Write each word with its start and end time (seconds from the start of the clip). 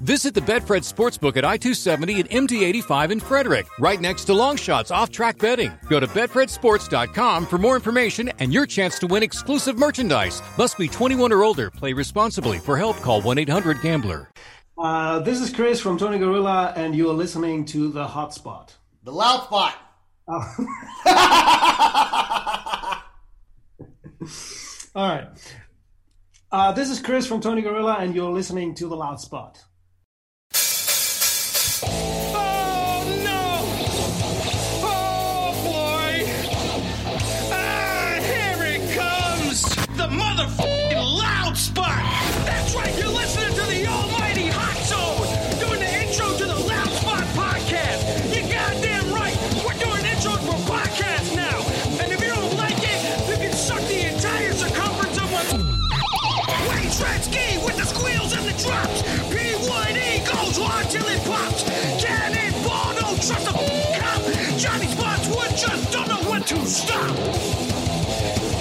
Visit 0.00 0.32
the 0.32 0.40
Betfred 0.40 0.86
Sportsbook 0.86 1.36
at 1.36 1.44
I 1.44 1.56
270 1.56 2.20
and 2.20 2.30
MD 2.30 2.62
85 2.62 3.10
in 3.10 3.20
Frederick, 3.20 3.66
right 3.80 4.00
next 4.00 4.26
to 4.26 4.32
Longshots 4.32 4.94
off 4.94 5.10
track 5.10 5.38
betting. 5.38 5.72
Go 5.88 5.98
to 5.98 6.06
BetfredSports.com 6.06 7.46
for 7.46 7.58
more 7.58 7.74
information 7.74 8.30
and 8.38 8.52
your 8.52 8.64
chance 8.64 9.00
to 9.00 9.08
win 9.08 9.24
exclusive 9.24 9.76
merchandise. 9.76 10.40
Must 10.56 10.78
be 10.78 10.86
21 10.86 11.32
or 11.32 11.42
older. 11.42 11.70
Play 11.70 11.94
responsibly. 11.94 12.58
For 12.58 12.76
help, 12.76 12.98
call 12.98 13.20
1 13.22 13.38
800 13.38 13.82
Gambler. 13.82 14.30
Uh, 14.76 15.18
this 15.18 15.40
is 15.40 15.52
Chris 15.52 15.80
from 15.80 15.98
Tony 15.98 16.18
Gorilla, 16.18 16.72
and 16.76 16.94
you're 16.94 17.12
listening 17.12 17.64
to 17.66 17.90
The 17.90 18.06
Hotspot. 18.06 18.76
The 19.02 19.12
loud 19.12 19.46
spot. 19.46 19.74
Oh. 20.28 20.66
All 24.94 25.08
right. 25.08 25.56
Uh, 26.52 26.72
this 26.72 26.88
is 26.88 27.00
Chris 27.00 27.26
from 27.26 27.40
Tony 27.40 27.62
Gorilla, 27.62 27.96
and 27.98 28.14
you're 28.14 28.30
listening 28.30 28.74
to 28.76 28.86
The 28.88 28.96
Loud 28.96 29.20
Spot. 29.20 29.62
Oh 31.80 32.18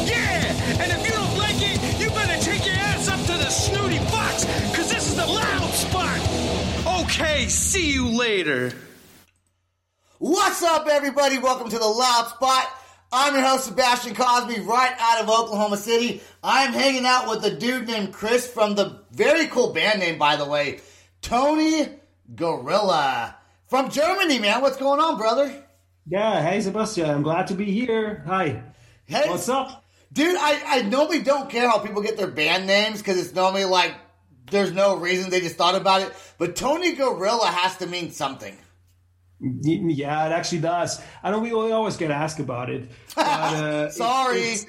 Yeah, 0.05 0.43
and 0.79 0.91
if 0.91 1.05
you 1.05 1.11
don't 1.11 1.37
like 1.39 1.55
it, 1.57 1.99
you 1.99 2.09
better 2.09 2.39
take 2.43 2.65
your 2.65 2.75
ass 2.75 3.07
up 3.07 3.19
to 3.21 3.31
the 3.31 3.49
snooty 3.49 3.97
box, 4.11 4.45
cause 4.75 4.91
this 4.91 5.07
is 5.07 5.15
the 5.15 5.25
loud 5.25 5.73
spot. 5.73 6.19
Okay, 7.01 7.47
see 7.47 7.91
you 7.91 8.07
later. 8.09 8.73
What's 10.19 10.61
up, 10.61 10.87
everybody? 10.87 11.39
Welcome 11.39 11.69
to 11.69 11.79
the 11.79 11.87
Loud 11.87 12.27
Spot. 12.27 12.65
I'm 13.11 13.33
your 13.33 13.43
host, 13.43 13.65
Sebastian 13.65 14.13
Cosby, 14.13 14.59
right 14.61 14.95
out 14.99 15.23
of 15.23 15.29
Oklahoma 15.29 15.77
City. 15.77 16.21
I'm 16.43 16.73
hanging 16.73 17.05
out 17.05 17.27
with 17.29 17.43
a 17.45 17.55
dude 17.55 17.87
named 17.87 18.13
Chris 18.13 18.47
from 18.47 18.75
the 18.75 19.01
very 19.11 19.47
cool 19.47 19.73
band 19.73 19.99
name, 19.99 20.19
by 20.19 20.35
the 20.35 20.45
way, 20.45 20.81
Tony 21.21 21.87
Gorilla. 22.35 23.35
From 23.67 23.89
Germany, 23.89 24.37
man. 24.39 24.61
What's 24.61 24.77
going 24.77 24.99
on, 24.99 25.17
brother? 25.17 25.63
Yeah, 26.09 26.41
hey, 26.41 26.61
Sebastian, 26.61 27.09
I'm 27.09 27.23
glad 27.23 27.47
to 27.47 27.53
be 27.53 27.65
here. 27.65 28.23
Hi. 28.27 28.63
Hey, 29.05 29.29
What's 29.29 29.49
up? 29.49 29.83
Dude, 30.13 30.37
I, 30.39 30.61
I 30.79 30.81
normally 30.83 31.21
don't 31.21 31.49
care 31.49 31.69
how 31.69 31.79
people 31.79 32.01
get 32.01 32.15
their 32.17 32.27
band 32.31 32.65
names 32.65 32.99
because 32.99 33.17
it's 33.19 33.35
normally 33.35 33.65
like 33.65 33.93
there's 34.49 34.71
no 34.71 34.95
reason 34.95 35.29
they 35.29 35.41
just 35.41 35.55
thought 35.57 35.75
about 35.75 36.01
it. 36.01 36.13
But 36.37 36.55
Tony 36.55 36.93
Gorilla 36.93 37.47
has 37.47 37.75
to 37.77 37.87
mean 37.87 38.11
something. 38.11 38.55
Yeah, 39.39 40.27
it 40.27 40.31
actually 40.31 40.61
does. 40.61 41.01
I 41.21 41.29
know 41.31 41.39
we 41.39 41.51
always 41.51 41.97
get 41.97 42.09
asked 42.11 42.39
about 42.39 42.69
it. 42.69 42.89
But, 43.15 43.25
uh, 43.25 43.89
Sorry. 43.91 44.37
it's- 44.39 44.65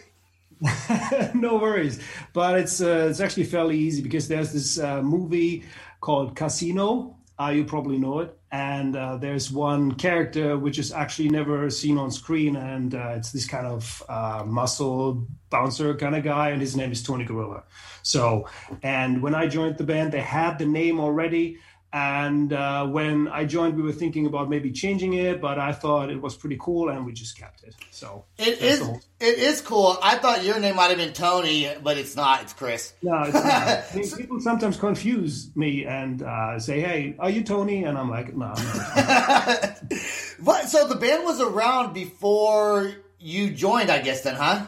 no 1.35 1.57
worries, 1.59 2.01
but 2.33 2.59
it's 2.59 2.81
uh, 2.81 3.07
it's 3.09 3.21
actually 3.21 3.45
fairly 3.45 3.79
easy 3.79 4.03
because 4.03 4.27
there's 4.27 4.53
this 4.53 4.77
uh, 4.81 5.01
movie 5.03 5.63
called 6.01 6.35
Casino. 6.35 7.17
Uh, 7.39 7.51
you 7.51 7.65
probably 7.65 7.97
know 7.97 8.19
it, 8.19 8.37
and 8.51 8.97
uh, 8.97 9.17
there's 9.17 9.51
one 9.51 9.93
character 9.93 10.57
which 10.57 10.79
is 10.79 10.93
actually 10.93 11.29
never 11.29 11.69
seen 11.71 11.99
on 11.99 12.11
screen, 12.11 12.57
and 12.57 12.95
uh, 12.95 13.15
it's 13.17 13.31
this 13.33 13.47
kind 13.47 13.67
of 13.67 14.03
uh, 14.09 14.43
muscle 14.47 15.27
bouncer 15.51 15.95
kind 15.95 16.17
of 16.17 16.25
guy, 16.25 16.51
and 16.51 16.61
his 16.61 16.77
name 16.77 16.91
is 16.93 17.03
Tony 17.03 17.25
Gorilla. 17.25 17.65
So, 18.03 18.49
and 18.83 19.23
when 19.23 19.35
I 19.35 19.49
joined 19.49 19.77
the 19.77 19.85
band, 19.85 20.13
they 20.13 20.21
had 20.21 20.59
the 20.59 20.67
name 20.67 20.99
already. 20.99 21.59
And 21.93 22.53
uh, 22.53 22.87
when 22.87 23.29
I 23.29 23.47
joined, 23.47 23.75
we 23.77 23.83
were 23.83 23.93
thinking 23.93 24.27
about 24.27 24.51
maybe 24.51 24.71
changing 24.73 25.15
it, 25.15 25.41
but 25.41 25.59
I 25.59 25.73
thought 25.73 26.11
it 26.11 26.21
was 26.21 26.37
pretty 26.37 26.59
cool, 26.61 26.91
and 26.91 27.07
we 27.07 27.13
just 27.13 27.39
kept 27.39 27.65
it. 27.65 27.75
So 27.91 28.25
It 28.37 28.61
is 28.61 28.81
whole- 28.81 29.01
it 29.21 29.39
is 29.39 29.63
cool. 29.63 29.97
I 30.03 30.17
thought 30.19 30.45
your 30.45 30.61
name 30.61 30.77
might 30.77 30.89
have 30.89 30.99
been 30.99 31.15
Tony, 31.15 31.67
but 31.83 31.97
it's 31.97 32.15
not. 32.15 32.43
It's 32.43 32.53
Chris. 32.53 32.93
No, 33.03 33.23
it's 33.23 33.33
not. 33.33 33.45
I 33.45 33.85
mean, 33.95 34.11
people 34.17 34.39
sometimes 34.41 34.77
confuse 34.77 35.51
me 35.57 35.87
and 35.87 36.23
uh, 36.23 36.59
say, 36.61 36.81
"Hey, 36.81 37.17
are 37.19 37.31
you 37.31 37.43
Tony?" 37.43 37.85
And 37.85 37.97
I'm 37.97 38.11
like, 38.11 38.37
"No." 38.37 38.53
I'm 38.55 38.67
not." 39.07 39.79
But 40.41 40.69
so 40.69 40.87
the 40.87 40.95
band 40.95 41.25
was 41.25 41.41
around 41.41 41.95
before 41.95 42.93
you 43.19 43.51
joined, 43.51 43.91
I 43.91 43.99
guess. 44.01 44.21
Then, 44.23 44.37
huh? 44.37 44.67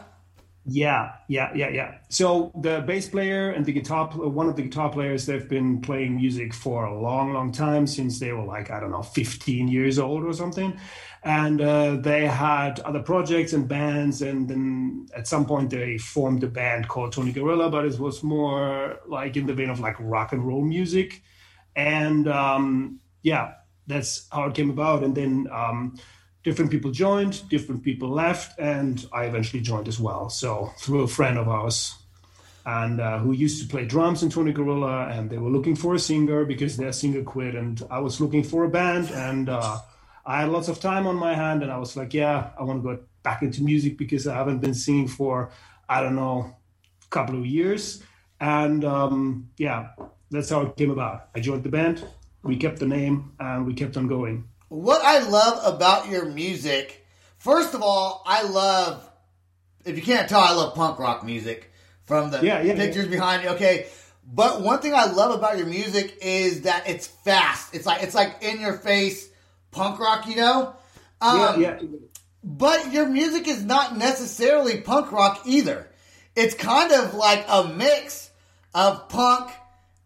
Yeah, 0.65 1.13
yeah, 1.29 1.51
yeah, 1.55 1.71
yeah. 1.71 1.95
So 2.11 2.53
the 2.61 2.83
bass 2.87 3.09
player 3.09 3.51
and 3.51 3.65
the 3.65 3.73
guitar, 3.73 4.07
one 4.09 4.49
of 4.49 4.57
the 4.57 4.63
guitar 4.63 4.91
players, 4.91 5.27
they've 5.27 5.49
been 5.49 5.81
playing 5.81 6.17
music 6.17 6.53
for 6.55 6.85
a 6.85 7.01
long, 7.01 7.33
long 7.33 7.51
time 7.51 7.87
since 7.87 8.21
they 8.21 8.33
were 8.33 8.45
like 8.45 8.71
I 8.71 8.79
don't 8.79 8.91
know, 8.91 9.03
15 9.03 9.69
years 9.69 9.99
old 9.99 10.25
or 10.25 10.33
something. 10.35 10.79
And 11.23 11.61
uh, 11.61 11.97
they 11.97 12.27
had 12.27 12.81
other 12.81 13.01
projects 13.03 13.53
and 13.53 13.69
bands, 13.69 14.23
and 14.23 14.49
then 14.49 15.07
at 15.15 15.27
some 15.27 15.45
point 15.47 15.71
they 15.71 15.99
formed 15.99 16.43
a 16.45 16.49
band 16.49 16.89
called 16.89 17.13
Tony 17.13 17.33
Gorilla, 17.33 17.71
but 17.71 17.85
it 17.85 17.99
was 17.99 18.23
more 18.23 19.01
like 19.07 19.37
in 19.37 19.47
the 19.47 19.55
vein 19.55 19.71
of 19.71 19.81
like 19.81 19.97
rock 19.99 20.33
and 20.33 20.47
roll 20.47 20.65
music. 20.65 21.23
and 21.77 22.29
um, 22.29 23.01
yeah, 23.23 23.55
that's 23.87 24.27
how 24.33 24.47
it 24.47 24.55
came 24.55 24.71
about. 24.71 25.03
And 25.03 25.15
then 25.17 25.49
um, 25.53 25.97
different 26.43 26.71
people 26.71 26.91
joined, 26.91 27.49
different 27.49 27.83
people 27.83 28.09
left, 28.09 28.59
and 28.59 29.07
I 29.13 29.25
eventually 29.25 29.63
joined 29.63 29.89
as 29.89 30.01
well. 30.01 30.31
So 30.31 30.73
through 30.79 31.03
a 31.03 31.09
friend 31.09 31.39
of 31.39 31.49
ours, 31.49 31.95
and 32.67 33.01
uh, 33.01 33.19
who 33.19 33.33
used 33.33 33.63
to 33.63 33.69
play 33.69 33.85
drums 33.85 34.23
in 34.23 34.31
Tony 34.31 34.53
Gorilla, 34.53 35.09
and 35.09 35.31
they 35.31 35.39
were 35.39 35.51
looking 35.51 35.77
for 35.77 35.95
a 35.95 35.99
singer 35.99 36.45
because 36.45 36.77
their 36.77 36.93
singer 36.93 37.23
quit, 37.23 37.55
and 37.55 37.83
I 37.91 37.99
was 38.01 38.21
looking 38.21 38.43
for 38.43 38.65
a 38.65 38.71
band, 38.71 39.11
and 39.11 39.49
uh, 39.49 39.79
I 40.27 40.41
had 40.41 40.51
lots 40.51 40.69
of 40.69 40.81
time 40.81 41.07
on 41.07 41.17
my 41.17 41.35
hand, 41.35 41.63
and 41.63 41.73
I 41.73 41.79
was 41.79 41.97
like, 41.97 42.15
yeah, 42.15 42.51
I 42.59 42.63
want 42.63 42.83
to 42.83 42.97
go 42.97 43.03
back 43.23 43.43
into 43.43 43.63
music 43.63 43.99
because 43.99 44.27
I 44.27 44.35
haven't 44.35 44.61
been 44.61 44.75
singing 44.75 45.09
for 45.09 45.51
I 45.91 46.01
don't 46.01 46.15
know, 46.15 46.55
a 47.05 47.09
couple 47.09 47.37
of 47.37 47.45
years, 47.45 48.01
and 48.39 48.85
um, 48.85 49.51
yeah, 49.59 49.89
that's 50.31 50.51
how 50.51 50.61
it 50.61 50.77
came 50.77 50.93
about. 50.93 51.29
I 51.35 51.41
joined 51.41 51.65
the 51.65 51.69
band, 51.69 52.05
we 52.45 52.57
kept 52.57 52.79
the 52.79 52.87
name, 52.87 53.33
and 53.41 53.67
we 53.67 53.75
kept 53.75 53.97
on 53.97 54.07
going. 54.07 54.45
What 54.71 55.05
I 55.05 55.19
love 55.29 55.75
about 55.75 56.09
your 56.09 56.27
music, 56.27 57.05
first 57.39 57.75
of 57.75 57.83
all, 57.83 58.23
I 58.25 58.45
love. 58.45 59.05
If 59.85 59.97
you 59.97 60.03
can't 60.03 60.29
tell, 60.29 60.41
I 60.41 60.53
love 60.53 60.77
punk 60.77 61.01
rock 61.01 61.25
music 61.25 61.73
from 62.05 62.31
the 62.31 62.41
Yeah, 62.41 62.63
yeah, 62.63 62.77
pictures 62.77 63.09
behind 63.09 63.43
you. 63.43 63.49
Okay, 63.51 63.89
but 64.33 64.63
one 64.63 64.79
thing 64.79 64.95
I 64.95 65.07
love 65.07 65.37
about 65.37 65.59
your 65.59 65.67
music 65.67 66.19
is 66.23 66.63
that 66.63 66.89
it's 66.89 67.09
fast. 67.09 67.75
It's 67.75 67.85
like 67.85 68.05
it's 68.05 68.15
like 68.15 68.37
in 68.43 68.61
your 68.61 68.75
face 68.75 69.29
punk 69.73 69.99
rock, 69.99 70.29
you 70.29 70.37
know. 70.37 70.77
Um, 71.21 71.61
yeah, 71.61 71.81
yeah. 71.81 71.81
But 72.45 72.93
your 72.93 73.07
music 73.09 73.49
is 73.49 73.65
not 73.65 73.97
necessarily 73.97 74.83
punk 74.83 75.11
rock 75.11 75.43
either. 75.47 75.89
It's 76.37 76.55
kind 76.55 76.93
of 76.93 77.15
like 77.15 77.45
a 77.49 77.65
mix 77.65 78.31
of 78.73 79.09
punk 79.09 79.51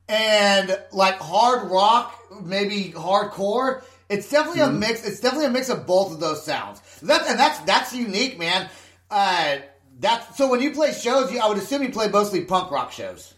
and 0.08 0.78
like 0.90 1.16
hard 1.16 1.70
rock, 1.70 2.18
maybe 2.42 2.94
hardcore. 2.96 3.82
It's 4.14 4.30
definitely 4.30 4.62
a 4.62 4.70
mix. 4.70 5.06
It's 5.06 5.20
definitely 5.20 5.46
a 5.46 5.50
mix 5.50 5.68
of 5.68 5.86
both 5.86 6.12
of 6.12 6.20
those 6.20 6.44
sounds. 6.44 6.80
That 7.02 7.26
and 7.28 7.38
that's 7.38 7.58
that's 7.60 7.94
unique, 7.94 8.38
man. 8.38 8.68
Uh, 9.10 9.56
that 10.00 10.34
so 10.36 10.50
when 10.50 10.60
you 10.60 10.72
play 10.72 10.92
shows, 10.92 11.32
you, 11.32 11.40
I 11.40 11.48
would 11.48 11.58
assume 11.58 11.82
you 11.82 11.90
play 11.90 12.08
mostly 12.08 12.44
punk 12.44 12.70
rock 12.70 12.92
shows. 12.92 13.34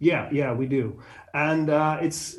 Yeah, 0.00 0.28
yeah, 0.32 0.52
we 0.54 0.66
do. 0.66 1.00
And 1.32 1.70
uh, 1.70 1.98
it's, 2.00 2.36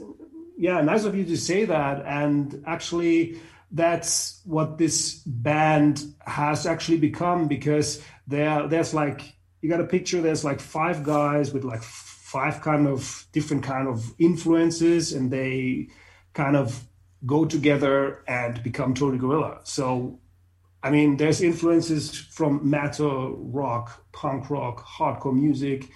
yeah, 0.58 0.82
nice 0.82 1.06
of 1.06 1.16
you 1.16 1.24
to 1.26 1.38
say 1.38 1.66
that. 1.66 2.04
And 2.06 2.64
actually, 2.66 3.40
that's 3.72 4.42
what 4.46 4.78
this 4.78 5.16
band 5.26 6.04
has 6.26 6.66
actually 6.66 6.98
become 6.98 7.48
because 7.48 8.04
there, 8.28 8.68
there's 8.68 8.94
like, 8.94 9.36
you 9.62 9.70
got 9.70 9.80
a 9.80 9.86
picture, 9.86 10.22
there's 10.22 10.44
like 10.44 10.60
five 10.60 11.04
guys 11.04 11.54
with 11.54 11.64
like 11.64 11.84
five 11.84 12.62
kind 12.62 12.88
of 12.88 13.28
different 13.32 13.64
kind 13.64 13.88
of 13.88 14.12
influences 14.18 15.14
and 15.14 15.30
they 15.32 15.90
kind 16.34 16.56
of 16.56 16.84
go 17.26 17.46
together 17.46 18.24
and 18.28 18.62
become 18.64 18.94
Tony 18.94 19.18
Gorilla. 19.18 19.60
So 19.64 20.20
I 20.84 20.90
mean, 20.90 21.18
there's 21.18 21.42
influences 21.42 22.18
from 22.18 22.68
metal, 22.68 23.38
rock, 23.38 24.04
punk 24.14 24.50
rock, 24.50 24.84
hardcore 24.86 25.34
music, 25.34 25.90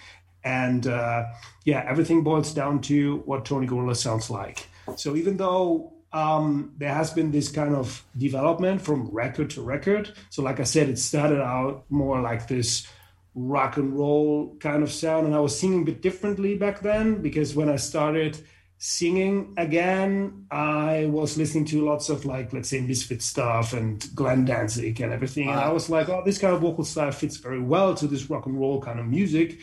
And 0.43 0.85
uh, 0.85 1.23
yeah, 1.63 1.83
everything 1.87 2.23
boils 2.23 2.53
down 2.53 2.81
to 2.81 3.17
what 3.25 3.45
Tony 3.45 3.65
Gorilla 3.65 3.95
sounds 3.95 4.29
like. 4.29 4.67
So 4.95 5.15
even 5.15 5.37
though 5.37 5.95
um, 6.15 6.71
there 6.77 6.93
has 6.93 7.11
been 7.11 7.31
this 7.31 7.51
kind 7.51 7.75
of 7.75 8.05
development 8.15 8.81
from 8.81 9.09
record 9.09 9.49
to 9.51 9.61
record. 9.61 10.13
So, 10.29 10.41
like 10.41 10.61
I 10.61 10.63
said, 10.63 10.87
it 10.87 10.97
started 10.97 11.41
out 11.41 11.83
more 11.89 12.21
like 12.21 12.47
this 12.47 12.87
rock 13.33 13.75
and 13.75 13.93
roll 13.93 14.55
kind 14.61 14.81
of 14.81 14.91
sound, 14.91 15.25
and 15.27 15.35
I 15.35 15.39
was 15.39 15.59
singing 15.59 15.81
a 15.81 15.85
bit 15.85 16.01
differently 16.01 16.55
back 16.55 16.79
then 16.79 17.21
because 17.21 17.53
when 17.53 17.67
I 17.67 17.75
started 17.75 18.37
singing 18.77 19.53
again, 19.57 20.45
I 20.51 21.05
was 21.05 21.37
listening 21.37 21.65
to 21.65 21.85
lots 21.85 22.09
of 22.09 22.25
like, 22.25 22.53
let's 22.53 22.69
say, 22.69 22.81
Misfit 22.81 23.21
stuff 23.21 23.73
and 23.73 24.05
Glenn 24.13 24.45
Danzig 24.45 25.01
and 25.01 25.13
everything. 25.13 25.49
And 25.49 25.59
I 25.59 25.71
was 25.71 25.89
like, 25.89 26.09
oh, 26.09 26.21
this 26.25 26.37
kind 26.37 26.53
of 26.53 26.61
vocal 26.61 26.83
style 26.83 27.11
fits 27.11 27.37
very 27.37 27.59
well 27.59 27.95
to 27.95 28.07
this 28.07 28.29
rock 28.29 28.45
and 28.45 28.59
roll 28.59 28.81
kind 28.81 28.99
of 28.99 29.05
music. 29.05 29.59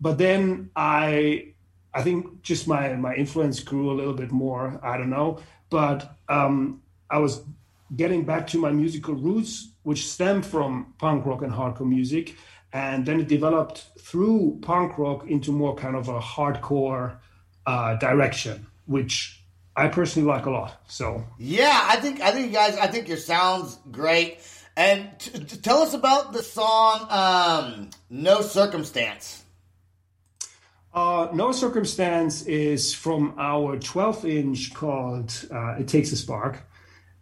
But 0.00 0.18
then 0.18 0.70
I, 0.74 1.54
I 1.92 2.02
think 2.02 2.42
just 2.42 2.66
my 2.66 2.94
my 2.94 3.14
influence 3.14 3.60
grew 3.60 3.90
a 3.90 3.94
little 3.94 4.14
bit 4.14 4.32
more. 4.32 4.80
I 4.82 4.96
don't 4.96 5.10
know, 5.10 5.40
but 5.70 6.16
um, 6.28 6.82
I 7.10 7.18
was 7.18 7.42
getting 7.94 8.24
back 8.24 8.46
to 8.48 8.58
my 8.58 8.72
musical 8.72 9.14
roots, 9.14 9.70
which 9.82 10.08
stemmed 10.08 10.44
from 10.44 10.94
punk 10.98 11.26
rock 11.26 11.42
and 11.42 11.52
hardcore 11.52 11.88
music. 11.88 12.34
And 12.72 13.06
then 13.06 13.20
it 13.20 13.28
developed 13.28 13.84
through 14.00 14.58
punk 14.62 14.98
rock 14.98 15.28
into 15.28 15.52
more 15.52 15.76
kind 15.76 15.94
of 15.94 16.08
a 16.08 16.18
hardcore 16.18 17.18
uh, 17.66 17.94
direction, 17.96 18.66
which 18.86 19.42
I 19.76 19.88
personally 19.88 20.28
like 20.28 20.46
a 20.46 20.50
lot. 20.50 20.80
So 20.86 21.24
yeah, 21.38 21.86
I 21.88 21.96
think 21.96 22.20
I 22.20 22.30
think 22.30 22.46
you 22.46 22.52
guys, 22.52 22.76
I 22.76 22.86
think 22.86 23.08
your 23.08 23.16
sounds 23.16 23.78
great. 23.90 24.38
And 24.76 25.08
t- 25.20 25.38
t- 25.38 25.56
tell 25.58 25.82
us 25.82 25.94
about 25.94 26.32
the 26.32 26.42
song 26.42 27.06
um, 27.10 27.90
"No 28.10 28.40
Circumstance." 28.42 29.44
Uh, 30.94 31.28
no 31.32 31.50
circumstance 31.50 32.42
is 32.42 32.94
from 32.94 33.34
our 33.36 33.76
12 33.76 34.24
inch 34.26 34.74
called 34.74 35.44
uh, 35.52 35.74
It 35.80 35.88
Takes 35.88 36.12
a 36.12 36.16
Spark. 36.16 36.62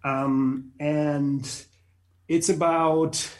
Um, 0.04 0.72
and 0.78 1.50
it's 2.28 2.50
about, 2.50 3.30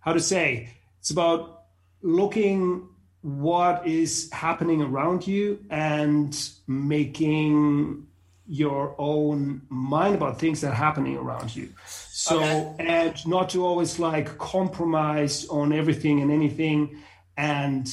how 0.00 0.14
to 0.14 0.20
say, 0.20 0.70
it's 0.98 1.10
about 1.10 1.62
looking 2.02 2.88
what 3.36 3.86
is 3.86 4.30
happening 4.32 4.80
around 4.80 5.26
you 5.26 5.62
and 5.68 6.50
making 6.66 8.06
your 8.46 8.94
own 8.96 9.60
mind 9.68 10.14
about 10.14 10.38
things 10.38 10.62
that 10.62 10.68
are 10.68 10.74
happening 10.74 11.16
around 11.16 11.54
you. 11.54 11.68
So, 11.86 12.42
okay. 12.42 12.86
and 12.86 13.26
not 13.26 13.50
to 13.50 13.66
always 13.66 13.98
like 13.98 14.38
compromise 14.38 15.46
on 15.48 15.74
everything 15.74 16.22
and 16.22 16.30
anything. 16.30 16.96
And 17.36 17.86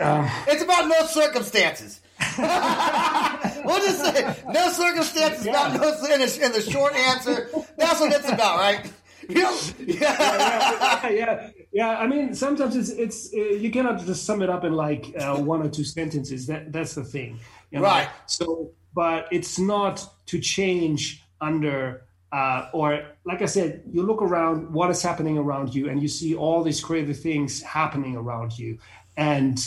um, 0.00 0.28
it's 0.48 0.62
about 0.62 0.88
no 0.88 1.04
circumstances. 1.04 2.00
we'll 2.38 3.84
just 3.84 4.02
say 4.02 4.36
no 4.48 4.70
circumstances 4.70 5.44
yeah. 5.44 5.74
about 5.74 5.80
no 5.80 6.14
in 6.14 6.20
the, 6.20 6.40
in 6.42 6.52
the 6.52 6.62
short 6.62 6.94
answer. 6.94 7.50
That's 7.76 8.00
what 8.00 8.12
it's 8.12 8.28
about, 8.28 8.58
right? 8.58 8.90
yeah. 9.28 9.56
yeah, 9.78 11.08
yeah, 11.08 11.50
yeah, 11.72 11.98
I 11.98 12.06
mean, 12.06 12.34
sometimes 12.34 12.76
it's 12.76 12.90
it's 12.90 13.32
uh, 13.34 13.38
you 13.38 13.70
cannot 13.70 14.04
just 14.04 14.24
sum 14.24 14.42
it 14.42 14.50
up 14.50 14.64
in 14.64 14.72
like 14.72 15.14
uh, 15.18 15.36
one 15.36 15.62
or 15.62 15.68
two 15.68 15.84
sentences. 15.84 16.46
That 16.46 16.72
that's 16.72 16.94
the 16.94 17.04
thing, 17.04 17.38
you 17.70 17.78
know? 17.78 17.84
right? 17.84 18.08
So, 18.26 18.70
but 18.94 19.28
it's 19.30 19.58
not 19.58 20.06
to 20.26 20.38
change 20.38 21.22
under 21.40 22.02
uh, 22.32 22.68
or 22.72 23.04
like 23.24 23.42
I 23.42 23.46
said, 23.46 23.82
you 23.92 24.02
look 24.02 24.22
around 24.22 24.72
what 24.72 24.90
is 24.90 25.02
happening 25.02 25.36
around 25.36 25.74
you, 25.74 25.90
and 25.90 26.00
you 26.00 26.08
see 26.08 26.34
all 26.34 26.62
these 26.62 26.82
crazy 26.82 27.12
things 27.12 27.62
happening 27.62 28.16
around 28.16 28.58
you, 28.58 28.78
and 29.16 29.58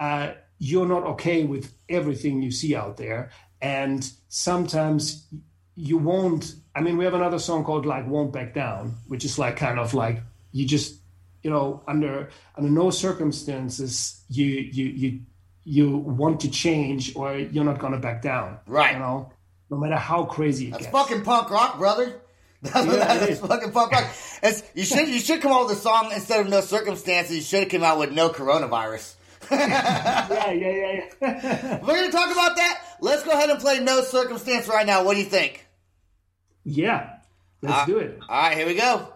uh, 0.00 0.32
you're 0.58 0.88
not 0.88 1.04
okay 1.04 1.44
with 1.44 1.74
everything 1.90 2.40
you 2.40 2.50
see 2.50 2.74
out 2.74 2.96
there. 2.96 3.30
And 3.60 4.10
sometimes 4.28 5.26
you 5.76 5.98
won't. 5.98 6.54
I 6.74 6.80
mean, 6.80 6.96
we 6.96 7.04
have 7.04 7.14
another 7.14 7.38
song 7.38 7.64
called 7.64 7.86
like 7.86 8.06
"Won't 8.06 8.32
Back 8.32 8.54
Down," 8.54 8.96
which 9.08 9.24
is 9.24 9.38
like 9.38 9.56
kind 9.56 9.78
of 9.78 9.94
like 9.94 10.22
you 10.52 10.66
just, 10.66 10.96
you 11.42 11.50
know, 11.50 11.82
under 11.86 12.30
under 12.56 12.70
no 12.70 12.90
circumstances 12.90 14.22
you 14.28 14.46
you 14.46 14.86
you 14.86 15.20
you 15.64 15.96
want 15.96 16.40
to 16.40 16.50
change 16.50 17.14
or 17.16 17.36
you're 17.36 17.64
not 17.64 17.78
gonna 17.78 17.98
back 17.98 18.22
down. 18.22 18.58
Right. 18.66 18.92
You 18.94 18.98
know, 18.98 19.32
no 19.70 19.76
matter 19.76 19.96
how 19.96 20.24
crazy 20.24 20.66
it 20.66 20.70
That's 20.72 20.84
gets. 20.84 20.92
fucking 20.92 21.22
punk 21.22 21.50
rock, 21.50 21.78
brother. 21.78 22.20
That's, 22.64 22.86
yeah, 22.86 23.18
that's 23.18 23.40
fucking 23.40 23.72
punk 23.72 23.92
rock. 23.92 24.10
It's, 24.42 24.62
you 24.74 24.84
should 24.84 25.06
you 25.06 25.18
should 25.20 25.42
come 25.42 25.52
out 25.52 25.66
with 25.68 25.76
a 25.76 25.80
song 25.80 26.10
instead 26.14 26.40
of 26.40 26.48
no 26.48 26.62
circumstances. 26.62 27.36
You 27.36 27.42
should 27.42 27.60
have 27.64 27.68
come 27.68 27.82
out 27.82 27.98
with 27.98 28.12
no 28.12 28.30
coronavirus. 28.30 29.14
yeah, 29.50 30.50
yeah, 30.50 30.50
yeah, 30.52 31.04
yeah. 31.20 31.80
We're 31.82 31.94
going 31.94 32.06
to 32.06 32.12
talk 32.12 32.32
about 32.32 32.56
that. 32.56 32.82
Let's 33.00 33.22
go 33.22 33.32
ahead 33.32 33.50
and 33.50 33.60
play 33.60 33.80
No 33.80 34.00
Circumstance 34.00 34.66
right 34.68 34.86
now. 34.86 35.04
What 35.04 35.14
do 35.14 35.20
you 35.20 35.26
think? 35.26 35.63
Yeah, 36.64 37.16
let's 37.62 37.74
uh, 37.74 37.86
do 37.86 37.98
it. 37.98 38.18
All 38.28 38.42
right, 38.42 38.56
here 38.56 38.66
we 38.66 38.74
go. 38.74 39.13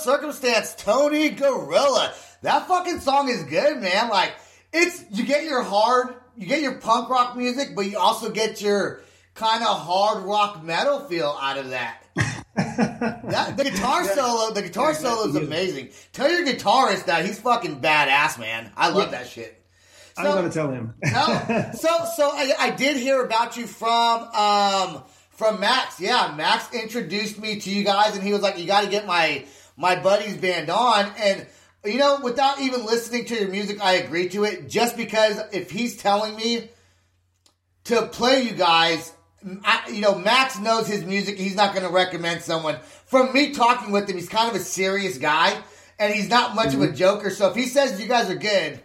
Circumstance, 0.00 0.74
Tony 0.74 1.30
Gorilla. 1.30 2.12
That 2.42 2.66
fucking 2.68 3.00
song 3.00 3.28
is 3.28 3.44
good, 3.44 3.80
man. 3.80 4.08
Like, 4.08 4.32
it's, 4.72 5.04
you 5.10 5.24
get 5.24 5.44
your 5.44 5.62
hard, 5.62 6.14
you 6.36 6.46
get 6.46 6.62
your 6.62 6.74
punk 6.78 7.08
rock 7.08 7.36
music, 7.36 7.74
but 7.74 7.82
you 7.82 7.98
also 7.98 8.30
get 8.30 8.62
your 8.62 9.02
kind 9.34 9.62
of 9.62 9.78
hard 9.78 10.24
rock 10.24 10.62
metal 10.62 11.00
feel 11.00 11.36
out 11.40 11.58
of 11.58 11.70
that. 11.70 12.04
that 12.56 13.56
the 13.56 13.64
guitar 13.64 14.04
solo, 14.04 14.52
the 14.52 14.62
guitar 14.62 14.94
solo 14.94 15.28
is 15.28 15.36
amazing. 15.36 15.90
Tell 16.12 16.30
your 16.30 16.44
guitarist 16.44 17.06
that 17.06 17.24
he's 17.24 17.38
fucking 17.40 17.80
badass, 17.80 18.38
man. 18.38 18.70
I 18.76 18.90
love 18.90 19.12
that 19.12 19.28
shit. 19.28 19.56
I'm 20.16 20.26
gonna 20.26 20.50
tell 20.50 20.70
him. 20.70 20.94
no, 21.02 21.70
so 21.74 21.88
so 22.16 22.30
I, 22.32 22.52
I 22.58 22.70
did 22.70 22.96
hear 22.96 23.24
about 23.24 23.56
you 23.56 23.66
from 23.66 24.22
um 24.24 25.02
from 25.30 25.60
Max. 25.60 26.00
Yeah, 26.00 26.34
Max 26.36 26.74
introduced 26.74 27.38
me 27.38 27.60
to 27.60 27.70
you 27.70 27.84
guys, 27.84 28.14
and 28.14 28.24
he 28.24 28.32
was 28.32 28.42
like, 28.42 28.58
"You 28.58 28.66
got 28.66 28.82
to 28.82 28.90
get 28.90 29.06
my 29.06 29.46
my 29.80 29.96
buddy's 30.00 30.36
band 30.36 30.70
on." 30.70 31.06
And 31.18 31.46
you 31.84 31.98
know, 31.98 32.20
without 32.22 32.60
even 32.60 32.84
listening 32.84 33.24
to 33.26 33.34
your 33.34 33.48
music, 33.48 33.82
I 33.82 33.94
agree 33.94 34.28
to 34.30 34.44
it 34.44 34.68
just 34.68 34.96
because 34.96 35.40
if 35.52 35.70
he's 35.70 35.96
telling 35.96 36.36
me 36.36 36.68
to 37.84 38.02
play 38.08 38.42
you 38.42 38.52
guys, 38.52 39.12
I, 39.64 39.88
you 39.90 40.02
know, 40.02 40.14
Max 40.18 40.58
knows 40.58 40.86
his 40.86 41.04
music. 41.04 41.38
He's 41.38 41.54
not 41.56 41.72
going 41.74 41.86
to 41.86 41.92
recommend 41.92 42.42
someone. 42.42 42.76
From 43.06 43.32
me 43.32 43.52
talking 43.54 43.90
with 43.92 44.08
him, 44.08 44.16
he's 44.16 44.28
kind 44.28 44.50
of 44.50 44.54
a 44.54 44.58
serious 44.62 45.16
guy, 45.16 45.58
and 45.98 46.12
he's 46.12 46.28
not 46.28 46.54
much 46.54 46.68
Mm-hmm. 46.68 46.82
of 46.82 46.90
a 46.90 46.92
joker. 46.92 47.30
So 47.30 47.48
if 47.48 47.56
he 47.56 47.64
says 47.66 47.98
you 48.00 48.06
guys 48.06 48.28
are 48.28 48.34
good, 48.36 48.80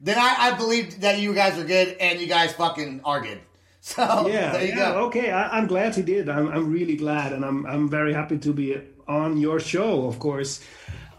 then 0.00 0.16
I, 0.16 0.36
I 0.38 0.56
believe 0.56 1.00
that 1.00 1.18
you 1.18 1.34
guys 1.34 1.58
are 1.58 1.64
good, 1.64 1.96
and 2.00 2.20
you 2.20 2.28
guys 2.28 2.52
fucking 2.52 3.00
are 3.04 3.20
good. 3.20 3.40
So 3.80 4.28
yeah, 4.28 4.52
there 4.52 4.62
you 4.62 4.68
yeah, 4.68 4.92
go. 4.92 5.06
okay. 5.06 5.30
I, 5.30 5.56
I'm 5.56 5.66
glad 5.66 5.94
he 5.96 6.02
did. 6.02 6.28
I'm, 6.28 6.48
I'm 6.48 6.70
really 6.70 6.96
glad, 6.96 7.32
and 7.32 7.44
I'm, 7.44 7.64
I'm 7.66 7.88
very 7.88 8.12
happy 8.12 8.36
to 8.38 8.52
be 8.52 8.76
on 9.08 9.36
your 9.38 9.58
show, 9.58 10.06
of 10.06 10.18
course, 10.18 10.60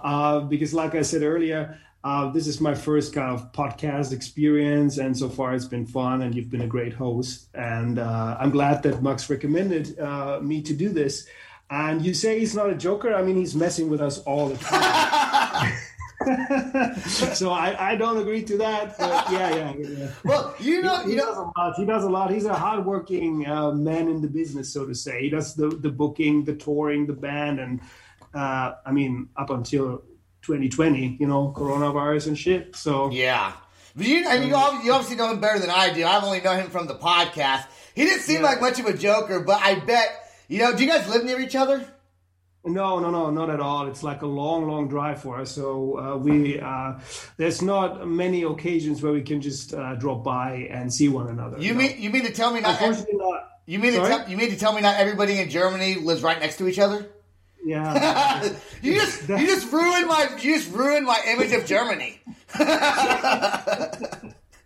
uh, 0.01 0.39
because, 0.41 0.73
like 0.73 0.95
I 0.95 1.01
said 1.01 1.23
earlier, 1.23 1.79
uh, 2.03 2.31
this 2.31 2.47
is 2.47 2.61
my 2.61 2.73
first 2.73 3.13
kind 3.13 3.33
of 3.33 3.51
podcast 3.51 4.13
experience, 4.13 4.97
and 4.97 5.17
so 5.17 5.27
far 5.27 5.53
it's 5.53 5.65
been 5.65 5.85
fun, 5.85 6.21
and 6.21 6.33
you've 6.33 6.49
been 6.49 6.61
a 6.61 6.67
great 6.67 6.93
host, 6.93 7.49
and 7.53 7.99
uh, 7.99 8.37
I'm 8.39 8.51
glad 8.51 8.83
that 8.83 9.03
Max 9.03 9.29
recommended 9.29 9.99
uh, 9.99 10.39
me 10.41 10.61
to 10.61 10.73
do 10.73 10.89
this. 10.89 11.27
And 11.71 12.03
you 12.03 12.15
say 12.15 12.39
he's 12.39 12.55
not 12.55 12.69
a 12.69 12.75
joker? 12.75 13.13
I 13.13 13.21
mean, 13.21 13.35
he's 13.35 13.55
messing 13.55 13.89
with 13.89 14.01
us 14.01 14.19
all 14.19 14.49
the 14.49 14.57
time. 14.57 15.73
so 17.05 17.51
I, 17.51 17.91
I 17.91 17.95
don't 17.95 18.17
agree 18.17 18.43
to 18.43 18.57
that. 18.57 18.97
But 18.97 19.31
yeah, 19.31 19.55
yeah, 19.55 19.73
yeah. 19.77 20.07
Well, 20.25 20.53
you 20.59 20.81
know, 20.81 21.03
he 21.03 21.11
you 21.11 21.17
does 21.17 21.35
know, 21.35 21.51
a 21.55 21.59
lot. 21.59 21.75
He 21.77 21.85
does 21.85 22.03
a 22.03 22.09
lot. 22.09 22.31
He's 22.31 22.45
a 22.45 22.53
hardworking 22.53 23.45
uh, 23.47 23.71
man 23.71 24.07
in 24.09 24.21
the 24.21 24.27
business, 24.27 24.71
so 24.73 24.85
to 24.85 24.93
say. 24.95 25.21
He 25.21 25.29
does 25.29 25.55
the 25.55 25.69
the 25.69 25.89
booking, 25.89 26.43
the 26.45 26.55
touring, 26.55 27.05
the 27.07 27.13
band, 27.13 27.59
and 27.59 27.81
uh, 28.33 28.73
I 28.85 28.91
mean, 28.91 29.29
up 29.37 29.49
until 29.49 30.03
2020, 30.43 31.17
you 31.19 31.27
know, 31.27 31.53
coronavirus 31.55 32.27
and 32.27 32.37
shit. 32.37 32.75
So 32.75 33.09
yeah. 33.11 33.53
But 33.95 34.05
you, 34.05 34.27
and 34.27 34.43
you, 34.43 34.49
you 34.49 34.55
obviously 34.93 35.15
know 35.15 35.31
him 35.31 35.39
better 35.41 35.59
than 35.59 35.69
I 35.71 35.91
do. 35.91 36.05
I've 36.05 36.23
only 36.23 36.41
known 36.41 36.57
him 36.59 36.69
from 36.69 36.87
the 36.87 36.95
podcast. 36.95 37.65
He 37.95 38.05
didn't 38.05 38.21
seem 38.21 38.41
Yeah. 38.41 38.47
like 38.47 38.61
much 38.61 38.79
of 38.79 38.85
a 38.85 38.93
joker, 38.93 39.39
but 39.41 39.61
I 39.61 39.79
bet 39.79 40.31
you 40.47 40.59
know. 40.59 40.75
Do 40.75 40.83
you 40.83 40.89
guys 40.89 41.07
live 41.09 41.23
near 41.25 41.39
each 41.39 41.55
other? 41.55 41.85
No, 42.65 42.99
no, 42.99 43.09
no, 43.09 43.29
not 43.29 43.49
at 43.49 43.59
all. 43.59 43.87
It's 43.87 44.03
like 44.03 44.21
a 44.21 44.27
long, 44.27 44.67
long 44.67 44.87
drive 44.87 45.21
for 45.21 45.39
us. 45.39 45.51
So 45.51 45.97
uh, 45.97 46.17
we 46.17 46.59
uh, 46.59 46.99
there's 47.37 47.61
not 47.61 48.07
many 48.07 48.43
occasions 48.43 49.01
where 49.01 49.13
we 49.13 49.21
can 49.21 49.41
just 49.41 49.73
uh, 49.73 49.95
drop 49.95 50.23
by 50.23 50.67
and 50.69 50.93
see 50.93 51.07
one 51.07 51.27
another. 51.27 51.59
You 51.59 51.73
know? 51.73 51.79
mean 51.79 52.01
you 52.01 52.09
mean 52.09 52.25
to 52.25 52.33
tell 52.33 52.53
me 52.53 52.61
not? 52.61 52.71
Unfortunately, 52.81 53.15
not. 53.15 53.49
You 53.65 53.79
mean 53.79 53.93
to 53.93 53.99
tell, 53.99 54.29
you 54.29 54.35
mean 54.35 54.49
to 54.49 54.57
tell 54.57 54.73
me 54.73 54.81
not 54.81 54.99
everybody 54.99 55.39
in 55.39 55.49
Germany 55.49 55.95
lives 55.95 56.23
right 56.23 56.39
next 56.39 56.57
to 56.57 56.67
each 56.67 56.79
other? 56.79 57.07
Yeah. 57.63 58.43
you 58.81 58.95
just 58.95 59.29
you 59.29 59.45
just 59.45 59.71
ruined 59.71 60.07
my 60.07 60.27
you 60.41 60.55
just 60.55 60.71
ruined 60.71 61.05
my 61.05 61.21
image 61.27 61.53
of 61.53 61.65
Germany. 61.65 62.19
no, 62.59 62.63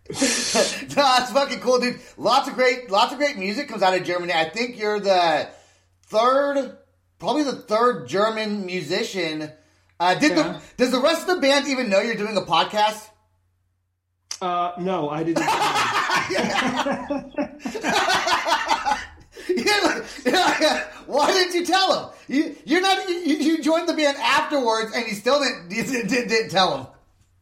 that's 0.10 1.32
fucking 1.32 1.60
cool, 1.60 1.80
dude. 1.80 2.00
Lots 2.18 2.48
of 2.48 2.56
great 2.56 2.90
lots 2.90 3.12
of 3.12 3.20
great 3.20 3.38
music 3.38 3.68
comes 3.68 3.84
out 3.84 3.94
of 3.94 4.04
Germany. 4.04 4.34
I 4.34 4.50
think 4.50 4.80
you're 4.80 5.00
the 5.00 5.50
third, 6.04 6.78
probably 7.24 7.44
the 7.44 7.56
third 7.56 8.06
German 8.08 8.66
musician. 8.66 9.50
Uh, 9.98 10.14
did 10.16 10.32
Yeah. 10.36 10.44
the 10.44 10.62
does 10.76 10.92
the 10.92 11.00
rest 11.00 11.22
of 11.22 11.28
the 11.36 11.42
band 11.42 11.70
even 11.70 11.90
know 11.90 12.02
you're 12.02 12.16
doing 12.16 12.36
a 12.36 12.42
podcast? 12.42 13.08
uh, 14.42 14.74
no, 14.78 15.10
I 15.10 15.24
didn't. 15.24 15.38
You're 19.48 19.84
like- 19.84 20.04
you're 20.26 20.78
Why 21.08 21.28
didn't 21.32 21.54
you 21.56 21.66
tell 21.66 21.98
him? 21.98 22.10
You, 22.28 22.56
you're 22.66 22.82
not. 22.82 23.08
You, 23.10 23.16
you 23.16 23.62
joined 23.64 23.88
the 23.90 23.94
band 23.94 24.18
afterwards, 24.18 24.92
and 24.96 25.06
you 25.06 25.14
still 25.14 25.40
didn't 25.42 25.72
you 25.72 25.84
didn't, 25.84 26.08
didn't, 26.30 26.50
tell 26.50 26.78
him. 26.78 26.88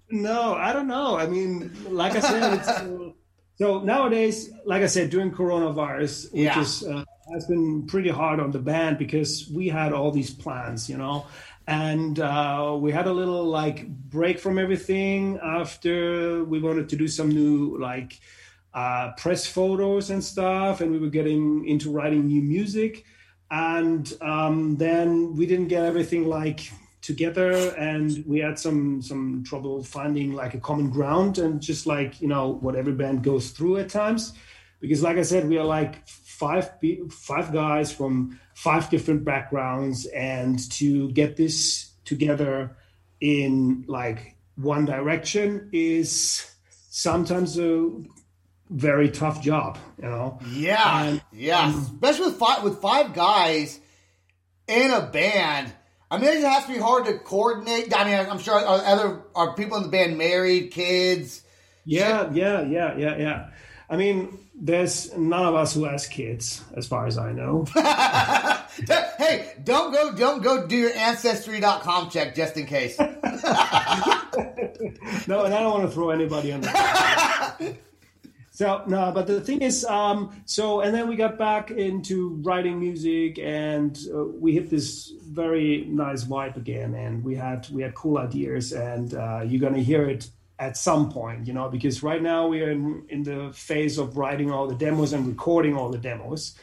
No, 0.09 0.53
I 0.55 0.73
don't 0.73 0.87
know. 0.87 1.15
I 1.17 1.27
mean, 1.27 1.71
like 1.89 2.15
I 2.15 2.19
said, 2.19 2.53
it's, 2.53 2.69
so 3.61 3.79
nowadays, 3.79 4.51
like 4.65 4.81
I 4.81 4.87
said, 4.87 5.11
during 5.11 5.31
coronavirus, 5.31 6.31
which 6.33 6.41
Yeah. 6.41 6.61
is 6.61 6.83
uh, 6.83 7.03
has 7.31 7.45
been 7.45 7.85
pretty 7.85 8.09
hard 8.09 8.39
on 8.39 8.49
the 8.51 8.59
band 8.59 8.97
because 8.97 9.47
we 9.53 9.69
had 9.69 9.93
all 9.93 10.09
these 10.11 10.31
plans, 10.33 10.89
you 10.89 10.97
know, 10.97 11.25
and 11.67 12.19
uh, 12.19 12.75
we 12.79 12.91
had 12.91 13.05
a 13.05 13.13
little 13.13 13.45
like 13.45 13.87
break 13.87 14.39
from 14.39 14.57
everything 14.57 15.37
after 15.43 16.43
we 16.43 16.59
wanted 16.59 16.89
to 16.89 16.95
do 16.95 17.07
some 17.07 17.29
new 17.29 17.77
like 17.77 18.19
uh, 18.73 19.11
press 19.15 19.45
photos 19.45 20.09
and 20.09 20.23
stuff, 20.23 20.81
and 20.81 20.91
we 20.91 20.97
were 20.97 21.13
getting 21.19 21.65
into 21.67 21.91
writing 21.91 22.25
new 22.25 22.41
music, 22.41 23.05
and 23.51 24.11
um, 24.21 24.75
then 24.77 25.35
we 25.35 25.45
didn't 25.45 25.67
get 25.67 25.85
everything 25.85 26.25
like 26.25 26.71
together 27.01 27.51
and 27.77 28.23
we 28.27 28.39
had 28.39 28.59
some 28.59 29.01
some 29.01 29.43
trouble 29.43 29.83
finding 29.83 30.33
like 30.33 30.53
a 30.53 30.59
common 30.59 30.89
ground 30.89 31.37
and 31.39 31.59
just 31.61 31.85
like 31.87 32.21
you 32.21 32.27
know 32.27 32.49
what 32.61 32.75
every 32.75 32.93
band 32.93 33.23
goes 33.23 33.49
through 33.49 33.77
at 33.77 33.89
times 33.89 34.33
because 34.79 35.01
like 35.01 35.17
i 35.17 35.21
said 35.23 35.47
we 35.49 35.57
are 35.57 35.65
like 35.65 36.07
five 36.07 36.69
five 37.09 37.51
guys 37.51 37.91
from 37.91 38.39
five 38.53 38.87
different 38.91 39.23
backgrounds 39.25 40.05
and 40.07 40.69
to 40.71 41.09
get 41.11 41.35
this 41.37 41.91
together 42.05 42.75
in 43.19 43.83
like 43.87 44.35
one 44.55 44.85
direction 44.85 45.69
is 45.73 46.51
sometimes 46.89 47.57
a 47.57 47.89
very 48.69 49.09
tough 49.09 49.41
job 49.41 49.77
you 49.97 50.07
know 50.07 50.39
Yeah, 50.51 51.03
And- 51.03 51.21
yeah. 51.33 51.61
Um, 51.65 51.79
Especially 51.81 52.25
with 52.27 52.37
five 52.37 52.63
with 52.63 52.79
five 52.79 53.13
guys 53.13 53.79
in 54.67 54.91
a 54.91 55.01
band. 55.01 55.73
I 56.11 56.17
mean, 56.17 56.29
it 56.29 56.43
has 56.43 56.65
to 56.65 56.73
be 56.73 56.77
hard 56.77 57.05
to 57.05 57.17
coordinate. 57.17 57.97
I 57.97 58.03
mean, 58.03 58.29
I'm 58.29 58.37
sure 58.37 58.55
are 58.55 58.85
other 58.85 59.21
are 59.33 59.55
people 59.55 59.77
in 59.77 59.83
the 59.83 59.89
band 59.89 60.17
married, 60.17 60.71
kids. 60.71 61.41
Yeah, 61.85 62.29
yeah, 62.33 62.63
yeah, 62.63 62.97
yeah, 62.97 63.17
yeah. 63.17 63.49
I 63.89 63.95
mean, 63.95 64.37
there's 64.53 65.15
none 65.17 65.45
of 65.45 65.55
us 65.55 65.73
who 65.73 65.85
has 65.85 66.07
kids, 66.07 66.61
as 66.75 66.85
far 66.85 67.07
as 67.07 67.17
I 67.17 67.31
know. 67.31 67.65
hey, 69.17 69.53
don't 69.63 69.93
go, 69.93 70.13
don't 70.13 70.43
go 70.43 70.67
do 70.67 70.75
your 70.75 70.93
ancestry.com 70.93 72.09
check 72.09 72.35
just 72.35 72.57
in 72.57 72.65
case. 72.65 72.99
no, 72.99 73.07
and 73.15 73.23
I 75.53 75.61
don't 75.61 75.71
want 75.71 75.83
to 75.83 75.91
throw 75.91 76.09
anybody 76.09 76.51
under. 76.51 76.69
so 78.53 78.83
no, 78.85 79.13
but 79.13 79.27
the 79.27 79.39
thing 79.39 79.61
is, 79.61 79.85
um, 79.85 80.35
so 80.43 80.81
and 80.81 80.93
then 80.93 81.07
we 81.07 81.15
got 81.15 81.37
back 81.37 81.71
into 81.71 82.35
writing 82.43 82.81
music, 82.81 83.39
and 83.39 83.97
uh, 84.13 84.25
we 84.25 84.51
hit 84.51 84.69
this 84.69 85.13
very 85.23 85.85
nice 85.85 86.25
vibe 86.25 86.57
again, 86.57 86.93
and 86.93 87.23
we 87.23 87.33
had 87.33 87.65
we 87.71 87.81
had 87.81 87.95
cool 87.95 88.17
ideas, 88.17 88.73
and 88.73 89.13
uh, 89.13 89.41
you're 89.45 89.61
gonna 89.61 89.79
hear 89.79 90.05
it 90.09 90.29
at 90.59 90.75
some 90.75 91.09
point, 91.09 91.47
you 91.47 91.53
know, 91.53 91.69
because 91.69 92.03
right 92.03 92.21
now 92.21 92.45
we 92.45 92.61
are 92.61 92.71
in, 92.71 93.05
in 93.07 93.23
the 93.23 93.51
phase 93.53 93.97
of 93.97 94.17
writing 94.17 94.51
all 94.51 94.67
the 94.67 94.75
demos 94.75 95.13
and 95.13 95.25
recording 95.25 95.77
all 95.77 95.89
the 95.89 95.97
demos, 95.97 96.53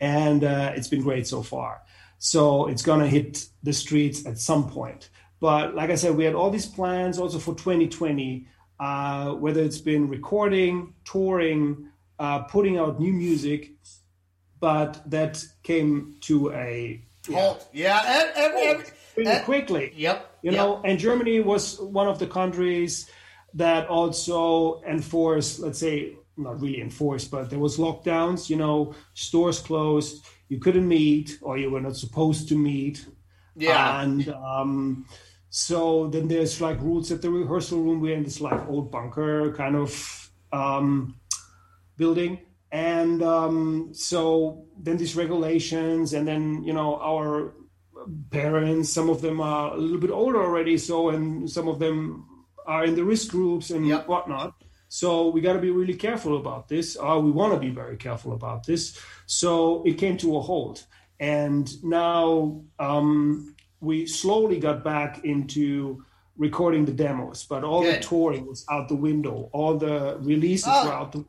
and 0.00 0.42
uh, 0.42 0.72
it's 0.74 0.88
been 0.88 1.02
great 1.02 1.28
so 1.28 1.42
far. 1.42 1.80
So 2.18 2.66
it's 2.66 2.82
gonna 2.82 3.06
hit 3.06 3.46
the 3.62 3.72
streets 3.72 4.26
at 4.26 4.38
some 4.38 4.68
point. 4.68 5.10
But 5.38 5.76
like 5.76 5.90
I 5.90 5.94
said, 5.94 6.16
we 6.16 6.24
had 6.24 6.34
all 6.34 6.50
these 6.50 6.66
plans 6.66 7.20
also 7.20 7.38
for 7.38 7.54
2020, 7.54 8.48
uh, 8.80 9.32
whether 9.32 9.62
it's 9.62 9.78
been 9.78 10.08
recording, 10.08 10.94
touring, 11.04 11.88
uh, 12.18 12.40
putting 12.40 12.78
out 12.78 13.00
new 13.00 13.12
music, 13.12 13.72
but 14.60 15.02
that 15.10 15.44
came 15.62 16.16
to 16.22 16.52
a 16.52 17.02
Halt. 17.32 17.68
Yeah. 17.72 18.02
ev- 18.36 18.54
ev- 18.56 18.92
really 19.16 19.30
ev- 19.30 19.44
quickly. 19.44 19.92
Yep. 19.96 20.38
You 20.42 20.52
yep. 20.52 20.58
know, 20.58 20.80
and 20.84 20.98
Germany 20.98 21.40
was 21.40 21.80
one 21.80 22.08
of 22.08 22.18
the 22.18 22.26
countries 22.26 23.10
that 23.54 23.88
also 23.88 24.82
enforced, 24.82 25.60
let's 25.60 25.78
say, 25.78 26.16
not 26.36 26.60
really 26.60 26.80
enforced, 26.80 27.30
but 27.30 27.48
there 27.50 27.58
was 27.58 27.78
lockdowns. 27.78 28.48
You 28.50 28.56
know, 28.56 28.94
stores 29.14 29.58
closed. 29.58 30.24
You 30.48 30.58
couldn't 30.58 30.86
meet, 30.86 31.38
or 31.42 31.58
you 31.58 31.70
were 31.70 31.80
not 31.80 31.96
supposed 31.96 32.48
to 32.50 32.56
meet. 32.56 33.06
Yeah. 33.56 34.02
And 34.02 34.28
um, 34.28 35.06
so 35.56 36.08
then 36.08 36.28
there's 36.28 36.60
like 36.60 36.78
rules 36.82 37.10
at 37.10 37.22
the 37.22 37.30
rehearsal 37.30 37.80
room. 37.80 37.98
We're 37.98 38.14
in 38.14 38.24
this 38.24 38.42
like 38.42 38.68
old 38.68 38.90
bunker 38.90 39.54
kind 39.54 39.74
of 39.74 40.30
um, 40.52 41.18
building. 41.96 42.40
And 42.70 43.22
um, 43.22 43.88
so 43.94 44.66
then 44.78 44.98
these 44.98 45.16
regulations, 45.16 46.12
and 46.12 46.28
then, 46.28 46.62
you 46.62 46.74
know, 46.74 46.96
our 47.00 47.54
parents. 48.30 48.92
Some 48.92 49.08
of 49.08 49.22
them 49.22 49.40
are 49.40 49.72
a 49.72 49.78
little 49.78 49.98
bit 49.98 50.10
older 50.10 50.42
already, 50.42 50.76
so 50.76 51.08
and 51.08 51.50
some 51.50 51.68
of 51.68 51.78
them 51.78 52.28
are 52.66 52.84
in 52.84 52.94
the 52.94 53.02
risk 53.04 53.30
groups 53.30 53.70
and 53.70 53.86
Yep. 53.88 54.08
whatnot. 54.08 54.52
So 54.88 55.30
we 55.30 55.40
got 55.40 55.54
to 55.54 55.58
be 55.58 55.70
really 55.70 55.94
careful 55.94 56.36
about 56.36 56.68
this. 56.68 56.98
Uh, 57.00 57.18
we 57.18 57.30
want 57.30 57.54
to 57.54 57.58
be 57.58 57.70
very 57.70 57.96
careful 57.96 58.34
about 58.34 58.66
this. 58.66 59.00
So 59.24 59.82
it 59.86 59.94
came 59.94 60.18
to 60.18 60.36
a 60.36 60.40
halt, 60.42 60.84
and 61.18 61.66
now 61.82 62.60
um, 62.78 63.55
we 63.80 64.06
slowly 64.06 64.58
got 64.58 64.82
back 64.84 65.24
into 65.24 66.04
recording 66.36 66.84
the 66.84 66.92
demos, 66.92 67.44
but 67.48 67.64
all 67.64 67.82
Good. 67.82 67.96
the 68.02 68.06
touring 68.06 68.46
was 68.46 68.64
out 68.70 68.88
the 68.88 68.96
window. 68.96 69.48
All 69.52 69.76
the 69.78 70.18
releases 70.20 70.68
Oh. 70.70 70.86
were 70.86 70.92
out 70.92 71.12
the 71.12 71.24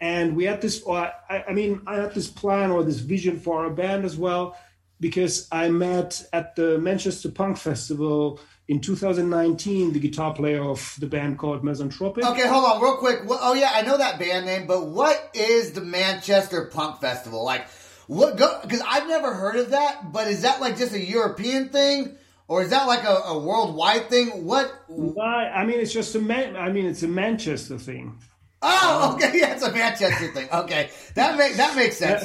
and 0.00 0.34
we 0.34 0.44
had 0.44 0.60
this 0.60 0.82
or 0.82 0.98
I, 0.98 1.44
I 1.48 1.52
mean 1.52 1.80
i 1.86 1.94
had 1.96 2.12
this 2.14 2.28
plan 2.28 2.72
or 2.72 2.82
this 2.82 2.98
vision 2.98 3.38
for 3.38 3.64
our 3.64 3.70
band 3.70 4.04
as 4.04 4.16
well 4.16 4.56
because 4.98 5.46
i 5.52 5.68
met 5.68 6.26
at 6.32 6.56
the 6.56 6.78
manchester 6.78 7.30
punk 7.30 7.58
festival 7.58 8.40
in 8.66 8.80
2019 8.80 9.92
the 9.92 10.00
guitar 10.00 10.34
player 10.34 10.62
of 10.64 10.96
the 10.98 11.06
band 11.06 11.38
called 11.38 11.62
mesanthropic 11.62 12.24
Okay, 12.24 12.46
hold 12.48 12.64
on, 12.64 12.82
real 12.82 12.96
quick. 12.96 13.20
Oh 13.28 13.54
yeah, 13.54 13.70
I 13.72 13.82
know 13.82 13.96
that 13.96 14.18
band 14.18 14.46
name, 14.46 14.66
but 14.66 14.86
what 14.88 15.30
is 15.34 15.72
the 15.72 15.80
Manchester 15.82 16.64
Punk 16.72 17.00
Festival 17.00 17.44
like? 17.44 17.66
What 18.06 18.36
go? 18.36 18.60
Because 18.62 18.82
I've 18.86 19.08
never 19.08 19.32
heard 19.32 19.56
of 19.56 19.70
that. 19.70 20.12
But 20.12 20.28
is 20.28 20.42
that 20.42 20.60
like 20.60 20.76
just 20.76 20.92
a 20.92 21.00
European 21.02 21.70
thing, 21.70 22.16
or 22.48 22.62
is 22.62 22.70
that 22.70 22.86
like 22.86 23.04
a, 23.04 23.14
a 23.28 23.38
worldwide 23.38 24.10
thing? 24.10 24.44
What? 24.44 24.72
I, 25.20 25.48
I 25.48 25.64
mean 25.64 25.80
it's 25.80 25.92
just 25.92 26.14
a 26.14 26.20
man 26.20 26.56
i 26.56 26.70
mean 26.70 26.86
it's 26.86 27.02
a 27.02 27.08
manchester 27.08 27.78
thing 27.78 28.18
Oh, 28.66 29.12
okay, 29.14 29.30
yeah, 29.38 29.52
it's 29.52 29.62
a 29.62 29.70
Manchester 29.70 30.28
thing. 30.32 30.48
Okay, 30.50 30.90
that 31.14 31.36
make 31.36 31.54
that 31.56 31.76
makes 31.76 31.98
sense. 31.98 32.24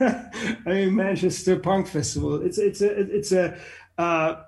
I 0.00 0.68
mean 0.68 0.94
Manchester 0.94 1.58
Punk 1.58 1.88
Festival. 1.88 2.44
It's 2.44 2.58
it's 2.58 2.82
a 2.82 2.90
it's 2.90 3.32
a. 3.32 3.58
Uh, 3.96 4.42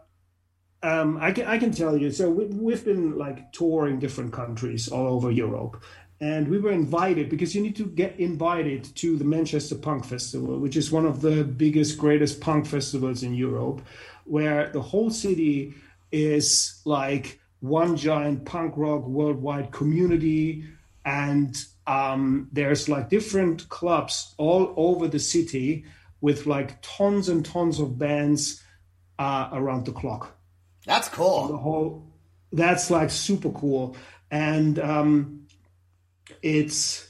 um, 0.83 1.17
I 1.19 1.33
can 1.33 1.47
I 1.47 1.57
can 1.57 1.73
tell 1.73 1.97
you. 1.97 2.11
So 2.11 2.29
we, 2.29 2.45
we've 2.45 2.85
been 2.85 3.17
like 3.17 3.53
touring 3.53 3.99
different 3.99 4.35
countries 4.35 4.89
all 4.89 5.07
over 5.07 5.31
Europe, 5.31 5.83
and 6.25 6.49
we 6.49 6.59
were 6.59 6.73
invited 6.73 7.29
because 7.29 7.55
you 7.55 7.61
need 7.61 7.77
to 7.77 7.85
get 7.85 8.19
invited 8.19 8.83
to 8.97 9.19
the 9.19 9.25
Manchester 9.25 9.75
Punk 9.75 10.07
Festival, 10.07 10.59
which 10.59 10.75
is 10.75 10.91
one 10.91 11.05
of 11.05 11.21
the 11.21 11.45
biggest, 11.45 11.99
greatest 11.99 12.41
punk 12.41 12.67
festivals 12.67 13.23
in 13.23 13.35
Europe, 13.35 13.83
where 14.25 14.71
the 14.71 14.81
whole 14.81 15.11
city 15.11 15.75
is 16.11 16.81
like 16.87 17.41
one 17.61 17.95
giant 17.95 18.47
punk 18.47 18.73
rock 18.79 19.07
worldwide 19.07 19.71
community 19.71 20.65
and 21.05 21.63
um, 21.87 22.49
there's 22.53 22.89
like 22.89 23.11
different 23.11 23.69
clubs 23.69 24.35
all 24.39 24.73
over 24.79 25.07
the 25.07 25.19
city 25.19 25.85
with 26.23 26.47
like 26.47 26.81
tons 26.81 27.29
and 27.29 27.45
tons 27.45 27.79
of 27.79 27.99
bands 27.99 28.63
uh, 29.19 29.51
around 29.53 29.85
the 29.85 29.93
clock. 29.93 30.35
That's 30.87 31.11
cool. 31.11 31.49
The 31.49 31.59
whole 31.59 32.07
that's 32.51 32.91
like 32.91 33.11
super 33.11 33.51
cool, 33.51 33.95
and 34.31 34.79
um, 34.79 35.44
it's 36.43 37.09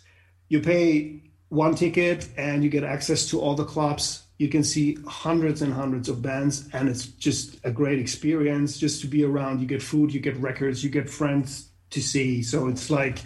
you 0.49 0.61
pay 0.61 1.23
one 1.49 1.75
ticket 1.75 2.29
and 2.37 2.63
you 2.65 2.71
get 2.71 2.85
access 2.85 3.29
to 3.31 3.41
all 3.41 3.55
the 3.55 3.65
clubs. 3.65 4.23
You 4.39 4.49
can 4.49 4.65
see 4.65 4.99
hundreds 5.07 5.63
and 5.63 5.73
hundreds 5.73 6.09
of 6.09 6.21
bands, 6.21 6.69
and 6.73 6.89
it's 6.89 7.07
just 7.07 7.57
a 7.65 7.71
great 7.71 8.01
experience 8.01 8.79
just 8.79 9.01
to 9.03 9.07
be 9.07 9.25
around. 9.25 9.61
You 9.61 9.67
get 9.67 9.83
food, 9.83 10.13
you 10.13 10.21
get 10.21 10.37
records, 10.39 10.83
you 10.83 10.91
get 10.91 11.09
friends 11.09 11.71
to 11.91 12.03
see. 12.03 12.43
So 12.43 12.67
it's 12.67 12.91
like 12.91 13.19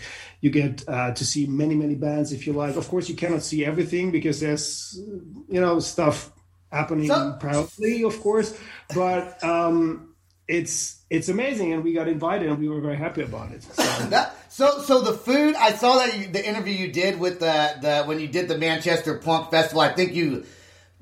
you 0.42 0.50
get 0.50 0.84
uh, 0.86 1.12
to 1.12 1.24
see 1.24 1.46
many, 1.46 1.74
many 1.74 1.94
bands 1.94 2.32
if 2.32 2.46
you 2.46 2.52
like. 2.52 2.76
Of 2.76 2.88
course, 2.88 3.08
you 3.08 3.16
cannot 3.16 3.42
see 3.42 3.64
everything 3.64 4.10
because 4.10 4.40
there's 4.40 5.00
you 5.48 5.60
know 5.60 5.80
stuff 5.80 6.30
happening 6.70 7.08
So- 7.08 7.36
proudly, 7.40 8.04
of 8.04 8.20
course, 8.20 8.58
but 8.94 9.42
um, 9.42 10.14
it's 10.46 11.02
it's 11.08 11.30
amazing, 11.30 11.72
and 11.72 11.82
we 11.82 11.94
got 11.94 12.08
invited, 12.08 12.50
and 12.50 12.58
we 12.58 12.68
were 12.68 12.82
very 12.82 12.96
happy 12.96 13.22
about 13.22 13.52
it. 13.52 13.62
So. 13.62 13.82
That, 14.10 14.36
so, 14.48 14.80
so 14.82 15.00
the 15.02 15.12
food. 15.12 15.54
I 15.54 15.72
saw 15.72 15.96
that 15.98 16.18
you, 16.18 16.26
the 16.28 16.46
interview 16.46 16.74
you 16.74 16.92
did 16.92 17.18
with 17.20 17.40
the 17.40 17.74
the 17.80 18.04
when 18.04 18.20
you 18.20 18.28
did 18.28 18.48
the 18.48 18.58
Manchester 18.58 19.18
Punk 19.18 19.50
Festival. 19.50 19.80
I 19.80 19.92
think 19.92 20.14
you 20.14 20.44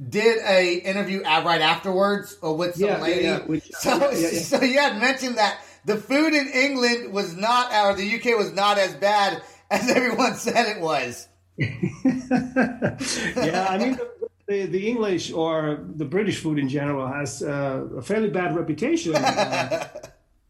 did 0.09 0.38
a 0.44 0.74
interview 0.74 1.22
right 1.22 1.61
afterwards 1.61 2.37
with 2.42 2.74
some 2.76 2.88
Yeah, 2.88 2.96
yeah, 2.98 3.02
lady. 3.02 3.24
yeah, 3.24 3.38
which- 3.40 3.70
so, 3.80 3.96
yeah, 4.12 4.28
yeah. 4.30 4.40
so 4.40 4.62
you 4.62 4.78
had 4.78 4.98
mentioned 5.00 5.38
that 5.38 5.59
the 5.87 5.96
food 5.96 6.35
in 6.35 6.48
England 6.48 7.12
was 7.12 7.35
not, 7.37 7.72
or 7.72 7.94
the 7.94 8.16
UK 8.16 8.37
was 8.37 8.52
not 8.52 8.78
as 8.78 8.94
bad 8.94 9.42
as 9.70 9.88
everyone 9.96 10.35
said 10.35 10.76
it 10.76 10.82
was. 10.82 11.28
yeah, 11.59 13.66
I 13.70 13.78
mean, 13.78 13.92
the, 13.96 14.09
the, 14.46 14.66
the 14.66 14.87
English 14.88 15.32
or 15.32 15.80
the 15.96 16.04
British 16.04 16.40
food 16.40 16.59
in 16.59 16.68
general 16.68 17.06
has 17.06 17.42
uh, 17.42 17.87
a 17.96 18.02
fairly 18.02 18.28
bad 18.28 18.54
reputation 18.54 19.14
uh, 19.16 19.88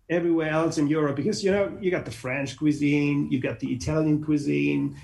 everywhere 0.08 0.50
else 0.50 0.78
in 0.78 0.86
Europe 0.86 1.16
because 1.16 1.42
you 1.42 1.50
know 1.50 1.76
you 1.80 1.90
got 1.90 2.04
the 2.04 2.10
French 2.10 2.56
cuisine, 2.56 3.30
you 3.30 3.40
got 3.40 3.58
the 3.58 3.72
Italian 3.72 4.22
cuisine, 4.22 4.96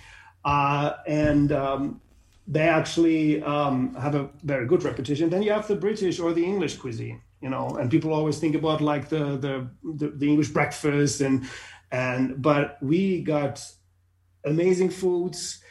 uh, 0.45 0.93
and 1.07 1.53
um, 1.53 2.01
they 2.47 2.69
actually 2.69 3.43
um, 3.43 3.95
have 3.95 4.15
a 4.15 4.29
very 4.45 4.67
good 4.67 4.83
reputation. 4.83 5.31
Then 5.31 5.43
you 5.43 5.53
have 5.53 5.69
the 5.69 5.77
British 5.77 6.21
or 6.21 6.33
the 6.33 6.45
English 6.45 6.77
cuisine, 6.77 7.21
you 7.41 7.49
know, 7.49 7.69
and 7.79 7.91
people 7.91 8.13
always 8.13 8.39
think 8.39 8.55
about 8.55 8.81
like 8.81 9.09
the 9.09 9.37
the, 9.37 9.69
the, 9.83 10.09
the 10.09 10.29
English 10.29 10.49
breakfast 10.49 11.21
and 11.21 11.47
and 11.93 12.41
but 12.41 12.79
we 12.83 13.23
got 13.23 13.65
amazing 14.45 14.91
foods 14.91 15.63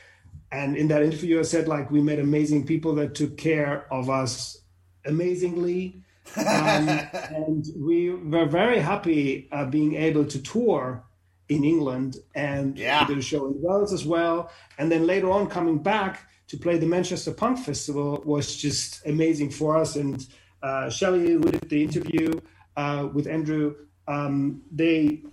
and 0.52 0.78
in 0.78 0.88
that 0.88 1.02
interview 1.02 1.40
i 1.40 1.42
said 1.42 1.68
like 1.68 1.92
we 1.92 2.02
met 2.02 2.20
amazing 2.20 2.66
people 2.66 2.96
that 2.96 3.16
took 3.16 3.36
care 3.38 3.92
of 3.92 4.10
us 4.10 4.62
amazingly 5.06 6.02
um, 6.38 6.88
and 7.36 7.66
we 7.78 8.10
were 8.10 8.46
very 8.46 8.80
happy 8.80 9.48
uh, 9.52 9.66
being 9.66 9.96
able 9.96 10.26
to 10.26 10.42
tour 10.42 11.04
in 11.50 11.64
england 11.64 12.18
and 12.36 12.78
Yeah. 12.78 13.06
did 13.06 13.18
a 13.18 13.22
show 13.22 13.48
in 13.48 13.62
wales 13.62 13.92
as 13.94 14.06
well 14.06 14.50
and 14.78 14.92
then 14.92 15.06
later 15.06 15.30
on 15.32 15.48
coming 15.48 15.78
back 15.80 16.28
to 16.48 16.58
play 16.58 16.78
the 16.78 16.86
manchester 16.86 17.32
punk 17.32 17.60
festival 17.60 18.22
was 18.26 18.56
just 18.56 19.06
amazing 19.06 19.50
for 19.50 19.78
us 19.78 19.96
and 19.96 20.26
uh, 20.64 20.90
Shelley, 20.92 21.32
who 21.32 21.40
did 21.42 21.68
the 21.70 21.82
interview 21.82 22.40
uh, 22.78 23.08
with 23.12 23.26
Andrew, 23.26 23.74
um, 24.08 24.62
they 24.72 25.24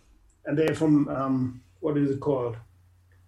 and 0.47 0.57
they're 0.59 0.75
from 0.75 1.07
um, 1.09 1.61
what 1.81 1.99
is 1.99 2.11
it 2.11 2.19
called? 2.21 2.57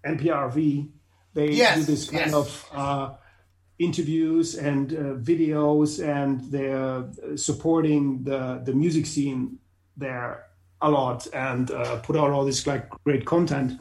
NPRV. 0.07 0.89
They 1.35 1.51
Yes, 1.53 1.77
do 1.79 1.85
this 1.85 2.09
kind 2.09 2.31
yes. 2.31 2.35
of 2.35 2.67
uh, 2.75 3.11
interviews 3.81 4.55
and 4.57 4.93
uh, 4.93 4.97
videos, 5.16 6.05
and 6.07 6.40
they're 6.53 7.05
supporting 7.37 8.23
the 8.23 8.61
the 8.64 8.75
music 8.75 9.07
scene 9.07 9.59
there 9.97 10.47
a 10.81 10.90
lot, 10.90 11.27
and 11.33 11.71
uh, 11.71 11.97
put 12.01 12.16
out 12.16 12.31
all 12.31 12.45
this 12.45 12.66
like 12.66 12.88
great 13.05 13.25
content. 13.25 13.81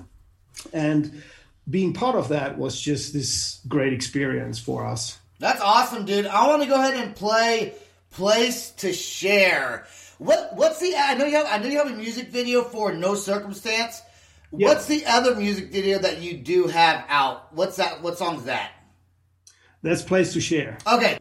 And 0.73 1.21
being 1.69 1.93
part 1.93 2.15
of 2.15 2.29
that 2.29 2.57
was 2.57 2.79
just 2.79 3.13
this 3.13 3.61
great 3.67 3.93
experience 3.93 4.57
for 4.57 4.85
us. 4.87 5.19
That's 5.39 5.61
awesome, 5.61 6.05
dude. 6.05 6.25
I 6.25 6.47
want 6.47 6.63
to 6.63 6.67
go 6.67 6.75
ahead 6.75 6.95
and 6.95 7.15
play 7.15 7.73
"Place 8.11 8.71
to 8.71 8.93
Share." 8.93 9.85
What 10.17 10.55
What's 10.55 10.79
the? 10.79 10.95
I 10.95 11.15
know 11.15 11.25
you 11.25 11.35
have. 11.35 11.47
I 11.49 11.57
know 11.59 11.69
you 11.69 11.77
have 11.77 11.91
a 11.91 11.95
music 11.95 12.29
video 12.29 12.63
for 12.63 12.93
"No 12.93 13.15
Circumstance." 13.15 14.01
What's 14.51 14.87
the 14.87 15.05
other 15.05 15.35
music 15.35 15.71
video 15.71 15.99
that 15.99 16.21
you 16.21 16.37
do 16.37 16.65
have 16.67 17.05
out? 17.07 17.53
What's 17.53 17.77
that? 17.77 18.01
What 18.01 18.17
song's 18.17 18.45
that? 18.45 18.71
That's 19.81 20.01
place 20.01 20.33
to 20.33 20.41
share. 20.41 20.77
Okay. 20.85 21.17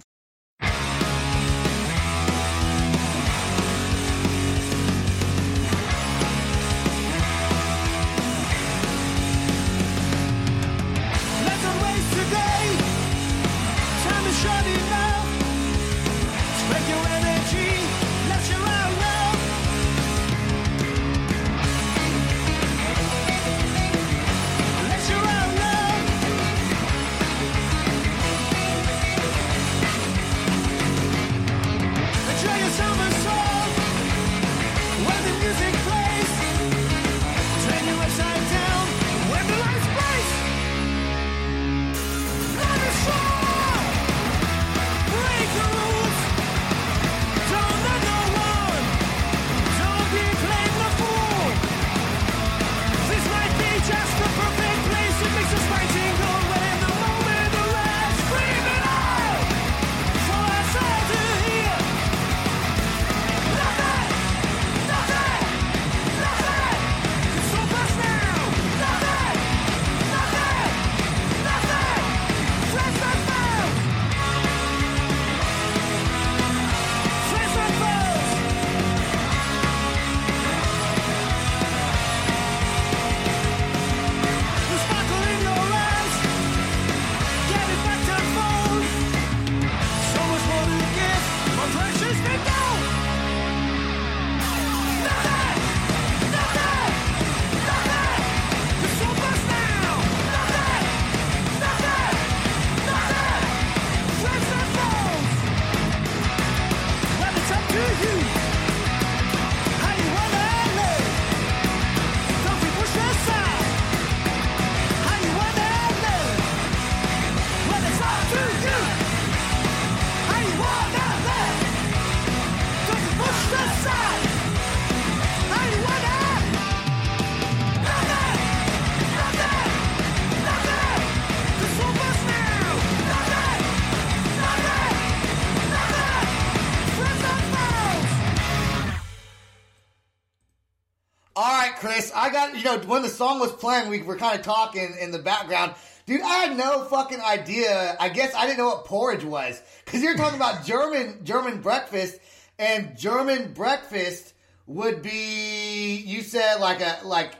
You 142.58 142.64
know 142.64 142.78
when 142.80 143.02
the 143.02 143.08
song 143.08 143.40
was 143.40 143.52
playing, 143.52 143.88
we 143.88 144.02
were 144.02 144.16
kind 144.16 144.38
of 144.38 144.44
talking 144.44 144.96
in 145.00 145.10
the 145.10 145.18
background. 145.18 145.74
Dude, 146.06 146.22
I 146.22 146.38
had 146.38 146.56
no 146.56 146.84
fucking 146.84 147.20
idea. 147.20 147.96
I 148.00 148.08
guess 148.08 148.34
I 148.34 148.46
didn't 148.46 148.58
know 148.58 148.68
what 148.68 148.84
porridge 148.84 149.24
was 149.24 149.60
because 149.84 150.02
you're 150.02 150.16
talking 150.16 150.36
about 150.36 150.64
German 150.64 151.24
German 151.24 151.60
breakfast, 151.60 152.18
and 152.58 152.96
German 152.96 153.52
breakfast 153.52 154.34
would 154.66 155.02
be 155.02 155.96
you 155.96 156.22
said 156.22 156.60
like 156.60 156.80
a 156.80 157.00
like 157.04 157.32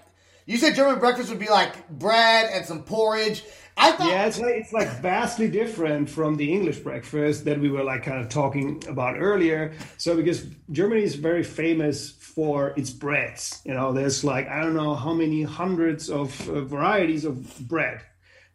you 0.47 0.57
said 0.57 0.75
German 0.75 0.99
breakfast 0.99 1.29
would 1.29 1.39
be 1.39 1.49
like 1.49 1.89
bread 1.91 2.51
and 2.53 2.65
some 2.65 2.83
porridge. 2.83 3.45
I 3.79 3.93
thought 3.93 4.09
Yeah, 4.09 4.27
it's 4.27 4.39
like 4.41 4.55
it's 4.57 4.73
like 4.73 4.89
vastly 5.01 5.49
different 5.49 6.11
from 6.11 6.37
the 6.37 6.53
English 6.53 6.79
breakfast 6.81 7.45
that 7.45 7.61
we 7.61 7.71
were 7.71 7.85
like 7.85 8.03
kind 8.03 8.21
of 8.21 8.29
talking 8.29 8.83
about 8.89 9.17
earlier. 9.19 9.73
So 9.99 10.17
because 10.17 10.47
Germany 10.71 11.03
is 11.03 11.15
very 11.15 11.45
famous 11.45 12.11
for 12.11 12.75
its 12.77 12.91
breads, 12.91 13.61
you 13.65 13.75
know, 13.75 13.93
there's 13.93 14.25
like 14.25 14.49
I 14.49 14.61
don't 14.63 14.75
know 14.75 14.95
how 14.95 15.15
many 15.15 15.43
hundreds 15.43 16.11
of 16.11 16.49
uh, 16.49 16.63
varieties 16.63 17.25
of 17.25 17.59
bread, 17.69 18.03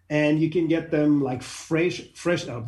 and 0.09 0.39
you 0.39 0.49
can 0.49 0.67
get 0.67 0.91
them 0.91 1.21
like 1.21 1.43
fresh, 1.43 2.01
fresh 2.15 2.47
out. 2.47 2.67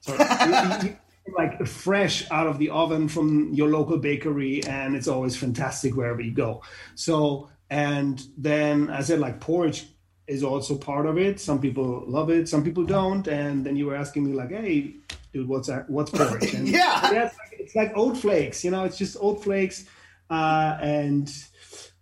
Sorry, 0.00 0.18
like 1.38 1.66
fresh 1.66 2.30
out 2.30 2.46
of 2.46 2.58
the 2.58 2.70
oven 2.70 3.08
from 3.08 3.52
your 3.54 3.68
local 3.68 3.98
bakery, 3.98 4.62
and 4.64 4.96
it's 4.96 5.08
always 5.08 5.36
fantastic 5.36 5.96
wherever 5.96 6.20
you 6.20 6.32
go. 6.32 6.62
So 6.94 7.50
and 7.70 8.22
then 8.36 8.90
I 8.90 9.00
said 9.02 9.20
like 9.20 9.40
porridge 9.40 9.86
is 10.26 10.42
also 10.42 10.76
part 10.76 11.06
of 11.06 11.18
it. 11.18 11.40
Some 11.40 11.60
people 11.60 12.04
love 12.06 12.30
it, 12.30 12.48
some 12.48 12.64
people 12.64 12.84
don't. 12.84 13.26
And 13.28 13.64
then 13.64 13.76
you 13.76 13.86
were 13.86 13.94
asking 13.96 14.24
me 14.24 14.32
like, 14.32 14.50
"Hey, 14.50 14.94
dude, 15.32 15.48
what's 15.48 15.68
that? 15.68 15.88
What's 15.90 16.10
porridge?" 16.10 16.54
And 16.54 16.68
Yeah. 16.80 17.06
it's 17.26 17.36
like, 17.38 17.60
it's 17.60 17.74
like 17.74 17.92
oat 17.96 18.16
flakes. 18.16 18.64
You 18.64 18.70
know, 18.70 18.84
it's 18.84 18.96
just 18.98 19.16
oat 19.20 19.42
flakes, 19.44 19.84
uh, 20.30 20.78
and 20.80 21.30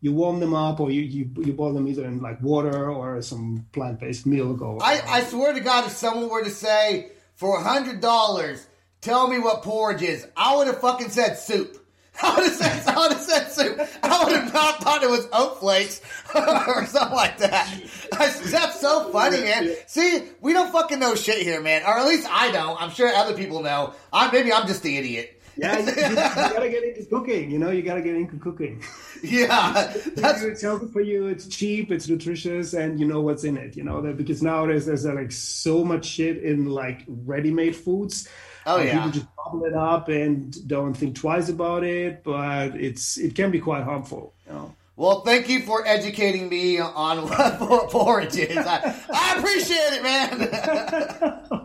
you 0.01 0.13
warm 0.13 0.41
them 0.41 0.55
up, 0.55 0.81
or 0.81 0.91
you, 0.91 1.03
you 1.03 1.31
you 1.45 1.53
boil 1.53 1.73
them 1.73 1.87
either 1.89 2.05
in 2.05 2.21
like 2.21 2.41
water 2.43 2.91
or 2.91 3.21
some 3.23 3.67
plant 3.73 4.01
based 4.01 4.27
milk. 4.27 4.61
Or 4.63 4.83
I, 4.83 5.01
I 5.07 5.23
swear 5.25 5.53
to 5.53 5.61
God, 5.61 5.87
if 5.87 5.93
someone 5.93 6.29
were 6.29 6.45
to 6.45 6.51
say 6.51 7.13
for 7.35 7.59
a 7.59 7.63
hundred 7.63 8.01
dollars, 8.01 8.67
tell 9.01 9.27
me 9.29 9.39
what 9.39 9.63
porridge 9.63 10.03
is, 10.03 10.27
I 10.37 10.57
would 10.57 10.67
have 10.69 10.81
fucking 10.81 11.11
said 11.11 11.35
soup. 11.35 11.79
I 12.21 12.35
would 12.35 12.45
have 12.45 12.55
said, 12.55 12.95
I 12.95 12.99
would 12.99 13.13
have 13.13 13.21
said. 13.21 13.89
I 14.03 14.25
would 14.25 14.33
have 14.37 14.53
not 14.53 14.83
thought 14.83 15.03
it 15.03 15.11
was 15.11 15.29
oat 15.33 15.61
flakes 15.61 16.01
or 16.35 16.87
something 16.87 17.17
like 17.17 17.39
that. 17.39 17.83
That's 18.13 18.81
so 18.81 19.11
funny, 19.11 19.41
man. 19.41 19.75
See, 19.87 20.25
we 20.41 20.53
don't 20.53 20.71
fucking 20.73 20.99
know 20.99 21.15
shit 21.15 21.43
here, 21.43 21.61
man. 21.61 21.83
Or 21.83 21.99
at 21.99 22.07
least 22.07 22.27
I 22.31 22.51
don't. 22.51 22.81
I'm 22.81 22.91
sure 22.91 23.09
other 23.09 23.35
people 23.35 23.63
know. 23.63 23.95
I 24.13 24.31
maybe 24.31 24.53
I'm 24.53 24.67
just 24.67 24.83
the 24.83 24.97
idiot. 24.97 25.41
yeah, 25.57 25.79
you, 25.79 25.85
you, 25.85 25.93
you 25.93 26.15
gotta 26.15 26.71
get 26.71 26.83
into 26.85 27.05
cooking. 27.07 27.51
You 27.51 27.59
know, 27.59 27.71
you 27.71 27.83
gotta 27.83 28.01
get 28.03 28.15
into 28.15 28.39
cooking. 28.39 28.83
Yeah, 29.25 29.95
that's 30.17 30.43
it's 30.43 30.63
healthy 30.63 30.89
for 30.89 31.01
you. 31.01 31.29
It's 31.29 31.47
cheap. 31.47 31.93
It's 31.93 32.09
nutritious, 32.09 32.75
and 32.75 32.99
you 32.99 33.07
know 33.07 33.21
what's 33.21 33.45
in 33.45 33.57
it. 33.57 33.77
You 33.77 33.85
know 33.85 34.01
that 34.01 34.17
because 34.17 34.43
nowadays 34.43 34.85
there's 34.87 35.07
uh, 35.07 35.15
like 35.15 35.31
so 35.31 35.85
much 35.85 36.07
shit 36.07 36.39
in 36.43 36.67
like 36.67 37.05
ready-made 37.07 37.77
foods. 37.77 38.29
Oh, 38.67 38.81
yeah. 38.81 38.95
people 38.95 39.11
just 39.11 39.27
bubble 39.37 39.65
it 39.65 39.75
up 39.75 40.09
and 40.09 40.69
don't 40.69 40.95
think 40.95 41.17
twice 41.17 41.49
about 41.49 41.85
it. 41.85 42.23
But 42.25 42.77
it's 42.77 43.19
it 43.19 43.35
can 43.35 43.51
be 43.51 43.61
quite 43.61 43.83
harmful. 43.85 44.35
You 44.47 44.53
know. 44.53 44.75
Well, 44.97 45.21
thank 45.23 45.49
you 45.49 45.63
for 45.63 45.87
educating 45.87 46.49
me 46.49 46.79
on 46.79 47.23
what 47.29 47.59
por- 47.59 47.89
porridge 47.89 48.37
is. 48.37 48.57
I, 48.57 48.95
I 49.13 49.39
appreciate 49.39 49.93
it, 49.95 50.03
man. 50.03 51.63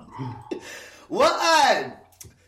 well, 1.10 1.38
uh, 1.40 1.90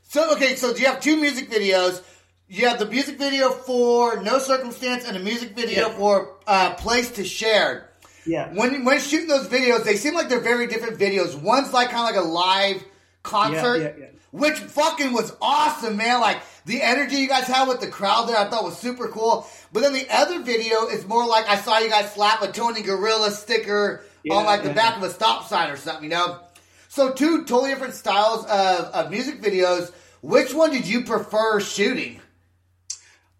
so 0.04 0.34
okay, 0.34 0.56
so 0.56 0.76
you 0.76 0.86
have 0.86 1.00
two 1.02 1.18
music 1.20 1.50
videos. 1.50 2.02
You 2.48 2.68
have 2.68 2.80
the 2.80 2.88
music 2.88 3.20
video 3.20 3.52
for 3.52 4.22
No 4.24 4.40
Circumstance 4.40 5.06
and 5.08 5.16
a 5.16 5.20
music 5.20 5.52
video 5.56 5.90
Yeah. 5.90 5.94
for 5.98 6.38
uh, 6.48 6.74
Place 6.76 7.12
to 7.12 7.24
Share. 7.24 7.90
Yeah. 8.26 8.52
When 8.54 8.86
when 8.86 9.00
shooting 9.00 9.28
those 9.28 9.48
videos, 9.48 9.84
they 9.84 9.96
seem 9.96 10.14
like 10.16 10.30
they're 10.30 10.40
very 10.40 10.66
different 10.68 10.98
videos. 10.98 11.40
One's 11.40 11.72
like 11.74 11.90
kind 11.92 12.10
of 12.10 12.16
like 12.16 12.26
a 12.26 12.28
live 12.28 12.84
concert, 13.22 13.78
Yeah, 13.78 13.84
yeah, 13.84 13.94
yeah. 14.00 14.06
Which 14.32 14.58
fucking 14.60 15.14
was 15.14 15.36
awesome, 15.42 15.98
man. 15.98 16.22
Like 16.22 16.42
the 16.66 16.82
energy 16.82 17.18
you 17.18 17.28
guys 17.28 17.46
had 17.46 17.68
with 17.68 17.80
the 17.82 17.88
crowd 17.88 18.28
there, 18.30 18.38
I 18.38 18.50
thought 18.50 18.64
was 18.64 18.78
super 18.78 19.08
cool. 19.08 19.48
But 19.74 19.82
then 19.82 19.94
the 19.94 20.08
other 20.12 20.42
video 20.42 20.88
is 20.88 21.08
more 21.08 21.26
like 21.28 21.48
I 21.48 21.56
saw 21.58 21.80
you 21.80 21.90
guys 21.90 22.14
slap 22.14 22.42
a 22.42 22.52
Tony 22.52 22.82
Gorilla 22.82 23.32
sticker 23.32 24.04
Yeah, 24.24 24.36
on 24.36 24.46
like 24.46 24.62
the 24.64 24.70
yeah. 24.70 24.76
back 24.76 24.98
of 24.98 25.04
a 25.04 25.10
stop 25.10 25.48
sign 25.48 25.70
or 25.70 25.78
something, 25.78 26.04
you 26.04 26.10
know. 26.10 26.40
So 26.88 27.12
two 27.14 27.46
totally 27.46 27.70
different 27.70 27.94
styles 27.94 28.46
of, 28.46 28.86
of 28.94 29.12
music 29.12 29.42
videos. 29.42 29.92
Which 30.22 30.54
one 30.54 30.72
did 30.72 30.88
you 30.88 31.04
prefer 31.06 31.60
shooting? 31.60 32.20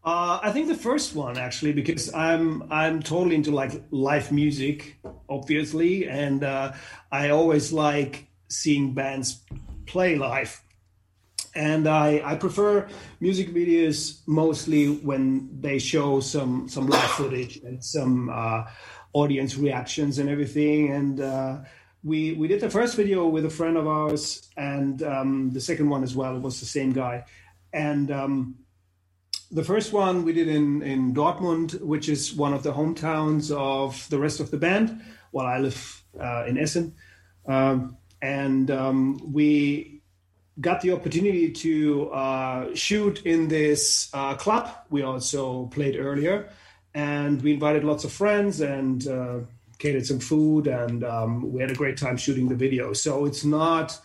Uh, 0.04 0.40
I 0.42 0.52
think 0.52 0.68
the 0.70 0.76
first 0.76 1.14
one 1.14 1.38
actually, 1.38 1.74
because 1.74 2.14
I'm 2.14 2.72
I'm 2.72 3.02
totally 3.02 3.36
into 3.36 3.52
like 3.52 3.84
live 3.92 4.32
music, 4.32 4.98
obviously, 5.28 6.08
and 6.08 6.44
uh, 6.44 6.72
I 7.12 7.30
always 7.30 7.74
like 7.74 8.28
seeing 8.48 8.94
bands 8.94 9.42
play 9.86 10.16
live. 10.16 10.62
And 11.60 11.90
I, 11.90 12.22
I 12.24 12.36
prefer 12.36 12.88
music 13.20 13.50
videos 13.54 14.22
mostly 14.26 14.88
when 14.88 15.50
they 15.60 15.78
show 15.78 16.22
some 16.22 16.70
some 16.70 16.88
live 16.88 17.12
footage 17.12 17.58
and 17.58 17.84
some 17.84 18.30
uh, 18.30 18.64
audience 19.12 19.58
reactions 19.58 20.20
and 20.20 20.30
everything. 20.30 20.94
And 20.94 21.20
uh, 21.20 21.58
we 22.02 22.32
we 22.40 22.48
did 22.48 22.62
the 22.62 22.70
first 22.70 22.96
video 22.96 23.28
with 23.28 23.44
a 23.44 23.50
friend 23.50 23.76
of 23.76 23.88
ours, 23.88 24.50
and 24.56 25.04
um, 25.04 25.52
the 25.52 25.60
second 25.60 25.90
one 25.90 26.02
as 26.02 26.16
well. 26.16 26.38
It 26.38 26.42
was 26.42 26.60
the 26.62 26.66
same 26.66 26.94
guy, 26.94 27.26
and. 27.74 28.10
Um, 28.10 28.56
the 29.52 29.64
first 29.64 29.94
one 29.94 30.24
we 30.26 30.32
did 30.32 30.48
in, 30.48 30.84
in 30.84 31.12
Dortmund, 31.12 31.82
which 31.82 32.08
is 32.08 32.36
one 32.36 32.54
of 32.54 32.62
the 32.62 32.72
hometowns 32.72 33.50
of 33.50 34.08
the 34.12 34.20
rest 34.20 34.40
of 34.40 34.52
the 34.52 34.58
band, 34.58 35.02
while 35.32 35.48
I 35.48 35.58
live 35.58 36.04
uh, 36.22 36.46
in 36.46 36.56
Essen. 36.56 36.94
Um, 37.48 37.98
and 38.22 38.70
um, 38.70 39.20
we 39.34 39.99
got 40.60 40.82
the 40.82 40.92
opportunity 40.92 41.52
to 41.52 42.10
uh, 42.12 42.76
shoot 42.76 43.26
in 43.26 43.48
this 43.48 44.10
uh, 44.14 44.36
club 44.36 44.70
we 44.90 45.02
also 45.04 45.66
played 45.68 45.96
earlier. 45.98 46.50
And 46.94 47.42
we 47.42 47.54
invited 47.54 47.84
lots 47.84 48.04
of 48.04 48.12
friends 48.12 48.62
and 48.62 49.08
uh, 49.08 49.40
catered 49.78 50.06
some 50.06 50.20
food, 50.20 50.68
and 50.68 51.04
um, 51.04 51.52
we 51.54 51.62
had 51.62 51.72
a 51.72 51.76
great 51.76 51.98
time 51.98 52.18
shooting 52.18 52.50
the 52.50 52.56
video. 52.56 52.94
So 52.94 53.26
it's 53.26 53.46
not. 53.46 53.98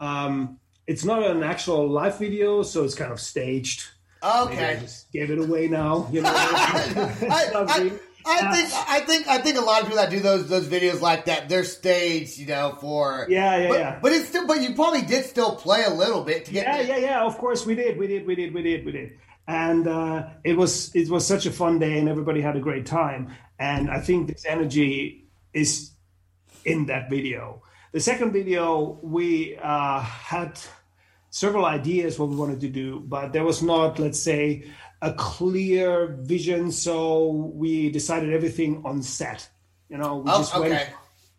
Um, 0.00 0.58
it's 0.86 1.04
not 1.04 1.22
an 1.24 1.42
actual 1.42 1.88
live 1.88 2.18
video, 2.18 2.62
so 2.62 2.84
it's 2.84 2.94
kind 2.94 3.10
of 3.10 3.18
staged. 3.20 3.84
Maybe 4.22 4.36
I 4.36 4.42
Okay. 4.42 4.78
just 4.80 5.10
gave 5.12 5.30
it 5.30 5.38
away 5.38 5.66
now. 5.66 6.08
You 6.12 6.22
know, 6.22 6.30
I, 6.34 7.50
I, 7.54 7.92
I 8.26 8.54
think 8.54 8.88
I 8.88 9.00
think 9.00 9.28
I 9.28 9.38
think 9.38 9.58
a 9.58 9.60
lot 9.60 9.82
of 9.82 9.86
people 9.88 10.02
that 10.02 10.10
do 10.10 10.20
those 10.20 10.48
those 10.48 10.66
videos 10.66 11.00
like 11.00 11.26
that, 11.26 11.48
they're 11.48 11.64
staged, 11.64 12.38
you 12.38 12.46
know, 12.46 12.76
for 12.80 13.26
Yeah, 13.28 13.56
yeah, 13.56 13.68
but, 13.68 13.78
yeah. 13.78 13.98
But 14.02 14.12
it's 14.12 14.28
still, 14.28 14.46
but 14.46 14.60
you 14.60 14.74
probably 14.74 15.02
did 15.02 15.24
still 15.24 15.56
play 15.56 15.84
a 15.84 15.90
little 15.90 16.24
bit 16.24 16.44
to 16.46 16.52
get. 16.52 16.66
yeah, 16.66 16.80
yeah, 16.80 16.96
yeah. 16.96 17.24
Of 17.24 17.38
course, 17.38 17.64
we 17.64 17.74
did, 17.74 17.98
we 17.98 18.06
did, 18.06 18.26
we 18.26 18.34
did, 18.34 18.52
we 18.52 18.62
did, 18.62 18.84
we 18.84 18.92
did. 18.92 19.18
And 19.48 19.86
uh, 19.86 20.28
it 20.42 20.56
was 20.56 20.94
it 20.94 21.08
was 21.08 21.26
such 21.26 21.46
a 21.46 21.52
fun 21.52 21.78
day, 21.78 21.98
and 21.98 22.08
everybody 22.08 22.40
had 22.40 22.56
a 22.56 22.60
great 22.60 22.86
time. 22.86 23.32
And 23.58 23.90
I 23.90 24.00
think 24.00 24.28
this 24.28 24.44
energy 24.44 25.28
is 25.54 25.92
in 26.64 26.86
that 26.86 27.08
video. 27.08 27.62
The 27.92 28.00
second 28.00 28.32
video, 28.32 28.98
we 29.02 29.56
uh, 29.56 30.00
had 30.00 30.58
several 31.30 31.64
ideas 31.64 32.18
what 32.18 32.28
we 32.28 32.36
wanted 32.36 32.60
to 32.60 32.68
do, 32.68 33.00
but 33.00 33.32
there 33.32 33.44
was 33.44 33.62
not, 33.62 33.98
let's 33.98 34.18
say, 34.18 34.64
a 35.02 35.12
clear 35.12 36.16
vision. 36.20 36.72
So 36.72 37.28
we 37.54 37.90
decided 37.90 38.32
everything 38.32 38.82
on 38.84 39.02
set. 39.02 39.48
You 39.88 39.98
know, 39.98 40.16
we 40.16 40.30
Oh, 40.30 40.38
just 40.38 40.58
went 40.58 40.88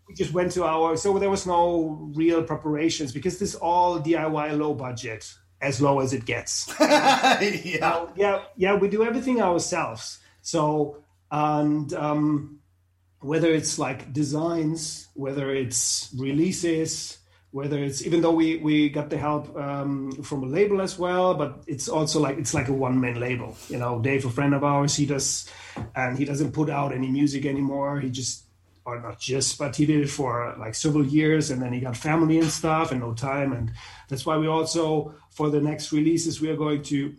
we 0.08 0.16
just 0.16 0.34
went 0.34 0.54
to 0.54 0.64
our 0.64 0.96
so 0.96 1.18
there 1.20 1.30
was 1.30 1.46
no 1.46 2.10
real 2.16 2.44
preparations 2.44 3.12
because 3.12 3.40
this 3.40 3.56
all 3.56 4.00
DIY 4.00 4.58
low 4.58 4.74
budget 4.74 5.34
as 5.60 5.82
low 5.82 6.00
as 6.00 6.14
it 6.14 6.26
gets. 6.26 6.72
yeah. 6.80 8.06
yeah, 8.16 8.44
yeah, 8.56 8.76
we 8.76 8.88
do 8.88 9.04
everything 9.04 9.42
ourselves. 9.42 10.20
So 10.42 11.04
and 11.32 11.92
um, 11.94 12.60
whether 13.20 13.52
it's 13.54 13.78
like 13.78 14.14
designs, 14.14 15.08
whether 15.14 15.54
it's 15.54 16.14
releases, 16.18 17.17
whether 17.52 17.82
it's 17.82 18.06
even 18.06 18.22
though 18.22 18.32
we 18.34 18.58
we 18.58 18.90
got 18.90 19.10
the 19.10 19.18
help 19.18 19.56
um, 19.58 20.12
from 20.24 20.44
a 20.44 20.48
label 20.48 20.82
as 20.82 21.00
well, 21.00 21.34
but 21.34 21.64
it's 21.68 21.88
also 21.88 22.20
like 22.20 22.38
it's 22.38 22.54
like 22.54 22.68
a 22.68 22.74
one 22.74 23.00
man 23.00 23.20
label. 23.20 23.56
You 23.70 23.78
know, 23.78 24.00
Dave, 24.00 24.26
a 24.26 24.30
friend 24.30 24.54
of 24.54 24.64
ours, 24.64 24.96
he 24.96 25.06
does, 25.06 25.50
and 25.96 26.18
he 26.18 26.26
doesn't 26.26 26.52
put 26.52 26.70
out 26.70 26.94
any 26.94 27.10
music 27.10 27.46
anymore. 27.46 28.00
He 28.00 28.10
just 28.10 28.44
or 28.86 29.02
not 29.02 29.20
just, 29.20 29.58
but 29.58 29.76
he 29.76 29.86
did 29.86 30.02
it 30.02 30.10
for 30.10 30.56
like 30.60 30.76
several 30.76 31.06
years, 31.06 31.52
and 31.52 31.62
then 31.62 31.74
he 31.74 31.80
got 31.80 31.98
family 31.98 32.40
and 32.40 32.50
stuff 32.50 32.92
and 32.92 33.02
no 33.02 33.14
time, 33.14 33.54
and 33.54 33.72
that's 34.10 34.26
why 34.26 34.38
we 34.38 34.48
also 34.48 35.14
for 35.32 35.50
the 35.50 35.62
next 35.62 35.92
releases 35.92 36.42
we 36.42 36.50
are 36.50 36.56
going 36.56 36.82
to, 36.82 37.14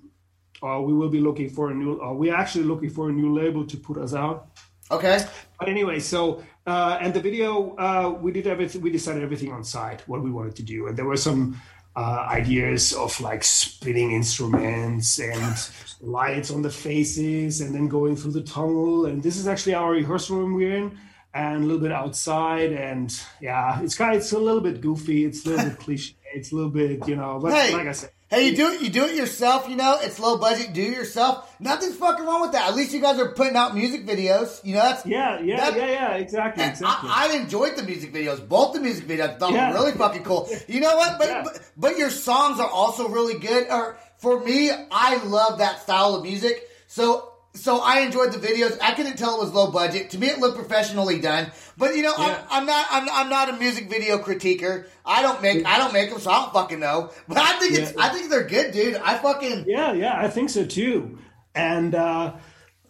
or 0.60 0.84
we 0.84 0.92
will 0.92 1.10
be 1.10 1.20
looking 1.20 1.48
for 1.48 1.70
a 1.70 1.74
new, 1.74 1.94
or 1.94 2.14
we're 2.14 2.34
actually 2.34 2.64
looking 2.64 2.90
for 2.90 3.08
a 3.08 3.12
new 3.12 3.34
label 3.34 3.66
to 3.66 3.76
put 3.76 3.96
us 3.96 4.14
out. 4.14 4.48
Okay. 4.90 5.24
But 5.58 5.68
anyway, 5.68 6.00
so 6.00 6.42
uh, 6.68 6.98
and 7.00 7.14
the 7.14 7.20
video 7.20 7.74
uh, 7.76 8.10
we 8.20 8.30
did 8.32 8.46
everything. 8.46 8.82
We 8.82 8.90
decided 8.90 9.22
everything 9.22 9.52
on 9.52 9.64
site 9.64 10.06
what 10.08 10.22
we 10.22 10.30
wanted 10.30 10.56
to 10.56 10.62
do, 10.62 10.86
and 10.86 10.96
there 10.96 11.06
were 11.06 11.16
some 11.16 11.60
uh, 11.98 12.26
ideas 12.30 12.92
of 12.92 13.20
like 13.20 13.42
spinning 13.42 14.12
instruments 14.12 15.18
and 15.18 15.56
lights 16.00 16.50
on 16.50 16.62
the 16.62 16.70
faces 16.70 17.60
and 17.60 17.74
then 17.74 17.88
going 17.88 18.14
through 18.14 18.32
the 18.32 18.42
tunnel. 18.42 19.06
And 19.06 19.20
this 19.20 19.36
is 19.36 19.48
actually 19.48 19.74
our 19.74 19.90
rehearsal 19.90 20.36
room 20.38 20.54
we're 20.54 20.76
in 20.76 20.98
and 21.34 21.64
a 21.64 21.66
little 21.66 21.80
bit 21.80 21.90
outside. 21.90 22.72
And 22.72 23.12
yeah, 23.40 23.82
it's 23.82 23.96
kind 23.96 24.14
of, 24.14 24.20
it's 24.20 24.30
a 24.30 24.38
little 24.38 24.60
bit 24.60 24.80
goofy. 24.80 25.24
It's 25.24 25.44
a 25.44 25.50
little 25.50 25.70
bit 25.70 25.78
cliche. 25.84 26.14
It's 26.34 26.52
a 26.52 26.54
little 26.54 26.70
bit, 26.70 27.08
you 27.08 27.16
know, 27.16 27.40
but 27.42 27.52
Hey, 27.52 27.72
like 27.72 27.88
I 27.88 27.92
said, 27.92 28.10
Hey, 28.30 28.48
you 28.50 28.56
do 28.56 28.68
it. 28.72 28.82
You 28.82 28.90
do 28.90 29.04
it 29.06 29.14
yourself. 29.14 29.68
You 29.70 29.76
know, 29.76 29.98
it's 30.02 30.18
low 30.18 30.36
budget. 30.36 30.74
Do 30.74 30.82
it 30.82 30.90
yourself. 30.92 31.54
Nothing's 31.60 31.96
fucking 31.96 32.26
wrong 32.26 32.42
with 32.42 32.52
that. 32.52 32.68
At 32.68 32.76
least 32.76 32.92
you 32.92 33.00
guys 33.00 33.18
are 33.18 33.30
putting 33.32 33.56
out 33.56 33.74
music 33.74 34.06
videos. 34.06 34.62
You 34.64 34.74
know, 34.74 34.82
that's 34.82 35.06
yeah, 35.06 35.40
yeah, 35.40 35.56
That- 35.56 35.76
yeah, 35.78 35.86
yeah, 35.86 36.14
exactly, 36.16 36.62
exactly. 36.64 37.08
I, 37.10 37.28
I 37.32 37.36
enjoyed 37.36 37.76
the 37.76 37.82
music 37.84 38.12
videos. 38.12 38.46
Both 38.46 38.74
the 38.74 38.80
music 38.80 39.06
videos 39.06 39.38
thought 39.38 39.52
Yeah. 39.54 39.70
were 39.72 39.78
really 39.78 39.92
fucking 39.92 40.24
cool. 40.24 40.48
You 40.68 40.80
know 40.80 40.96
what? 40.96 41.18
But, 41.18 41.28
Yeah. 41.28 41.42
but 41.42 41.60
but 41.78 41.96
your 41.98 42.10
songs 42.10 42.60
are 42.60 42.68
also 42.68 43.08
really 43.08 43.38
good. 43.38 43.66
Or 43.70 43.96
for 44.18 44.38
me, 44.40 44.70
I 44.90 45.16
love 45.24 45.58
that 45.58 45.80
style 45.80 46.14
of 46.16 46.22
music. 46.22 46.68
So 46.86 47.27
so 47.54 47.80
I 47.80 48.00
enjoyed 48.00 48.32
the 48.32 48.38
videos. 48.38 48.78
I 48.80 48.92
couldn't 48.92 49.16
tell 49.16 49.36
it 49.40 49.44
was 49.44 49.52
low 49.52 49.70
budget. 49.70 50.10
To 50.10 50.18
me, 50.18 50.28
it 50.28 50.38
looked 50.38 50.56
professionally 50.56 51.20
done. 51.20 51.50
But 51.76 51.96
you 51.96 52.02
know, 52.02 52.14
Yeah. 52.18 52.44
I'm, 52.50 52.62
I'm 52.62 52.66
not 52.66 52.86
I'm, 52.90 53.08
I'm 53.10 53.28
not 53.28 53.48
a 53.50 53.52
music 53.54 53.88
video 53.90 54.18
critiquer. 54.18 54.86
I 55.04 55.22
don't 55.22 55.42
make 55.42 55.64
I 55.66 55.78
don't 55.78 55.92
make 55.92 56.10
them, 56.10 56.20
so 56.20 56.30
I 56.30 56.42
don't 56.42 56.52
fucking 56.52 56.80
know. 56.80 57.10
But 57.26 57.38
I 57.38 57.58
think 57.58 57.74
it's 57.74 57.96
I 57.96 58.10
think 58.10 58.30
they're 58.30 58.44
good, 58.46 58.72
dude. 58.72 58.96
I 58.96 59.18
fucking 59.18 59.64
Yeah, 59.66 59.92
yeah, 59.92 60.18
I 60.18 60.28
think 60.28 60.50
so 60.50 60.64
too. 60.64 61.18
And 61.54 61.94
uh, 61.94 62.34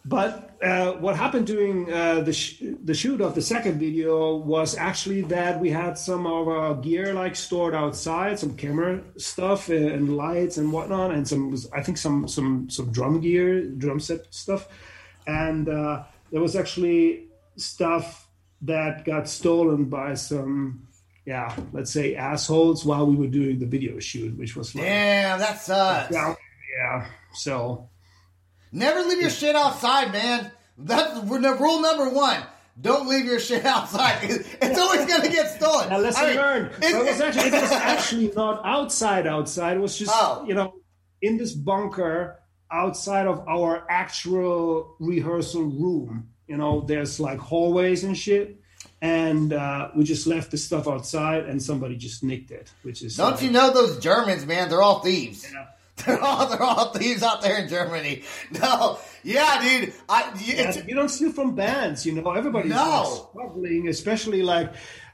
but 0.09 0.57
uh, 0.61 0.93
what 0.93 1.15
happened 1.15 1.45
during 1.45 1.91
uh, 1.93 2.21
the 2.21 2.33
sh- 2.33 2.63
the 2.83 2.93
shoot 2.93 3.21
of 3.21 3.35
the 3.35 3.41
second 3.41 3.79
video 3.79 4.35
was 4.35 4.75
actually 4.75 5.21
that 5.21 5.59
we 5.59 5.69
had 5.69 5.97
some 5.97 6.25
of 6.25 6.47
our 6.47 6.75
gear 6.75 7.13
like 7.13 7.35
stored 7.35 7.75
outside, 7.75 8.39
some 8.39 8.57
camera 8.57 9.01
stuff 9.17 9.69
and 9.69 10.17
lights 10.17 10.57
and 10.57 10.73
whatnot, 10.73 11.11
and 11.11 11.27
some 11.27 11.55
I 11.71 11.83
think 11.83 11.97
some 11.97 12.27
some 12.27 12.69
some 12.69 12.91
drum 12.91 13.21
gear, 13.21 13.69
drum 13.69 13.99
set 13.99 14.33
stuff, 14.33 14.67
and 15.27 15.69
uh, 15.69 16.03
there 16.31 16.41
was 16.41 16.55
actually 16.55 17.27
stuff 17.55 18.27
that 18.63 19.05
got 19.05 19.29
stolen 19.29 19.85
by 19.85 20.15
some. 20.15 20.87
Yeah, 21.25 21.55
let's 21.71 21.91
say 21.91 22.15
assholes 22.15 22.83
while 22.83 23.05
we 23.05 23.15
were 23.15 23.27
doing 23.27 23.59
the 23.59 23.67
video 23.67 23.99
shoot, 23.99 24.35
which 24.35 24.55
was 24.55 24.73
like, 24.73 24.85
damn 24.85 25.37
that 25.39 25.61
sucks. 25.61 26.11
yeah, 26.11 26.33
yeah. 26.75 27.05
So 27.33 27.87
Never 28.71 29.01
leave 29.01 29.21
your 29.21 29.29
shit 29.29 29.55
outside, 29.55 30.11
man. 30.11 30.51
That's 30.77 31.19
rule 31.23 31.81
number 31.81 32.09
one. 32.09 32.41
Don't 32.79 33.07
leave 33.09 33.25
your 33.25 33.39
shit 33.47 33.65
outside. 33.65 34.19
It's 34.23 34.79
always 34.79 35.05
gonna 35.05 35.29
get 35.29 35.49
stolen. 35.55 35.89
Now 35.89 35.97
lesson 35.97 36.23
I 36.23 36.27
mean, 36.27 36.35
learned. 36.37 36.71
it- 36.83 36.95
it 36.95 37.05
was 37.05 37.21
actually 37.21 37.47
it 37.49 37.61
was 37.61 37.71
actually 37.93 38.31
not 38.35 38.61
outside 38.65 39.27
outside. 39.27 39.77
It 39.77 39.81
was 39.81 39.97
just 39.97 40.11
Oh. 40.13 40.45
you 40.47 40.53
know 40.53 40.75
in 41.21 41.37
this 41.37 41.53
bunker 41.53 42.39
outside 42.71 43.27
of 43.27 43.45
our 43.47 43.85
actual 43.89 44.95
rehearsal 44.99 45.63
room. 45.63 46.29
You 46.47 46.57
know, 46.57 46.81
there's 46.81 47.19
like 47.19 47.39
hallways 47.39 48.03
and 48.03 48.17
shit. 48.17 48.55
And 49.01 49.53
uh, 49.53 49.89
we 49.95 50.03
just 50.03 50.27
left 50.27 50.51
the 50.51 50.57
stuff 50.57 50.87
outside, 50.87 51.45
and 51.45 51.61
somebody 51.61 51.95
just 51.95 52.21
nicked 52.23 52.51
it, 52.51 52.69
which 52.83 53.01
is 53.01 53.15
Don't 53.17 53.31
like- 53.31 53.41
you 53.43 53.49
know 53.51 53.71
those 53.73 53.97
Germans, 53.99 54.45
man? 54.45 54.69
They're 54.69 54.81
all 54.81 54.99
thieves. 54.99 55.45
Yeah. 55.51 55.65
They're 56.05 56.19
all 56.21 56.47
they're 56.47 56.61
all 56.63 56.93
thieves 56.93 57.23
out 57.23 57.41
there 57.41 57.57
in 57.61 57.67
Germany. 57.67 58.23
No, 58.61 58.99
yeah, 59.23 59.61
dude. 59.61 59.93
I 60.07 60.31
Yeah, 60.43 60.71
you 60.87 60.95
don't 60.95 61.09
steal 61.09 61.31
from 61.31 61.55
bands, 61.55 62.05
you 62.05 62.13
know. 62.13 62.31
Everybody's 62.31 62.71
No. 62.71 63.27
struggling, 63.31 63.87
especially 63.89 64.41
like, 64.43 64.71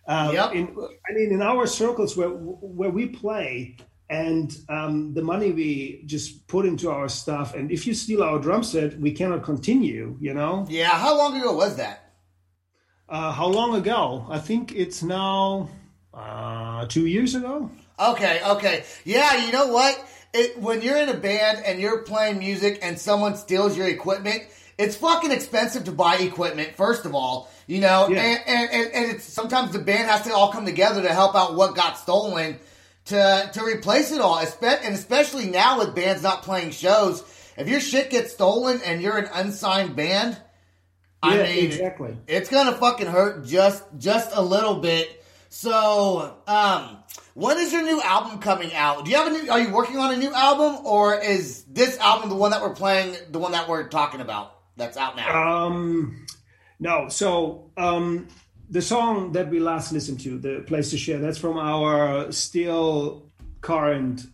uh, 0.07 0.31
Yep. 0.33 0.53
in, 0.53 0.63
I 1.09 1.13
mean, 1.13 1.31
in 1.33 1.41
our 1.41 1.65
circles 1.67 2.15
where 2.17 2.29
where 2.29 2.89
we 2.91 3.07
play, 3.07 3.77
and 4.09 4.55
um, 4.69 5.13
the 5.15 5.21
money 5.23 5.51
we 5.51 6.03
just 6.05 6.47
put 6.47 6.65
into 6.65 6.91
our 6.91 7.09
stuff, 7.09 7.55
and 7.55 7.71
if 7.71 7.87
you 7.87 7.93
steal 7.95 8.21
our 8.21 8.37
drum 8.39 8.63
set, 8.63 8.99
we 8.99 9.11
cannot 9.11 9.43
continue. 9.43 10.17
You 10.21 10.33
know, 10.35 10.65
yeah. 10.69 10.89
How 10.89 11.17
long 11.17 11.39
ago 11.39 11.53
was 11.55 11.75
that? 11.77 12.01
uh, 13.09 13.31
how 13.31 13.47
long 13.47 13.75
ago? 13.75 14.25
I 14.29 14.39
think 14.39 14.73
it's 14.75 15.01
now 15.03 15.69
uh, 16.13 16.85
two 16.87 17.05
years 17.07 17.35
ago. 17.35 17.69
Okay, 17.99 18.41
okay. 18.45 18.83
Yeah, 19.05 19.45
you 19.45 19.51
know 19.51 19.67
what? 19.67 19.93
It, 20.37 20.59
when 20.59 20.81
you're 20.81 20.97
in 20.97 21.09
a 21.09 21.13
band 21.17 21.63
and 21.65 21.79
you're 21.79 21.99
playing 22.03 22.39
music 22.39 22.79
and 22.81 22.99
someone 22.99 23.35
steals 23.37 23.77
your 23.77 23.87
equipment, 23.87 24.43
it's 24.77 24.95
fucking 24.97 25.31
expensive 25.31 25.85
to 25.85 25.91
buy 25.91 26.15
equipment, 26.17 26.75
first 26.75 27.05
of 27.05 27.15
all. 27.15 27.49
You 27.67 27.79
know, 27.79 28.09
Yeah. 28.09 28.21
and, 28.21 28.39
and, 28.45 28.69
and, 28.71 28.93
and 28.93 29.11
it's 29.11 29.23
sometimes 29.23 29.71
the 29.71 29.79
band 29.79 30.09
has 30.09 30.23
to 30.23 30.33
all 30.33 30.51
come 30.51 30.65
together 30.65 31.01
to 31.01 31.13
help 31.13 31.35
out 31.35 31.55
what 31.55 31.73
got 31.75 31.97
stolen 31.97 32.59
to 33.05 33.49
to 33.53 33.63
replace 33.63 34.11
it 34.11 34.19
all. 34.19 34.37
And 34.39 34.93
especially 34.93 35.47
now 35.47 35.79
with 35.79 35.95
bands 35.95 36.21
not 36.21 36.43
playing 36.43 36.71
shows, 36.71 37.23
if 37.57 37.67
your 37.69 37.79
shit 37.79 38.09
gets 38.09 38.33
stolen 38.33 38.81
and 38.85 39.01
you're 39.01 39.17
an 39.17 39.29
unsigned 39.33 39.95
band, 39.95 40.37
I 41.23 41.37
yeah, 41.37 41.43
mean, 41.43 41.65
exactly. 41.65 42.17
it's 42.27 42.49
gonna 42.49 42.73
fucking 42.73 43.07
hurt 43.07 43.45
just 43.45 43.83
just 43.97 44.35
a 44.35 44.41
little 44.41 44.75
bit. 44.75 45.23
So, 45.49 46.35
um, 46.47 46.97
when 47.35 47.57
is 47.59 47.71
your 47.73 47.83
new 47.83 48.01
album 48.01 48.39
coming 48.39 48.73
out? 48.73 49.03
Do 49.03 49.11
you 49.11 49.17
have 49.17 49.27
a 49.27 49.29
new? 49.29 49.51
Are 49.51 49.59
you 49.59 49.71
working 49.71 49.97
on 49.97 50.13
a 50.13 50.17
new 50.17 50.33
album, 50.33 50.85
or 50.85 51.15
is 51.19 51.63
this 51.65 51.97
album 51.99 52.29
the 52.29 52.35
one 52.35 52.51
that 52.51 52.61
we're 52.61 52.73
playing, 52.73 53.15
the 53.29 53.39
one 53.39 53.51
that 53.51 53.67
we're 53.67 53.87
talking 53.89 54.21
about 54.21 54.57
that's 54.77 54.95
out 54.97 55.15
now? 55.17 55.65
Um, 55.67 56.25
no. 56.79 57.09
So 57.09 57.69
um, 57.75 58.29
the 58.69 58.81
song 58.81 59.33
that 59.33 59.49
we 59.49 59.59
last 59.59 59.91
listened 59.91 60.21
to, 60.21 60.37
the 60.39 60.63
place 60.65 60.89
to 60.91 60.97
share, 60.97 61.19
that's 61.19 61.37
from 61.37 61.57
our 61.57 62.31
still 62.31 63.29
current 63.59 64.25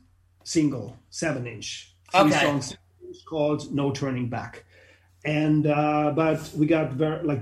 single, 0.44 0.96
seven 1.10 1.48
inch. 1.48 1.96
Three 2.12 2.22
Okay. 2.22 2.40
songs 2.46 2.78
called 3.28 3.74
"No 3.74 3.92
Turning 3.92 4.30
Back." 4.30 4.64
And 5.24 5.68
uh, 5.68 6.14
but 6.16 6.50
we 6.56 6.66
got 6.66 6.94
very 6.94 7.24
like 7.24 7.42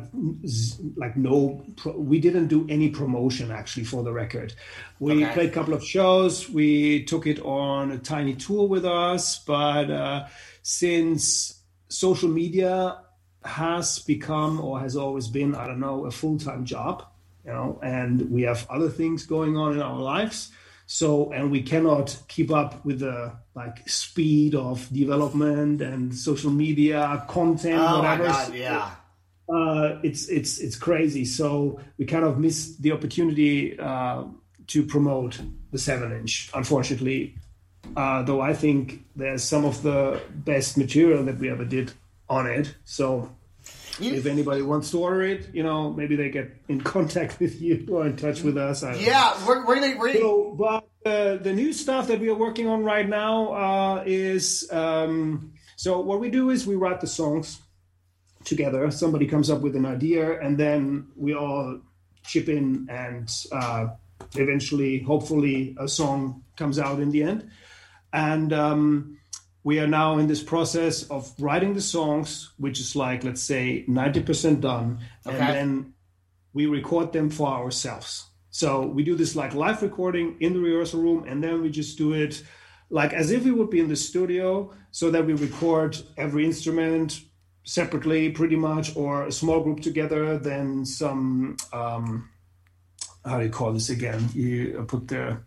like 0.98 1.16
no 1.16 1.64
pro- 1.78 1.98
we 1.98 2.20
didn't 2.20 2.48
do 2.48 2.68
any 2.70 2.90
promotion 2.90 3.52
actually 3.52 3.86
for 3.86 4.04
the 4.04 4.12
record. 4.12 4.54
We 5.00 5.24
Okay. 5.24 5.34
played 5.34 5.50
a 5.50 5.54
couple 5.54 5.74
of 5.74 5.82
shows. 5.84 6.50
We 6.50 7.06
took 7.06 7.26
it 7.26 7.40
on 7.40 7.92
a 7.92 7.98
tiny 7.98 8.34
tour 8.36 8.68
with 8.68 8.84
us, 8.84 9.40
but 9.40 9.90
uh, 9.90 10.28
since 10.62 11.62
social 11.88 12.28
media 12.30 13.00
has 13.46 14.00
become 14.00 14.60
or 14.60 14.82
has 14.82 14.98
always 14.98 15.30
been, 15.30 15.56
I 15.56 15.66
don't 15.66 15.80
know, 15.80 16.06
a 16.06 16.12
full 16.12 16.38
time 16.38 16.66
job, 16.66 17.06
you 17.46 17.52
know, 17.54 17.80
and 17.82 18.30
we 18.30 18.42
have 18.42 18.68
other 18.70 18.90
things 18.90 19.26
going 19.26 19.56
on 19.56 19.72
in 19.74 19.82
our 19.82 19.98
lives. 20.00 20.52
So, 20.92 21.32
and 21.32 21.52
we 21.52 21.62
cannot 21.62 22.18
keep 22.28 22.50
up 22.52 22.84
with 22.84 23.02
the 23.02 23.32
like 23.54 23.88
speed 23.88 24.56
of 24.56 24.92
development 24.92 25.82
and 25.84 26.16
social 26.16 26.50
media 26.50 27.24
content, 27.28 27.80
oh 27.80 28.02
my 28.02 28.18
whatever. 28.18 28.24
god, 28.24 28.56
yeah. 28.56 28.92
Uh, 29.48 30.00
it's 30.02 30.28
it's 30.30 30.58
it's 30.58 30.76
crazy. 30.76 31.26
So 31.26 31.80
we 32.00 32.06
kind 32.06 32.26
of 32.26 32.40
miss 32.40 32.76
the 32.78 32.92
opportunity 32.92 33.78
uh, 33.80 34.24
to 34.66 34.84
promote 34.84 35.40
the 35.72 35.78
seven 35.78 36.12
inch, 36.12 36.50
unfortunately. 36.56 37.36
Uh, 37.96 38.24
though 38.24 38.42
I 38.42 38.56
think 38.56 39.06
there's 39.16 39.44
some 39.44 39.66
of 39.66 39.84
the 39.84 40.20
best 40.34 40.76
material 40.76 41.24
that 41.26 41.38
we 41.38 41.52
ever 41.52 41.66
did 41.66 41.94
on 42.28 42.48
it. 42.48 42.74
So 42.84 43.30
if 44.02 44.26
anybody 44.26 44.62
wants 44.62 44.92
to 44.92 45.00
order 45.00 45.22
it, 45.22 45.54
you 45.54 45.64
know, 45.64 45.92
maybe 45.92 46.16
they 46.16 46.30
get 46.30 46.56
in 46.68 46.82
contact 46.96 47.40
with 47.40 47.62
you 47.62 47.88
or 47.92 48.06
in 48.06 48.16
touch 48.16 48.42
with 48.42 48.58
us. 48.58 48.84
Know. 48.84 48.92
Yeah, 48.92 49.36
we're, 49.48 49.66
we're 49.66 49.76
gonna. 49.76 49.98
We're, 49.98 50.14
So, 50.14 50.56
but 50.58 50.88
uh, 51.06 51.38
the 51.38 51.54
new 51.54 51.74
stuff 51.74 52.08
that 52.08 52.20
we 52.20 52.30
are 52.30 52.36
working 52.36 52.68
on 52.68 52.84
right 52.84 53.08
now 53.08 53.54
uh, 53.54 54.04
is 54.06 54.68
um, 54.72 55.54
so 55.76 56.00
what 56.02 56.20
we 56.20 56.30
do 56.30 56.50
is 56.50 56.68
we 56.68 56.76
write 56.76 57.02
the 57.02 57.08
songs 57.08 57.62
together. 58.44 58.90
Somebody 58.92 59.28
comes 59.28 59.50
up 59.50 59.62
with 59.62 59.76
an 59.76 59.86
idea, 59.86 60.40
and 60.40 60.58
then 60.58 61.08
we 61.16 61.34
all 61.34 61.80
chip 62.24 62.50
in, 62.50 62.88
and 62.90 63.32
uh, 63.52 63.88
eventually, 64.36 65.00
hopefully, 65.00 65.76
a 65.80 65.88
song 65.88 66.44
comes 66.58 66.80
out 66.80 67.00
in 67.00 67.12
the 67.12 67.24
end. 67.24 67.50
And 68.12 68.52
um, 68.54 69.19
we 69.70 69.80
are 69.80 69.92
now 70.02 70.18
in 70.18 70.26
this 70.28 70.44
process 70.54 70.96
of 71.16 71.22
writing 71.38 71.74
the 71.76 71.82
songs, 71.96 72.30
which 72.58 72.80
is 72.80 72.96
like 72.96 73.24
let's 73.24 73.44
say 73.54 73.86
ninety 73.88 74.22
percent 74.30 74.62
done, 74.62 74.88
Okay. 75.28 75.38
and 75.38 75.48
then 75.56 75.94
we 76.54 76.66
record 76.66 77.14
them 77.14 77.30
for 77.30 77.48
ourselves. 77.48 78.10
So 78.50 78.70
we 78.96 79.04
do 79.04 79.16
this 79.16 79.36
like 79.36 79.54
live 79.54 79.80
recording 79.84 80.28
in 80.40 80.54
the 80.54 80.60
rehearsal 80.60 81.02
room, 81.06 81.20
and 81.30 81.38
then 81.44 81.62
we 81.62 81.70
just 81.70 82.00
do 82.00 82.14
it 82.14 82.44
like 82.90 83.14
as 83.14 83.30
if 83.30 83.44
we 83.44 83.52
would 83.52 83.70
be 83.70 83.80
in 83.80 83.90
the 83.90 83.96
studio, 83.96 84.72
so 84.92 85.12
that 85.12 85.26
we 85.28 85.34
record 85.34 85.92
every 86.18 86.44
instrument 86.46 87.22
separately, 87.64 88.32
pretty 88.32 88.56
much, 88.56 88.96
or 88.96 89.28
a 89.28 89.32
small 89.32 89.60
group 89.62 89.82
together. 89.82 90.40
Then 90.40 90.84
some, 90.86 91.58
um, 91.72 92.28
how 93.24 93.38
do 93.38 93.44
you 93.46 93.52
call 93.52 93.74
this 93.74 93.90
again? 93.92 94.30
You 94.34 94.84
put 94.88 95.08
the, 95.08 95.38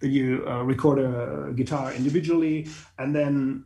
you 0.00 0.44
uh, 0.46 0.62
record 0.62 0.98
a 0.98 1.52
guitar 1.54 1.92
individually, 1.92 2.68
and 2.98 3.14
then 3.14 3.64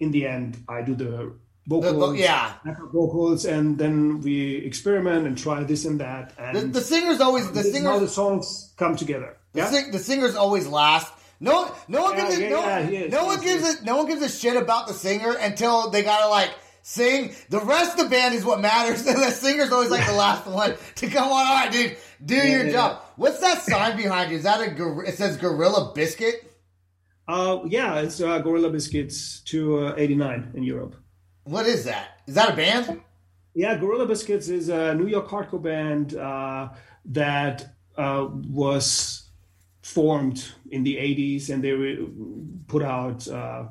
in 0.00 0.10
the 0.12 0.26
end, 0.26 0.58
I 0.68 0.82
do 0.82 0.94
the 0.94 1.06
the- 1.06 1.80
vocals 1.80 2.18
yeah. 2.18 2.54
vocals, 2.92 3.44
and 3.44 3.76
then 3.78 4.20
we 4.20 4.56
experiment 4.56 5.26
and 5.26 5.36
try 5.36 5.62
this 5.64 5.84
and 5.84 6.00
that. 6.00 6.32
And 6.38 6.56
The, 6.56 6.60
the 6.78 6.80
singer's 6.80 7.20
always 7.20 7.50
the 7.50 7.60
is 7.60 7.82
how 7.82 7.98
the 7.98 8.08
songs 8.08 8.72
come 8.76 8.96
together. 8.96 9.36
The, 9.52 9.60
Yeah, 9.60 9.70
sing, 9.70 9.90
the 9.90 9.98
singers 9.98 10.34
always 10.34 10.66
last. 10.66 11.12
No, 11.40 11.72
no 11.86 12.02
one 12.02 12.16
gives 12.16 12.38
Yeah, 12.38 12.46
a, 12.46 12.50
no, 12.50 12.90
yeah, 12.90 13.06
no 13.08 13.24
one 13.26 13.40
gives 13.40 13.80
a, 13.80 13.84
no 13.84 13.96
one 13.98 14.06
gives 14.06 14.22
a 14.22 14.28
shit 14.28 14.56
about 14.56 14.88
the 14.88 14.94
singer 14.94 15.34
until 15.38 15.90
they 15.90 16.02
gotta 16.02 16.28
like 16.28 16.50
sing. 16.82 17.34
The 17.48 17.60
rest 17.60 17.98
of 17.98 18.04
the 18.04 18.10
band 18.10 18.34
is 18.34 18.44
what 18.44 18.60
matters, 18.60 19.06
and 19.06 19.18
the 19.22 19.30
singer's 19.30 19.70
always 19.70 19.90
like 19.90 20.06
the 20.06 20.14
last 20.14 20.46
one 20.46 20.74
to 20.96 21.08
come 21.08 21.28
on. 21.28 21.46
All 21.46 21.54
right, 21.54 21.70
dude, 21.70 21.96
do 22.24 22.34
your 22.34 22.70
job. 22.70 23.02
What's 23.18 23.40
that 23.40 23.62
sign 23.62 23.96
behind 23.96 24.30
you? 24.30 24.36
Is 24.36 24.44
that 24.44 24.60
a? 24.60 24.70
gor- 24.70 25.04
It 25.04 25.16
says 25.16 25.36
Gorilla 25.36 25.92
Biscuit. 25.92 26.36
Uh, 27.26 27.58
yeah, 27.66 27.98
it's 27.98 28.20
uh, 28.20 28.38
Gorilla 28.38 28.70
Biscuits 28.70 29.40
to 29.46 29.88
uh, 29.88 29.94
89 29.96 30.52
in 30.54 30.62
Europe. 30.62 30.94
What 31.42 31.66
is 31.66 31.84
that? 31.84 32.20
Is 32.28 32.34
that 32.36 32.52
a 32.52 32.56
band? 32.56 33.00
Yeah, 33.54 33.76
Gorilla 33.76 34.06
Biscuits 34.06 34.48
is 34.48 34.68
a 34.68 34.94
New 34.94 35.08
York 35.08 35.26
hardcore 35.28 35.60
band 35.62 36.14
uh, 36.16 36.68
that 37.06 37.66
uh, 37.96 38.28
was 38.30 39.28
formed 39.82 40.52
in 40.70 40.84
the 40.84 40.94
80s 40.96 41.50
and 41.50 41.62
they 41.64 41.72
re- 41.72 42.06
put 42.68 42.82
out 42.82 43.26
uh, 43.26 43.64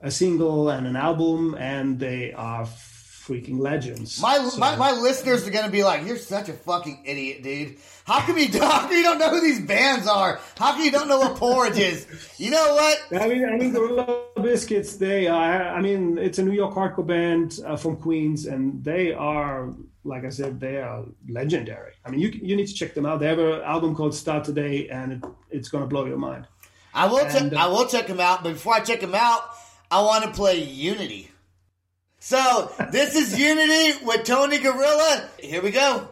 a 0.00 0.10
single 0.10 0.70
and 0.70 0.86
an 0.86 0.96
album 0.96 1.54
and 1.58 1.98
they 2.00 2.32
are 2.32 2.66
freaking 3.30 3.58
legends. 3.60 4.20
My, 4.20 4.38
So- 4.38 4.58
my 4.58 4.76
my 4.76 4.92
listeners 4.92 5.46
are 5.46 5.50
gonna 5.50 5.70
be 5.70 5.84
like, 5.84 6.06
"You're 6.06 6.16
such 6.16 6.48
a 6.48 6.52
fucking 6.52 7.02
idiot, 7.04 7.42
dude. 7.42 7.76
How 8.04 8.20
come 8.20 8.38
you 8.38 8.48
how 8.60 8.80
come 8.80 8.92
you 8.92 9.02
don't 9.02 9.18
know 9.18 9.30
who 9.30 9.40
these 9.40 9.60
bands 9.60 10.06
are? 10.08 10.40
How 10.58 10.72
come 10.72 10.82
you 10.82 10.90
don't 10.90 11.08
know 11.08 11.20
what 11.20 11.36
Porridge 11.36 11.78
is? 11.78 12.06
You 12.38 12.50
know 12.50 12.74
what? 12.74 13.22
I 13.22 13.28
mean, 13.28 13.44
I 13.44 13.56
mean, 13.56 13.72
Gorilla 13.72 14.24
Biscuits. 14.42 14.96
They. 14.96 15.28
I 15.28 15.80
mean, 15.80 16.18
it's 16.18 16.38
a 16.38 16.42
New 16.42 16.52
York 16.52 16.74
hardcore 16.74 17.06
band 17.06 17.60
uh, 17.64 17.76
from 17.76 17.96
Queens, 17.96 18.46
and 18.46 18.82
they 18.82 19.12
are, 19.12 19.72
like 20.04 20.24
I 20.24 20.30
said, 20.30 20.58
they 20.58 20.78
are 20.78 21.04
legendary. 21.28 21.92
I 22.04 22.10
mean, 22.10 22.20
you 22.20 22.28
you 22.28 22.56
need 22.56 22.66
to 22.66 22.74
check 22.74 22.94
them 22.94 23.06
out. 23.06 23.20
They 23.20 23.28
have 23.28 23.38
an 23.38 23.60
album 23.62 23.94
called 23.94 24.14
Start 24.14 24.44
Today, 24.44 24.88
and 24.88 25.12
it, 25.12 25.24
it's 25.50 25.68
gonna 25.68 25.86
blow 25.86 26.06
your 26.06 26.18
mind. 26.18 26.46
I 26.92 27.06
will 27.06 27.24
check. 27.30 27.52
Uh, 27.52 27.56
I 27.56 27.68
will 27.68 27.86
check 27.86 28.08
them 28.08 28.18
out. 28.18 28.42
But 28.42 28.54
before 28.54 28.74
I 28.74 28.80
check 28.80 29.00
them 29.00 29.14
out, 29.14 29.42
I 29.90 30.02
want 30.02 30.24
to 30.24 30.30
play 30.32 30.60
Unity. 30.62 31.30
So 32.22 32.70
this 32.92 33.16
is 33.16 33.38
Unity 33.40 34.04
with 34.04 34.24
Tony 34.24 34.58
Gorilla. 34.58 35.26
Here 35.38 35.62
we 35.62 35.70
go. 35.70 36.06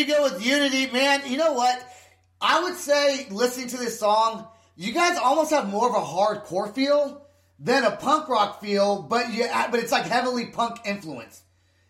You 0.00 0.06
go 0.06 0.22
with 0.24 0.44
Unity, 0.44 0.90
man. 0.90 1.22
You 1.30 1.36
know 1.36 1.52
what? 1.52 1.86
I 2.40 2.62
would 2.62 2.74
say 2.74 3.26
listening 3.30 3.68
to 3.68 3.76
this 3.76 3.98
song, 4.00 4.46
you 4.76 4.92
guys 4.92 5.18
almost 5.18 5.50
have 5.50 5.68
more 5.68 5.88
of 5.88 5.94
a 5.94 6.04
hardcore 6.04 6.74
feel 6.74 7.26
than 7.58 7.84
a 7.84 7.90
punk 7.90 8.28
rock 8.28 8.60
feel, 8.62 9.02
but 9.02 9.32
you 9.32 9.46
but 9.70 9.78
it's 9.78 9.92
like 9.92 10.06
heavily 10.06 10.46
punk 10.46 10.78
influence. 10.86 11.42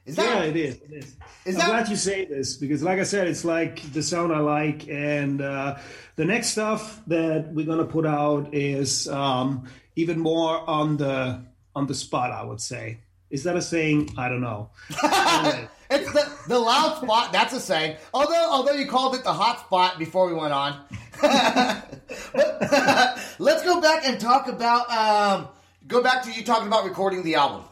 Is 0.06 0.16
that 0.16 0.24
Yeah, 0.24 0.42
it 0.44 0.56
is. 0.56 0.74
It 0.76 0.92
is. 0.92 1.16
Is 1.44 1.54
I'm 1.54 1.60
that- 1.60 1.66
glad 1.68 1.88
you 1.88 1.96
say 1.96 2.24
this 2.24 2.56
because, 2.56 2.82
like 2.82 2.98
I 2.98 3.04
said, 3.04 3.28
it's 3.28 3.44
like 3.44 3.80
the 3.92 4.02
sound 4.02 4.32
I 4.32 4.40
like, 4.40 4.88
and 4.88 5.40
uh, 5.40 5.78
the 6.16 6.24
next 6.24 6.48
stuff 6.48 7.00
that 7.06 7.52
we're 7.52 7.66
gonna 7.66 7.84
put 7.84 8.06
out 8.06 8.52
is 8.52 9.06
um, 9.08 9.68
even 9.94 10.18
more 10.18 10.68
on 10.68 10.96
the 10.96 11.44
on 11.76 11.86
the 11.86 11.94
spot. 11.94 12.32
I 12.32 12.42
would 12.42 12.60
say. 12.60 12.98
Is 13.30 13.44
that 13.44 13.54
a 13.54 13.62
saying? 13.62 14.14
I 14.18 14.28
don't 14.28 14.40
know. 14.40 14.70
It's 15.90 16.12
the, 16.12 16.30
the 16.46 16.58
loud 16.58 17.02
spot. 17.02 17.32
That's 17.32 17.52
a 17.52 17.60
saying. 17.60 17.96
Although 18.14 18.48
although 18.50 18.72
you 18.72 18.86
called 18.86 19.16
it 19.16 19.24
the 19.24 19.32
hot 19.32 19.60
spot 19.60 19.98
before 19.98 20.26
we 20.26 20.34
went 20.34 20.52
on. 20.52 20.80
Let's 23.38 23.64
go 23.64 23.80
back 23.80 24.06
and 24.06 24.20
talk 24.20 24.48
about. 24.48 24.90
Um, 24.90 25.48
go 25.86 26.02
back 26.02 26.22
to 26.24 26.32
you 26.32 26.44
talking 26.44 26.68
about 26.68 26.84
recording 26.84 27.24
the 27.24 27.34
album. 27.34 27.64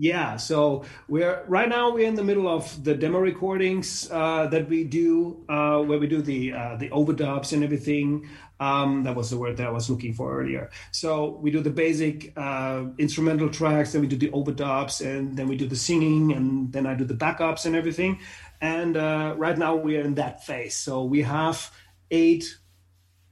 Yeah, 0.00 0.36
so 0.36 0.84
we're 1.08 1.42
right 1.48 1.68
now 1.68 1.90
we're 1.90 2.06
in 2.06 2.14
the 2.14 2.22
middle 2.22 2.46
of 2.46 2.84
the 2.84 2.94
demo 2.94 3.18
recordings 3.18 4.08
uh, 4.12 4.46
that 4.46 4.68
we 4.68 4.84
do, 4.84 5.44
uh, 5.48 5.82
where 5.82 5.98
we 5.98 6.06
do 6.06 6.22
the 6.22 6.52
uh, 6.52 6.76
the 6.76 6.88
overdubs 6.90 7.52
and 7.52 7.64
everything. 7.64 8.28
Um, 8.60 9.02
that 9.02 9.16
was 9.16 9.30
the 9.30 9.36
word 9.36 9.56
that 9.56 9.66
I 9.66 9.70
was 9.70 9.90
looking 9.90 10.14
for 10.14 10.40
earlier. 10.40 10.70
So 10.92 11.38
we 11.42 11.50
do 11.50 11.60
the 11.60 11.70
basic 11.70 12.32
uh, 12.36 12.84
instrumental 12.98 13.48
tracks, 13.50 13.90
then 13.90 14.00
we 14.00 14.06
do 14.06 14.16
the 14.16 14.30
overdubs, 14.30 15.04
and 15.04 15.36
then 15.36 15.48
we 15.48 15.56
do 15.56 15.66
the 15.66 15.76
singing, 15.76 16.32
and 16.32 16.72
then 16.72 16.86
I 16.86 16.94
do 16.94 17.04
the 17.04 17.14
backups 17.14 17.66
and 17.66 17.74
everything. 17.74 18.20
And 18.60 18.96
uh, 18.96 19.34
right 19.36 19.58
now 19.58 19.74
we 19.74 19.96
are 19.96 20.02
in 20.02 20.14
that 20.14 20.44
phase. 20.44 20.76
So 20.76 21.02
we 21.02 21.22
have 21.22 21.72
eight 22.12 22.44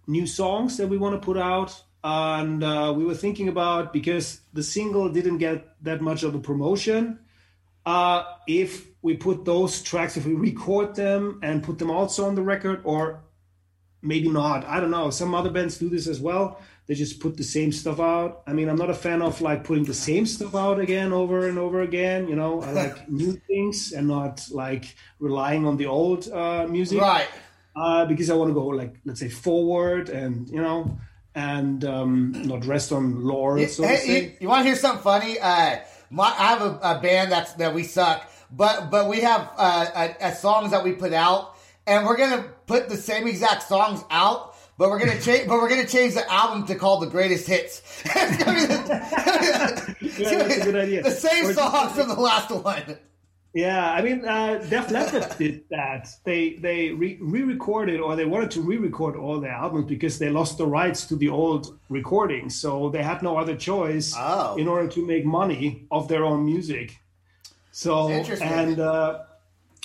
new 0.09 0.27
songs 0.27 0.79
that 0.79 0.89
we 0.89 0.99
want 0.99 1.14
to 1.14 1.25
put 1.25 1.37
out 1.37 1.81
and 2.07 2.62
uh, 2.62 2.94
we 2.96 3.04
were 3.04 3.16
thinking 3.16 3.48
about 3.48 3.92
because 3.92 4.40
the 4.52 4.62
single 4.62 5.09
didn't 5.09 5.38
get 5.38 5.66
that 5.82 6.00
much 6.00 6.22
of 6.22 6.36
a 6.36 6.38
promotion 6.38 7.18
uh, 7.84 8.22
if 8.46 8.86
we 9.02 9.16
put 9.16 9.44
those 9.44 9.82
tracks 9.82 10.16
if 10.16 10.24
we 10.24 10.34
record 10.34 10.94
them 10.94 11.40
and 11.42 11.64
put 11.64 11.78
them 11.80 11.90
also 11.90 12.24
on 12.26 12.36
the 12.36 12.42
record 12.42 12.80
or 12.84 13.24
maybe 14.02 14.28
not. 14.28 14.64
I 14.66 14.78
don't 14.78 14.92
know. 14.92 15.11
Some 15.11 15.34
other 15.34 15.50
bands 15.50 15.78
do 15.78 15.88
this 15.88 16.07
as 16.07 16.20
well. 16.20 16.61
They 16.86 16.94
just 16.94 17.18
put 17.18 17.36
the 17.36 17.42
same 17.42 17.72
stuff 17.72 17.98
out. 17.98 18.42
I 18.46 18.52
mean 18.52 18.68
i'm 18.68 18.76
not 18.76 18.90
a 18.90 18.94
fan 19.07 19.20
of 19.20 19.40
like 19.40 19.64
putting 19.64 19.82
the 19.84 20.00
same 20.09 20.26
stuff 20.26 20.54
out 20.54 20.78
again 20.78 21.12
over 21.12 21.48
and 21.48 21.59
over 21.59 21.80
again 21.82 22.28
you 22.28 22.36
know? 22.36 22.62
I 22.62 22.70
like 22.70 23.09
new 23.22 23.32
things 23.48 23.92
and 23.92 24.07
not 24.07 24.46
like 24.52 24.94
relying 25.18 25.66
on 25.66 25.76
the 25.76 25.86
old 25.86 26.30
uh, 26.30 26.68
music. 26.68 27.00
Right. 27.00 27.26
uh, 27.74 28.07
because 28.07 28.30
I 28.30 28.34
want 28.34 28.50
to 28.50 28.54
go 28.54 28.66
like 28.66 28.94
let's 29.04 29.18
say 29.18 29.28
forward 29.28 30.09
and 30.09 30.48
you 30.48 30.62
know 30.62 30.96
and 31.37 31.84
um, 31.84 32.32
not 32.47 32.64
rest 32.64 32.91
on 32.91 33.22
laurels. 33.22 33.76
So 33.76 33.84
Hey, 33.84 33.97
say. 33.97 34.37
you, 34.41 34.49
want 34.49 34.62
to 34.64 34.66
hear 34.68 34.74
something 34.74 35.03
funny? 35.05 35.39
Uh, 35.39 35.76
my, 36.11 36.24
I 36.24 36.47
have 36.49 36.62
a, 36.62 36.78
a 36.82 37.01
band 37.01 37.30
that's 37.30 37.53
that 37.55 37.74
we 37.74 37.82
suck, 37.84 38.28
but 38.51 38.91
but 38.91 39.09
we 39.09 39.20
have 39.20 39.49
uh, 39.57 39.87
a, 40.20 40.28
a 40.28 40.34
songs 40.34 40.70
that 40.72 40.82
we 40.82 40.93
put 40.93 41.12
out, 41.12 41.55
and 41.87 42.07
we're 42.07 42.16
gonna 42.16 42.43
put 42.66 42.89
the 42.89 42.97
same 42.97 43.28
exact 43.28 43.62
songs 43.64 44.03
out. 44.11 44.55
But 44.78 44.91
we're 44.91 44.99
gonna 44.99 45.20
change. 45.28 45.47
But 45.49 45.59
we're 45.61 45.68
gonna 45.68 45.87
change 45.87 46.14
the 46.14 46.30
album 46.32 46.66
to 46.68 46.74
call 46.74 47.01
the 47.01 47.07
greatest 47.07 47.47
hits. 47.47 47.82
It's 48.07 48.37
gonna 48.43 48.61
be 48.61 48.66
the, 48.66 49.97
Yeah, 50.22 50.39
that's 50.39 50.57
a 50.59 50.64
good 50.64 50.76
idea. 50.76 51.03
The 51.03 51.11
same 51.11 51.47
Or- 51.47 51.53
songs 51.53 51.93
from 51.93 52.09
the 52.09 52.14
last 52.20 52.51
one. 52.51 52.97
Yeah, 53.57 53.90
I 53.90 54.02
mean, 54.02 54.22
uh, 54.22 54.59
Def 54.68 54.90
Leppard 54.90 55.38
did 55.38 55.64
that. 55.70 56.09
They 56.24 56.57
they 56.66 56.90
re- 56.90 57.16
re-recorded 57.22 58.00
or 58.00 58.14
they 58.14 58.26
wanted 58.26 58.50
to 58.50 58.61
re-record 58.61 59.16
all 59.16 59.40
their 59.40 59.52
albums 59.64 59.86
because 59.86 60.18
they 60.18 60.28
lost 60.28 60.59
the 60.59 60.66
rights 60.66 61.07
to 61.07 61.16
the 61.16 61.30
old 61.30 61.78
recordings, 61.88 62.61
so 62.61 62.90
they 62.90 63.02
had 63.02 63.22
no 63.22 63.38
other 63.38 63.57
choice 63.57 64.12
Oh. 64.14 64.57
in 64.57 64.68
order 64.68 64.88
to 64.96 65.00
make 65.07 65.24
money 65.24 65.86
off 65.90 66.07
their 66.07 66.22
own 66.24 66.44
music. 66.44 66.98
So 67.72 68.09
and 68.11 68.78
uh, 68.78 69.20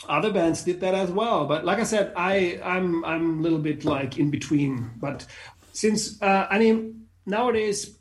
other 0.09 0.31
bands 0.33 0.63
did 0.63 0.81
that 0.81 0.93
as 0.93 1.09
well. 1.09 1.45
But 1.45 1.63
like 1.63 1.79
I 1.79 1.83
said, 1.85 2.11
I 2.17 2.59
I'm 2.63 3.05
I'm 3.05 3.39
a 3.39 3.41
little 3.41 3.59
bit 3.59 3.85
like 3.85 4.17
in 4.19 4.29
between. 4.31 4.91
But 4.99 5.25
since 5.71 6.21
uh, 6.21 6.45
I 6.49 6.59
mean 6.59 7.07
nowadays 7.25 7.97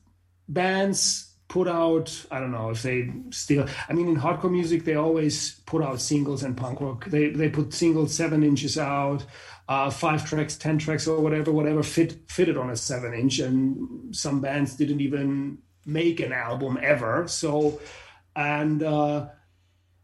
bands 0.49 1.30
put 1.51 1.67
out 1.67 2.25
i 2.31 2.39
don't 2.39 2.53
know 2.53 2.71
if 2.71 2.81
they 2.85 3.13
still 3.31 3.67
i 3.89 3.93
mean 3.93 4.09
in 4.09 4.17
hardcore 4.17 4.51
music 4.51 4.85
they 4.85 4.95
always 4.95 5.57
put 5.67 5.83
out 5.83 6.01
singles 6.01 6.45
and 6.45 6.57
punk 6.57 6.81
rock 6.81 7.05
they 7.07 7.31
they 7.31 7.49
put 7.49 7.75
singles 7.75 8.15
seven 8.15 8.45
inches 8.45 8.79
out 8.79 9.27
uh, 9.69 9.91
five 9.91 10.25
tracks 10.25 10.57
ten 10.57 10.79
tracks 10.79 11.09
or 11.09 11.21
whatever 11.21 11.51
whatever 11.51 11.83
fit 11.83 12.19
fitted 12.29 12.57
on 12.57 12.71
a 12.71 12.77
seven 12.77 13.13
inch 13.13 13.41
and 13.41 14.15
some 14.15 14.41
bands 14.41 14.77
didn't 14.77 15.01
even 15.01 15.59
make 15.87 16.21
an 16.21 16.33
album 16.33 16.79
ever 16.83 17.27
so 17.27 17.81
and 18.37 18.83
uh 18.85 19.27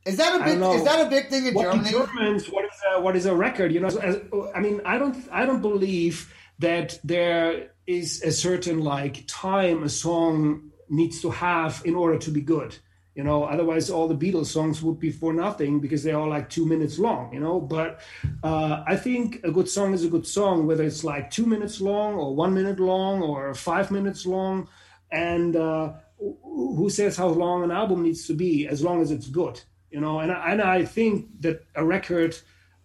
Is 0.05 0.16
that 0.16 0.40
a 0.40 0.44
big? 0.44 0.59
Is 0.61 0.84
that 0.84 1.07
a 1.07 1.11
big 1.11 1.30
thing 1.30 1.47
in 1.47 1.55
what 1.55 1.64
Germany? 1.64 1.90
determines 1.90 2.47
what 2.51 2.64
is 2.64 2.80
a, 2.90 3.01
what 3.01 3.14
is 3.16 3.26
a 3.26 3.34
record? 3.34 3.72
You 3.72 3.80
know, 3.80 3.88
as, 3.88 4.20
I 4.55 4.61
mean, 4.61 4.80
I 4.84 4.99
don't 4.99 5.16
I 5.32 5.47
don't 5.47 5.62
believe 5.62 6.32
that 6.61 6.99
there 7.03 7.70
is 7.86 8.22
a 8.22 8.30
certain 8.30 8.78
like 8.82 9.24
time 9.26 9.82
a 9.82 9.88
song 9.88 10.70
needs 10.89 11.20
to 11.22 11.30
have 11.30 11.82
in 11.84 11.95
order 11.95 12.18
to 12.18 12.30
be 12.30 12.41
good. 12.41 12.76
You 13.14 13.24
know, 13.24 13.45
otherwise 13.45 13.89
all 13.89 14.09
the 14.09 14.14
Beatles 14.14 14.47
songs 14.47 14.82
would 14.82 15.01
be 15.01 15.11
for 15.11 15.32
nothing 15.32 15.80
because 15.80 16.03
they're 16.03 16.18
all 16.18 16.28
like 16.28 16.51
two 16.51 16.66
minutes 16.66 16.99
long. 16.99 17.32
You 17.32 17.41
know, 17.41 17.61
but 17.61 18.01
uh, 18.43 18.84
I 18.87 18.97
think 18.97 19.41
a 19.43 19.51
good 19.51 19.68
song 19.68 19.95
is 19.95 20.05
a 20.05 20.09
good 20.09 20.26
song, 20.26 20.66
whether 20.66 20.84
it's 20.84 21.03
like 21.03 21.30
two 21.30 21.47
minutes 21.47 21.80
long 21.80 22.14
or 22.14 22.34
one 22.34 22.53
minute 22.53 22.78
long 22.78 23.22
or 23.22 23.55
five 23.55 23.91
minutes 23.91 24.26
long, 24.26 24.68
and 25.11 25.57
uh, 25.57 25.95
who 26.18 26.89
says 26.91 27.16
how 27.16 27.28
long 27.28 27.64
an 27.64 27.70
album 27.70 28.03
needs 28.03 28.26
to 28.26 28.34
be 28.34 28.66
as 28.66 28.82
long 28.82 29.03
as 29.03 29.11
it's 29.11 29.28
good 29.28 29.61
you 29.91 30.01
know 30.01 30.20
and 30.20 30.32
I, 30.32 30.53
and 30.53 30.62
I 30.62 30.84
think 30.84 31.43
that 31.43 31.64
a 31.74 31.84
record 31.84 32.37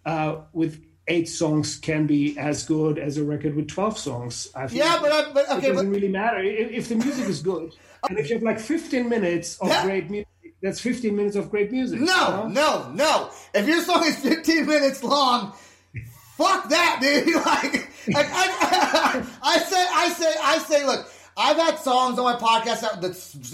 uh, 0.05 0.35
with 0.53 0.83
eight 1.07 1.27
songs 1.29 1.77
can 1.77 2.07
be 2.07 2.37
as 2.37 2.63
good 2.63 2.99
as 2.99 3.17
a 3.17 3.23
record 3.23 3.55
with 3.55 3.67
12 3.69 3.97
songs 3.97 4.47
I 4.55 4.67
think 4.67 4.83
Yeah, 4.83 4.99
but 5.01 5.11
I, 5.11 5.31
but 5.31 5.43
it 5.43 5.61
doesn't 5.67 5.75
but 5.75 5.85
really 5.87 6.07
matter 6.07 6.39
if, 6.39 6.71
if 6.71 6.89
the 6.89 6.95
music 6.95 7.27
is 7.27 7.41
good 7.41 7.73
and 8.09 8.17
if 8.19 8.29
you 8.29 8.35
have 8.35 8.43
like 8.43 8.59
15 8.59 9.07
minutes 9.09 9.57
of 9.59 9.69
great 9.83 10.09
music 10.09 10.27
that's 10.61 10.79
15 10.79 11.15
minutes 11.15 11.35
of 11.35 11.49
great 11.49 11.71
music 11.71 11.99
you 11.99 12.05
No, 12.05 12.47
know? 12.47 12.47
no, 12.47 12.91
no. 12.93 13.29
If 13.53 13.67
your 13.67 13.81
song 13.81 14.03
is 14.05 14.15
15 14.17 14.67
minutes 14.67 15.03
long, 15.03 15.53
fuck 16.37 16.69
that, 16.69 16.99
dude. 17.01 17.35
Like, 17.45 17.73
like 18.07 18.27
I, 18.31 19.25
I 19.43 19.57
say, 19.59 19.85
I 19.91 20.09
say, 20.09 20.33
I 20.41 20.57
say, 20.59 20.85
look, 20.85 21.07
I've 21.37 21.57
had 21.57 21.77
songs 21.79 22.17
on 22.19 22.25
my 22.25 22.35
podcast 22.35 22.81
that 22.81 22.99
the, 23.01 23.09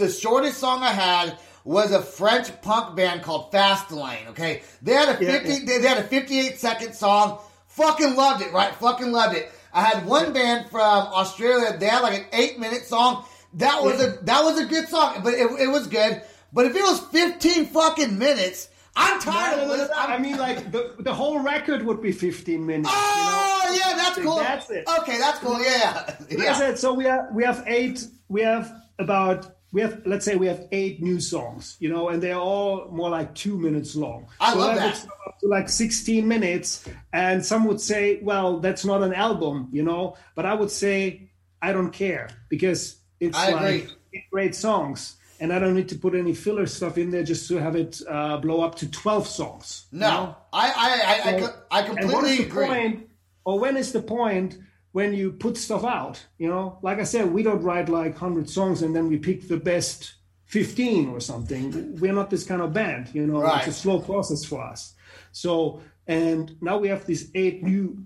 the 0.06 0.10
shortest 0.10 0.58
song 0.58 0.84
I 0.84 0.92
had 0.94 1.38
was 1.66 1.92
a 1.92 2.02
French 2.02 2.50
punk 2.62 2.96
band 2.96 3.24
called 3.24 3.52
Fastlane. 3.52 4.28
Okay, 4.30 4.62
they 4.82 4.94
had 4.94 5.10
a 5.20 5.24
Yeah, 5.24 5.40
50, 5.40 5.50
yeah. 5.66 5.78
they 5.80 5.88
had 5.88 5.98
a 5.98 6.04
58 6.04 6.58
second 6.60 6.94
song. 6.94 7.40
Fucking 7.68 8.16
loved 8.16 8.42
it, 8.42 8.54
right? 8.54 8.74
Fucking 8.76 9.12
loved 9.12 9.36
it. 9.36 9.52
I 9.74 9.82
had 9.84 10.06
one 10.06 10.32
band 10.34 10.70
from 10.70 10.82
Australia. 10.82 11.76
They 11.78 11.88
had 11.88 12.02
like 12.02 12.18
an 12.20 12.26
eight 12.34 12.58
minute 12.58 12.86
song. 12.86 13.26
That 13.54 13.84
was 13.84 14.02
a 14.02 14.18
that 14.24 14.44
was 14.44 14.60
a 14.60 14.66
good 14.66 14.88
song, 14.88 15.22
but 15.24 15.34
it, 15.34 15.50
it 15.60 15.68
was 15.68 15.88
good. 15.88 16.22
But 16.54 16.66
if 16.66 16.76
it 16.76 16.82
was 16.82 17.00
15 17.00 17.66
fucking 17.68 18.18
minutes, 18.18 18.70
I'm 18.96 19.20
tired 19.20 19.58
No, 19.58 19.64
of 19.64 19.68
no, 19.70 19.78
this. 19.78 19.90
no. 19.90 19.96
I 19.96 20.18
mean, 20.18 20.38
like 20.38 20.72
the, 20.72 20.96
the 21.00 21.14
whole 21.14 21.40
record 21.40 21.84
would 21.86 22.02
be 22.02 22.12
15 22.12 22.66
minutes. 22.66 22.90
Oh 22.92 23.62
you 23.74 23.80
know? 23.80 23.84
Oh, 23.86 23.92
yeah, 23.92 23.98
that's 23.98 24.18
cool. 24.20 24.38
That's 24.38 24.70
it. 24.70 24.88
Okay, 25.02 25.18
that's 25.18 25.40
cool. 25.40 25.60
Yeah, 25.60 25.66
yeah. 25.68 26.16
Like 26.30 26.40
I 26.40 26.44
yeah. 26.44 26.54
said, 26.54 26.80
so 26.80 26.94
we 26.94 27.06
have 27.06 27.28
we 27.34 27.44
have 27.44 27.64
eight. 27.68 28.06
We 28.30 28.42
have 28.42 28.74
about 29.00 29.56
we 29.72 29.82
have 29.82 30.02
let's 30.06 30.26
say 30.26 30.36
we 30.36 30.48
have 30.48 30.68
eight 30.72 31.02
new 31.02 31.20
songs, 31.20 31.78
you 31.80 31.90
know, 31.90 32.10
and 32.10 32.22
they're 32.24 32.36
all 32.36 32.88
more 32.92 33.10
like 33.10 33.36
two 33.36 33.58
minutes 33.58 33.96
long. 33.96 34.28
I 34.40 34.54
so 34.54 34.60
love 34.60 34.76
that. 34.78 35.06
up 35.28 35.40
to 35.40 35.48
like 35.48 35.70
sixteen 35.70 36.28
minutes, 36.28 36.88
and 37.14 37.46
some 37.46 37.66
would 37.66 37.82
say, 37.82 38.20
well, 38.22 38.60
that's 38.60 38.86
not 38.86 39.04
an 39.04 39.14
album, 39.14 39.70
you 39.72 39.84
know. 39.84 40.16
But 40.36 40.46
I 40.46 40.54
would 40.54 40.72
say 40.72 41.30
I 41.62 41.74
don't 41.74 41.92
care 41.92 42.30
because 42.50 42.97
it's 43.20 43.38
I 43.38 43.52
like 43.52 43.90
eight 44.14 44.30
great 44.32 44.56
songs. 44.56 45.16
And 45.40 45.54
I 45.54 45.60
don't 45.60 45.76
need 45.76 45.90
to 45.90 45.96
put 45.96 46.16
any 46.16 46.34
filler 46.34 46.66
stuff 46.66 46.98
in 46.98 47.12
there 47.12 47.22
just 47.22 47.48
to 47.50 47.58
have 47.58 47.76
it 47.76 48.02
uh, 48.10 48.38
blow 48.38 48.62
up 48.62 48.74
to 48.76 48.90
twelve 48.90 49.28
songs. 49.28 49.86
you 49.92 50.00
No, 50.00 50.08
know? 50.10 50.36
I 50.52 50.68
I 50.76 50.90
I, 51.32 51.36
I, 51.36 51.40
So- 51.42 51.54
I 51.70 51.82
what 51.82 52.00
completely 52.00 52.46
agree. 52.46 52.66
point, 52.66 53.10
or 53.46 53.60
when 53.60 53.78
is 53.78 53.92
the 53.92 54.02
point 54.02 54.58
when 54.94 55.14
you 55.14 55.32
put 55.32 55.56
stuff 55.58 55.84
out? 55.84 56.26
You 56.40 56.48
know, 56.50 56.80
like 56.82 56.98
I 57.00 57.04
said, 57.04 57.32
we 57.32 57.44
don't 57.44 57.62
write 57.62 57.88
like 57.88 58.18
hundred 58.18 58.50
songs 58.50 58.82
and 58.82 58.96
then 58.96 59.10
we 59.10 59.18
pick 59.18 59.48
the 59.48 59.58
best 59.58 60.16
fifteen 60.46 61.10
or 61.10 61.20
something. 61.20 61.96
We're 62.00 62.14
not 62.14 62.32
this 62.32 62.44
kind 62.44 62.62
of 62.64 62.74
band. 62.74 63.10
You 63.14 63.28
know, 63.28 63.42
Right. 63.44 63.60
it's 63.68 63.78
a 63.78 63.80
slow 63.80 64.00
process 64.00 64.44
for 64.44 64.64
us. 64.64 64.96
So, 65.32 65.82
and 66.08 66.56
now 66.64 66.80
we 66.80 66.88
have 66.88 67.06
these 67.06 67.30
eight 67.36 67.62
new 67.64 68.04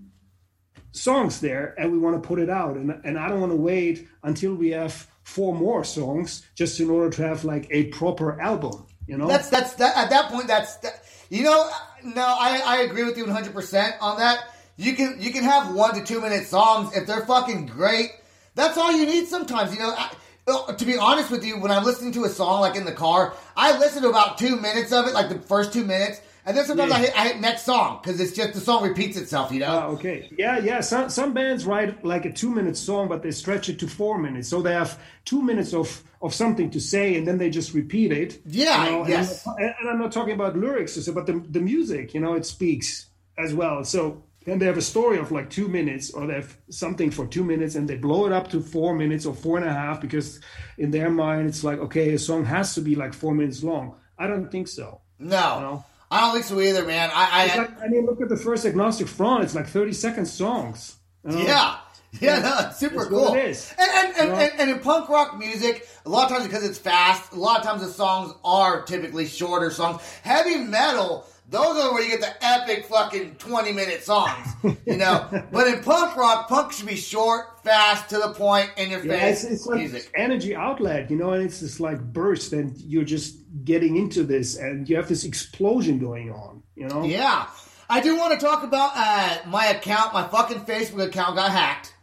songs 0.92 1.40
there, 1.40 1.74
and 1.78 1.90
we 1.90 1.98
want 1.98 2.22
to 2.22 2.26
put 2.26 2.38
it 2.38 2.48
out, 2.48 2.76
and 2.76 3.00
and 3.04 3.18
I 3.18 3.28
don't 3.28 3.40
want 3.40 3.52
to 3.52 3.56
wait 3.56 4.08
until 4.22 4.54
we 4.54 4.70
have 4.70 5.06
four 5.22 5.54
more 5.54 5.84
songs 5.84 6.44
just 6.54 6.78
in 6.80 6.90
order 6.90 7.10
to 7.10 7.22
have 7.22 7.44
like 7.44 7.66
a 7.70 7.84
proper 7.84 8.40
album. 8.40 8.86
You 9.06 9.16
know, 9.18 9.26
That's 9.26 9.48
that's 9.48 9.74
that 9.74 9.96
at 9.96 10.10
that 10.10 10.30
point. 10.30 10.46
That's 10.46 10.76
that, 10.76 11.02
you 11.28 11.42
know. 11.42 11.68
No, 12.04 12.24
I 12.24 12.62
I 12.64 12.76
agree 12.82 13.04
with 13.04 13.16
you 13.16 13.24
100 13.24 13.52
percent 13.52 13.96
on 14.00 14.18
that. 14.18 14.44
You 14.76 14.94
can 14.94 15.16
you 15.20 15.32
can 15.32 15.44
have 15.44 15.74
one 15.74 15.94
to 15.94 16.04
two 16.04 16.20
minute 16.20 16.46
songs 16.46 16.96
if 16.96 17.06
they're 17.06 17.26
fucking 17.26 17.66
great. 17.66 18.12
That's 18.54 18.76
all 18.78 18.92
you 18.92 19.06
need 19.06 19.26
sometimes. 19.26 19.72
You 19.72 19.80
know. 19.80 19.94
I, 19.96 20.12
uh, 20.46 20.72
to 20.72 20.84
be 20.84 20.98
honest 20.98 21.30
with 21.30 21.44
you, 21.44 21.60
when 21.60 21.70
I'm 21.70 21.84
listening 21.84 22.10
to 22.12 22.24
a 22.24 22.28
song 22.28 22.62
like 22.62 22.74
in 22.74 22.84
the 22.84 22.92
car, 22.92 23.32
I 23.56 23.78
listen 23.78 24.02
to 24.02 24.08
about 24.08 24.38
two 24.38 24.56
minutes 24.56 24.92
of 24.92 25.06
it, 25.06 25.14
like 25.14 25.28
the 25.28 25.38
first 25.38 25.72
two 25.72 25.84
minutes, 25.84 26.20
and 26.44 26.56
then 26.56 26.64
sometimes 26.64 26.90
Yeah. 26.90 26.96
I 26.96 27.00
hit 27.00 27.18
I 27.20 27.28
hit 27.28 27.40
next 27.40 27.62
song 27.64 28.00
because 28.02 28.20
it's 28.20 28.32
just 28.32 28.54
the 28.54 28.60
song 28.60 28.82
repeats 28.84 29.16
itself. 29.16 29.52
You 29.52 29.60
know. 29.60 29.66
Ah, 29.68 29.86
okay. 29.94 30.28
Yeah, 30.38 30.58
yeah. 30.58 30.80
Some 30.80 31.08
some 31.10 31.32
bands 31.34 31.64
write 31.66 32.04
like 32.04 32.24
a 32.24 32.32
two 32.32 32.50
minute 32.50 32.76
song, 32.76 33.08
but 33.08 33.22
they 33.22 33.30
stretch 33.30 33.68
it 33.68 33.78
to 33.80 33.86
four 33.88 34.18
minutes. 34.18 34.48
So 34.48 34.62
they 34.62 34.72
have 34.74 34.98
two 35.24 35.42
minutes 35.42 35.72
of 35.74 36.02
of 36.20 36.32
something 36.34 36.70
to 36.70 36.80
say, 36.80 37.16
and 37.16 37.26
then 37.26 37.38
they 37.38 37.50
just 37.50 37.74
repeat 37.74 38.12
it. 38.12 38.40
Yeah, 38.46 38.84
you 38.84 38.90
know, 38.90 39.00
and 39.00 39.08
yes. 39.10 39.46
I'm 39.46 39.52
not- 39.52 39.60
And, 39.80 39.88
I'm 39.90 39.98
not 39.98 40.12
talking 40.12 40.34
about 40.34 40.56
lyrics, 40.56 40.96
but 41.08 41.26
the 41.26 41.42
the 41.50 41.60
music. 41.60 42.14
You 42.14 42.20
know, 42.20 42.34
it 42.34 42.46
speaks 42.46 43.06
as 43.38 43.52
well. 43.54 43.84
So 43.84 44.22
then 44.44 44.58
they 44.58 44.66
have 44.66 44.76
a 44.78 44.82
story 44.82 45.18
of 45.18 45.30
like 45.30 45.48
two 45.50 45.68
minutes, 45.68 46.10
or 46.12 46.26
they 46.26 46.34
have 46.34 46.56
something 46.70 47.10
for 47.12 47.26
two 47.26 47.44
minutes, 47.44 47.74
and 47.76 47.86
they 47.88 47.96
blow 47.96 48.26
it 48.26 48.32
up 48.32 48.50
to 48.50 48.60
four 48.60 48.94
minutes 48.94 49.24
or 49.26 49.34
four 49.34 49.56
and 49.58 49.66
a 49.66 49.72
half 49.72 50.00
because 50.00 50.40
in 50.78 50.90
their 50.90 51.10
mind 51.10 51.48
it's 51.48 51.62
like 51.64 51.78
okay, 51.78 52.14
a 52.14 52.18
song 52.18 52.44
has 52.44 52.74
to 52.74 52.80
be 52.80 52.94
like 52.96 53.14
four 53.14 53.34
minutes 53.34 53.62
long. 53.62 53.94
I 54.18 54.26
don't 54.26 54.50
think 54.50 54.68
so. 54.68 55.00
No, 55.18 55.60
No. 55.60 55.84
I 56.12 56.20
don't 56.20 56.34
think 56.34 56.44
so 56.44 56.60
either, 56.60 56.84
man. 56.84 57.10
I, 57.12 57.50
I, 57.50 57.56
like, 57.56 57.82
I 57.82 57.88
mean, 57.88 58.04
look 58.04 58.20
at 58.20 58.28
the 58.28 58.36
first 58.36 58.66
Agnostic 58.66 59.08
Front. 59.08 59.44
It's 59.44 59.54
like 59.54 59.66
30 59.66 59.94
second 59.94 60.26
songs. 60.26 60.96
you 61.24 61.32
know? 61.32 61.38
yeah. 61.38 61.78
Yeah, 62.20 62.40
no, 62.40 62.68
it's 62.68 62.78
super 62.78 63.06
cool. 63.06 63.32
it 63.32 63.46
is. 63.46 63.74
And 63.78 63.90
and, 63.90 64.06
and, 64.08 64.28
You 64.28 64.34
know? 64.34 64.40
and 64.42 64.60
and 64.60 64.70
in 64.70 64.78
punk 64.80 65.08
rock 65.08 65.38
music, 65.38 65.88
a 66.04 66.10
lot 66.10 66.30
of 66.30 66.36
times 66.36 66.46
because 66.46 66.62
it's 66.62 66.76
fast, 66.76 67.32
a 67.32 67.36
lot 67.36 67.60
of 67.60 67.64
times 67.64 67.80
the 67.80 67.88
songs 67.88 68.34
are 68.44 68.82
typically 68.82 69.26
shorter 69.26 69.70
songs. 69.70 70.02
Heavy 70.22 70.58
metal, 70.58 71.26
those 71.48 71.76
are 71.76 71.92
where 71.92 72.02
you 72.02 72.08
get 72.10 72.20
the 72.20 72.44
epic 72.46 72.86
fucking 72.86 73.34
twenty 73.36 73.72
minute 73.72 74.02
songs, 74.02 74.46
you 74.86 74.96
know. 74.96 75.28
but 75.52 75.66
in 75.66 75.82
punk 75.82 76.16
rock, 76.16 76.48
punk 76.48 76.72
should 76.72 76.86
be 76.86 76.96
short, 76.96 77.62
fast, 77.62 78.08
to 78.10 78.18
the 78.18 78.28
point, 78.32 78.70
in 78.76 78.90
your 78.90 79.04
Yeah, 79.04 79.18
face 79.20 79.44
it's, 79.44 79.52
it's 79.52 79.66
like 79.66 79.78
music. 79.80 80.10
energy 80.16 80.54
outlet, 80.56 81.10
you 81.10 81.16
know, 81.16 81.32
and 81.32 81.42
it's 81.44 81.60
this 81.60 81.78
like 81.80 82.00
burst, 82.12 82.52
and 82.52 82.76
you're 82.80 83.04
just 83.04 83.36
getting 83.64 83.96
into 83.96 84.22
this, 84.22 84.56
and 84.56 84.88
you 84.88 84.96
have 84.96 85.08
this 85.08 85.24
explosion 85.24 85.98
going 85.98 86.30
on, 86.30 86.62
you 86.76 86.88
know. 86.88 87.04
Yeah. 87.04 87.46
I 87.90 88.00
do 88.00 88.16
want 88.16 88.38
to 88.38 88.44
talk 88.44 88.62
about 88.62 88.92
uh, 88.94 89.38
my 89.48 89.66
account. 89.66 90.14
My 90.14 90.26
fucking 90.26 90.60
Facebook 90.60 91.08
account 91.08 91.36
got 91.36 91.50
hacked. 91.50 91.94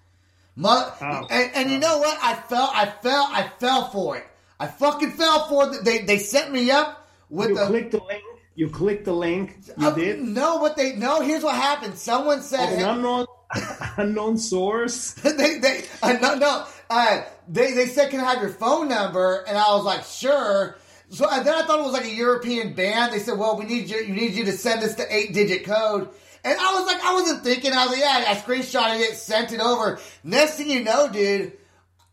Mo- 0.55 0.91
Oh. 1.01 1.25
and, 1.31 1.51
and 1.55 1.71
you 1.71 1.79
know 1.79 1.97
what? 1.97 2.15
I 2.21 2.35
fell. 2.35 2.69
I 2.73 2.85
fell. 3.01 3.27
I 3.31 3.49
fell 3.59 3.89
for 3.89 4.17
it. 4.17 4.25
I 4.59 4.67
fucking 4.67 5.11
fell 5.11 5.47
for 5.47 5.73
it. 5.73 5.83
They 5.85 5.99
they 6.03 6.19
set 6.19 6.51
me 6.51 6.69
up 6.69 7.07
with 7.29 7.49
You 7.49 7.55
the. 7.55 7.65
click 7.67 7.89
the 7.91 8.03
link. 8.03 8.21
You 8.59 8.67
click 8.67 9.05
the 9.05 9.13
link. 9.13 9.55
You 9.79 9.87
Uh, 9.87 9.91
did. 9.91 10.21
No, 10.21 10.57
what 10.57 10.75
they 10.75 10.93
no. 10.97 11.21
Here's 11.21 11.43
what 11.43 11.55
happened. 11.55 11.97
Someone 11.97 12.41
said 12.41 12.73
An 12.73 12.83
unknown, 12.83 13.25
unknown 13.97 14.37
source. 14.37 15.13
they 15.13 15.59
they 15.59 15.85
uh, 16.03 16.11
no 16.21 16.35
no 16.35 16.65
uh, 16.89 17.21
they 17.47 17.71
they 17.71 17.87
said 17.87 18.11
can 18.11 18.19
I 18.19 18.33
have 18.33 18.41
your 18.41 18.51
phone 18.51 18.89
number 18.89 19.45
and 19.47 19.57
I 19.57 19.73
was 19.73 19.85
like 19.85 20.03
sure. 20.03 20.77
So 21.07 21.29
and 21.31 21.47
then 21.47 21.53
I 21.55 21.65
thought 21.65 21.79
it 21.79 21.83
was 21.83 21.93
like 21.93 22.03
a 22.03 22.13
European 22.13 22.73
band. 22.73 23.13
They 23.13 23.19
said, 23.19 23.37
well, 23.39 23.57
we 23.57 23.63
need 23.63 23.89
you. 23.89 23.99
You 23.99 24.13
need 24.13 24.33
you 24.33 24.43
to 24.43 24.51
send 24.51 24.83
us 24.83 24.95
the 24.95 25.07
eight 25.09 25.33
digit 25.33 25.63
code. 25.63 26.09
And 26.43 26.59
I 26.59 26.73
was 26.73 26.85
like, 26.85 27.01
I 27.01 27.13
wasn't 27.13 27.45
thinking. 27.45 27.71
I 27.71 27.85
was 27.85 27.91
like, 27.93 28.01
yeah, 28.01 28.25
I 28.27 28.35
screenshotted 28.35 28.99
it, 28.99 29.15
sent 29.15 29.53
it 29.53 29.61
over. 29.61 29.99
Next 30.25 30.55
thing 30.55 30.69
you 30.69 30.83
know, 30.83 31.07
dude, 31.09 31.53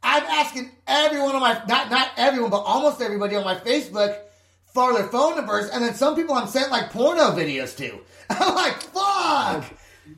I'm 0.01 0.23
asking 0.23 0.71
everyone 0.87 1.35
on 1.35 1.41
my 1.41 1.61
not 1.67 1.91
not 1.91 2.11
everyone, 2.17 2.53
but 2.53 2.63
almost 2.63 3.03
everybody 3.03 3.35
on 3.35 3.43
my 3.43 3.57
Facebook 3.57 4.17
for 4.77 4.93
their 4.93 5.09
phone 5.09 5.37
numbers, 5.37 5.71
and 5.71 5.83
then 5.83 5.95
some 5.95 6.15
people 6.15 6.35
I'm 6.35 6.47
sent 6.47 6.71
like 6.71 6.91
porno 6.91 7.31
videos 7.31 7.75
to. 7.79 7.99
I'm 8.31 8.55
like, 8.55 8.75
fuck. 8.83 9.65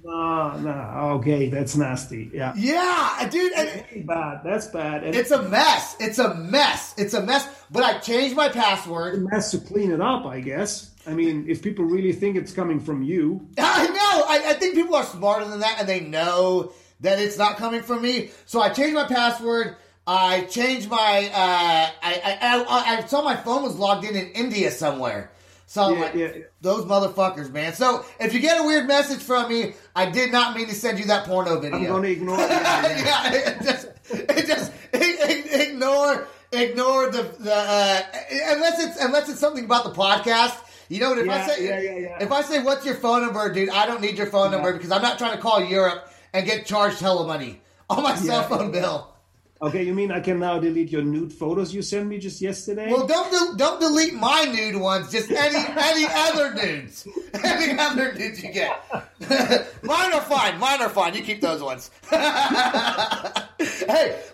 No, 0.05 0.59
no. 0.59 0.73
Okay, 1.19 1.49
that's 1.49 1.77
nasty. 1.77 2.29
Yeah. 2.35 2.53
Yeah, 2.57 3.29
dude. 3.31 3.53
And, 3.53 3.69
That's 3.69 4.05
bad. 4.05 4.41
That's 4.45 4.67
bad. 4.67 5.05
And 5.05 5.15
It's 5.15 5.31
a 5.31 5.43
mess. 5.45 5.97
It's 6.01 6.19
a 6.19 6.35
mess. 6.35 6.95
It's 6.99 7.15
a 7.15 7.23
mess. 7.23 7.49
But 7.71 7.85
I 7.85 7.99
changed 7.99 8.35
my 8.37 8.49
password. 8.49 9.25
mess 9.31 9.53
to 9.53 9.59
clean 9.59 9.93
it 9.93 10.01
up, 10.01 10.27
I 10.27 10.41
guess. 10.41 10.91
I 11.07 11.15
mean, 11.15 11.47
if 11.49 11.63
people 11.63 11.85
really 11.85 12.13
think 12.13 12.37
it's 12.37 12.53
coming 12.53 12.81
from 12.81 13.03
you, 13.03 13.49
I 13.59 13.87
know. 13.87 14.25
I, 14.29 14.51
I 14.51 14.53
think 14.55 14.75
people 14.75 14.97
are 14.97 15.05
smarter 15.05 15.47
than 15.47 15.61
that, 15.61 15.77
and 15.79 15.89
they 15.89 16.01
know 16.01 16.73
that 17.01 17.21
it's 17.21 17.39
not 17.39 17.57
coming 17.59 17.83
from 17.83 18.03
me. 18.03 18.31
So 18.45 18.61
I 18.61 18.71
changed 18.71 18.95
my 18.95 19.07
password. 19.07 19.77
I 20.11 20.41
changed 20.45 20.89
my. 20.89 21.31
Uh, 21.33 21.91
I, 22.03 22.13
I, 22.25 22.65
I 22.67 22.97
I 22.97 23.07
saw 23.07 23.21
my 23.23 23.37
phone 23.37 23.63
was 23.63 23.77
logged 23.77 24.05
in 24.07 24.17
in 24.17 24.29
India 24.33 24.71
somewhere. 24.71 25.31
So 25.67 25.83
I'm 25.83 25.95
Yeah, 25.97 26.01
like, 26.01 26.15
yeah. 26.15 26.29
those 26.63 26.87
motherfuckers, 26.87 27.53
man. 27.53 27.75
So 27.75 28.03
if 28.19 28.33
you 28.33 28.41
get 28.41 28.59
a 28.59 28.65
weird 28.65 28.89
message 28.89 29.23
from 29.23 29.51
me, 29.51 29.75
I 29.95 30.09
did 30.11 30.33
not 30.33 30.57
mean 30.57 30.67
to 30.69 30.75
send 30.75 30.99
you 30.99 31.05
that 31.07 31.27
porno 31.27 31.61
video. 31.61 31.79
I'm 31.79 31.85
going 31.85 32.03
to 32.05 32.11
ignore 32.11 32.41
it. 32.41 32.49
Yeah, 32.49 32.87
yeah. 32.87 33.05
yeah, 33.05 33.33
it 33.35 33.63
just, 33.63 33.89
it 34.11 34.47
just 34.47 34.73
ignore, 34.95 36.27
ignore 36.53 37.11
the 37.11 37.23
the 37.39 37.55
uh, 37.55 38.01
unless 38.47 38.83
it's 38.83 38.97
unless 39.05 39.29
it's 39.29 39.41
something 39.41 39.67
about 39.67 39.85
the 39.85 39.91
podcast. 39.91 40.57
You 40.89 41.01
know 41.01 41.11
what? 41.11 41.19
If 41.19 41.29
I 41.29 41.47
say 41.47 41.67
yeah, 41.69 41.81
yeah, 41.81 41.99
yeah. 41.99 42.23
if 42.23 42.33
I 42.33 42.41
say 42.41 42.63
what's 42.63 42.87
your 42.87 42.95
phone 42.95 43.21
number, 43.27 43.53
dude, 43.53 43.69
I 43.69 43.85
don't 43.85 44.01
need 44.01 44.17
your 44.17 44.29
phone 44.29 44.51
number 44.51 44.73
because 44.73 44.91
I'm 44.91 45.03
not 45.03 45.19
trying 45.19 45.37
to 45.37 45.43
call 45.43 45.63
Europe 45.63 46.11
and 46.33 46.47
get 46.47 46.65
charged 46.65 46.99
hella 47.01 47.27
money 47.27 47.61
on 47.91 48.03
my 48.03 48.15
cell 48.15 48.43
phone 48.45 48.71
bill. 48.71 49.13
Okay, 49.61 49.83
you 49.83 49.93
mean 49.93 50.13
I 50.13 50.21
can 50.21 50.39
now 50.39 50.61
delete 50.61 50.93
your 50.93 51.03
nude 51.03 51.33
photos 51.33 51.75
you 51.75 51.83
sent 51.83 52.07
me 52.07 52.19
just 52.19 52.41
yesterday? 52.41 52.93
Well, 52.93 53.09
don't 53.09 53.31
del- 53.33 53.57
don't 53.57 53.81
delete 53.81 54.15
my 54.15 54.45
nude 54.45 54.77
ones. 54.81 55.11
Just 55.11 55.33
any 55.33 55.57
any 55.57 56.07
other 56.09 56.55
nudes, 56.55 57.09
any 57.43 57.77
other 57.77 58.13
nudes 58.15 58.41
you 58.43 58.53
get. 58.53 58.81
mine 59.83 60.13
are 60.13 60.21
fine. 60.21 60.61
Mine 60.61 60.81
are 60.81 60.89
fine. 60.89 61.15
You 61.15 61.23
keep 61.23 61.41
those 61.41 61.61
ones. 61.61 61.91
hey, 62.11 62.21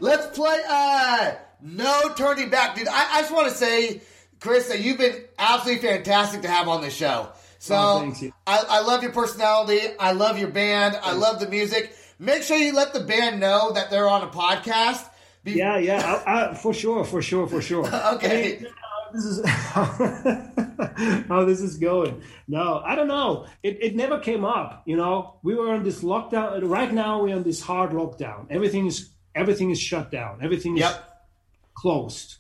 let's 0.00 0.36
play. 0.36 0.60
Uh, 0.68 1.32
no 1.62 2.12
turning 2.16 2.50
back, 2.50 2.76
dude. 2.76 2.88
I, 2.88 3.18
I 3.18 3.20
just 3.22 3.32
want 3.32 3.48
to 3.48 3.54
say, 3.54 4.02
Chris, 4.40 4.68
that 4.68 4.80
you've 4.80 4.98
been 4.98 5.24
absolutely 5.38 5.88
fantastic 5.88 6.42
to 6.42 6.48
have 6.48 6.68
on 6.68 6.82
the 6.82 6.90
show. 6.90 7.30
So 7.58 7.74
Oh, 7.74 8.00
thanks. 8.00 8.22
I, 8.46 8.62
I 8.68 8.80
love 8.82 9.02
your 9.02 9.12
personality. 9.12 9.80
I 9.98 10.12
love 10.12 10.38
your 10.38 10.50
band. 10.50 10.98
I 11.02 11.14
love 11.14 11.40
the 11.40 11.48
music. 11.48 11.96
Make 12.18 12.42
sure 12.42 12.58
you 12.58 12.74
let 12.74 12.92
the 12.92 13.00
band 13.00 13.40
know 13.40 13.72
that 13.72 13.90
they're 13.90 14.08
on 14.08 14.22
a 14.22 14.28
podcast. 14.28 15.08
Be- 15.44 15.52
yeah, 15.52 15.78
yeah, 15.78 16.22
I, 16.26 16.50
I, 16.50 16.54
for 16.54 16.72
sure, 16.74 17.04
for 17.04 17.20
sure, 17.22 17.46
for 17.46 17.60
sure. 17.60 17.86
Okay. 18.14 18.56
I 18.56 18.60
mean, 18.62 18.66
this 19.12 19.24
is 19.26 19.44
how 21.28 21.44
this 21.44 21.60
is 21.60 21.76
going. 21.76 22.22
No, 22.48 22.82
I 22.84 22.94
don't 22.94 23.08
know. 23.08 23.46
It, 23.62 23.78
it 23.80 23.94
never 23.96 24.18
came 24.18 24.44
up. 24.44 24.82
You 24.86 24.96
know, 24.96 25.38
we 25.42 25.54
were 25.54 25.72
on 25.72 25.82
this 25.84 26.02
lockdown. 26.02 26.60
Right 26.68 26.92
now, 26.92 27.22
we're 27.22 27.36
on 27.36 27.42
this 27.42 27.60
hard 27.60 27.90
lockdown. 27.92 28.46
Everything 28.50 28.86
is 28.86 29.10
everything 29.34 29.70
is 29.70 29.80
shut 29.80 30.10
down. 30.10 30.38
Everything 30.42 30.76
is 30.76 30.80
Yep. 30.82 31.26
closed, 31.74 32.36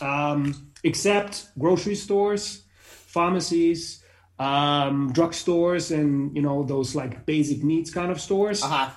um, 0.00 0.70
except 0.82 1.48
grocery 1.58 1.94
stores, 1.94 2.64
pharmacies, 3.14 4.02
um, 4.38 5.12
drugstores, 5.12 5.94
and 5.94 6.34
you 6.36 6.42
know 6.42 6.62
those 6.64 6.94
like 6.94 7.26
basic 7.26 7.62
needs 7.64 7.90
kind 7.90 8.10
of 8.10 8.20
stores 8.20 8.62
Uh 8.62 8.68
huh. 8.68 8.90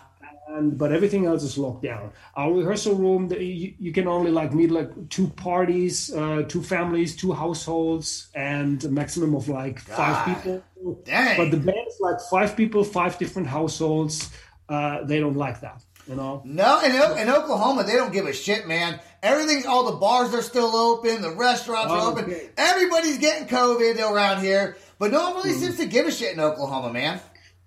And 0.48 0.78
but 0.78 0.92
everything 0.92 1.26
else 1.26 1.44
is 1.44 1.58
locked 1.58 1.84
down. 1.84 2.12
Our 2.36 2.54
rehearsal 2.54 2.96
room, 2.96 3.28
the, 3.28 3.44
you, 3.44 3.74
you 3.80 3.92
can 3.92 4.08
only 4.08 4.32
like 4.32 4.54
meet 4.54 4.72
like 4.72 5.10
two 5.10 5.28
parties, 5.28 6.14
uh, 6.14 6.44
two 6.48 6.64
families, 6.64 7.16
two 7.16 7.34
households, 7.34 8.30
and 8.34 8.84
a 8.84 8.90
maximum 8.90 9.36
of 9.36 9.48
like 9.50 9.80
five 9.80 10.26
people. 10.26 10.64
Dang. 11.04 11.38
But 11.38 11.52
the 11.52 11.58
band 11.58 11.88
is 11.88 11.98
like 12.00 12.18
five 12.30 12.56
people, 12.56 12.84
five 12.84 13.18
different 13.18 13.48
households. 13.48 14.32
Uh, 14.70 15.04
they 15.04 15.20
don't 15.20 15.38
like 15.38 15.62
that, 15.62 15.84
you 16.08 16.16
know. 16.16 16.42
No, 16.46 16.82
in, 16.82 16.92
in 17.20 17.30
Oklahoma, 17.30 17.84
they 17.84 17.94
don't 17.94 18.12
give 18.12 18.26
a 18.26 18.34
shit, 18.34 18.68
man. 18.68 19.00
Everything, 19.24 19.66
all 19.66 19.90
the 19.92 19.98
bars 19.98 20.34
are 20.34 20.42
still 20.42 20.76
open, 20.76 21.22
the 21.22 21.32
restaurants 21.32 21.92
are 21.92 22.12
open. 22.12 22.26
Okay. 22.26 22.50
Everybody's 22.58 23.18
getting 23.18 23.48
COVID 23.48 24.00
around 24.00 24.42
here, 24.42 24.78
but 25.00 25.12
no 25.12 25.32
one 25.32 25.36
really 25.38 25.54
seems 25.54 25.78
to 25.78 25.86
give 25.86 26.06
a 26.06 26.12
shit 26.12 26.34
in 26.34 26.40
Oklahoma, 26.40 26.92
man. 26.92 27.20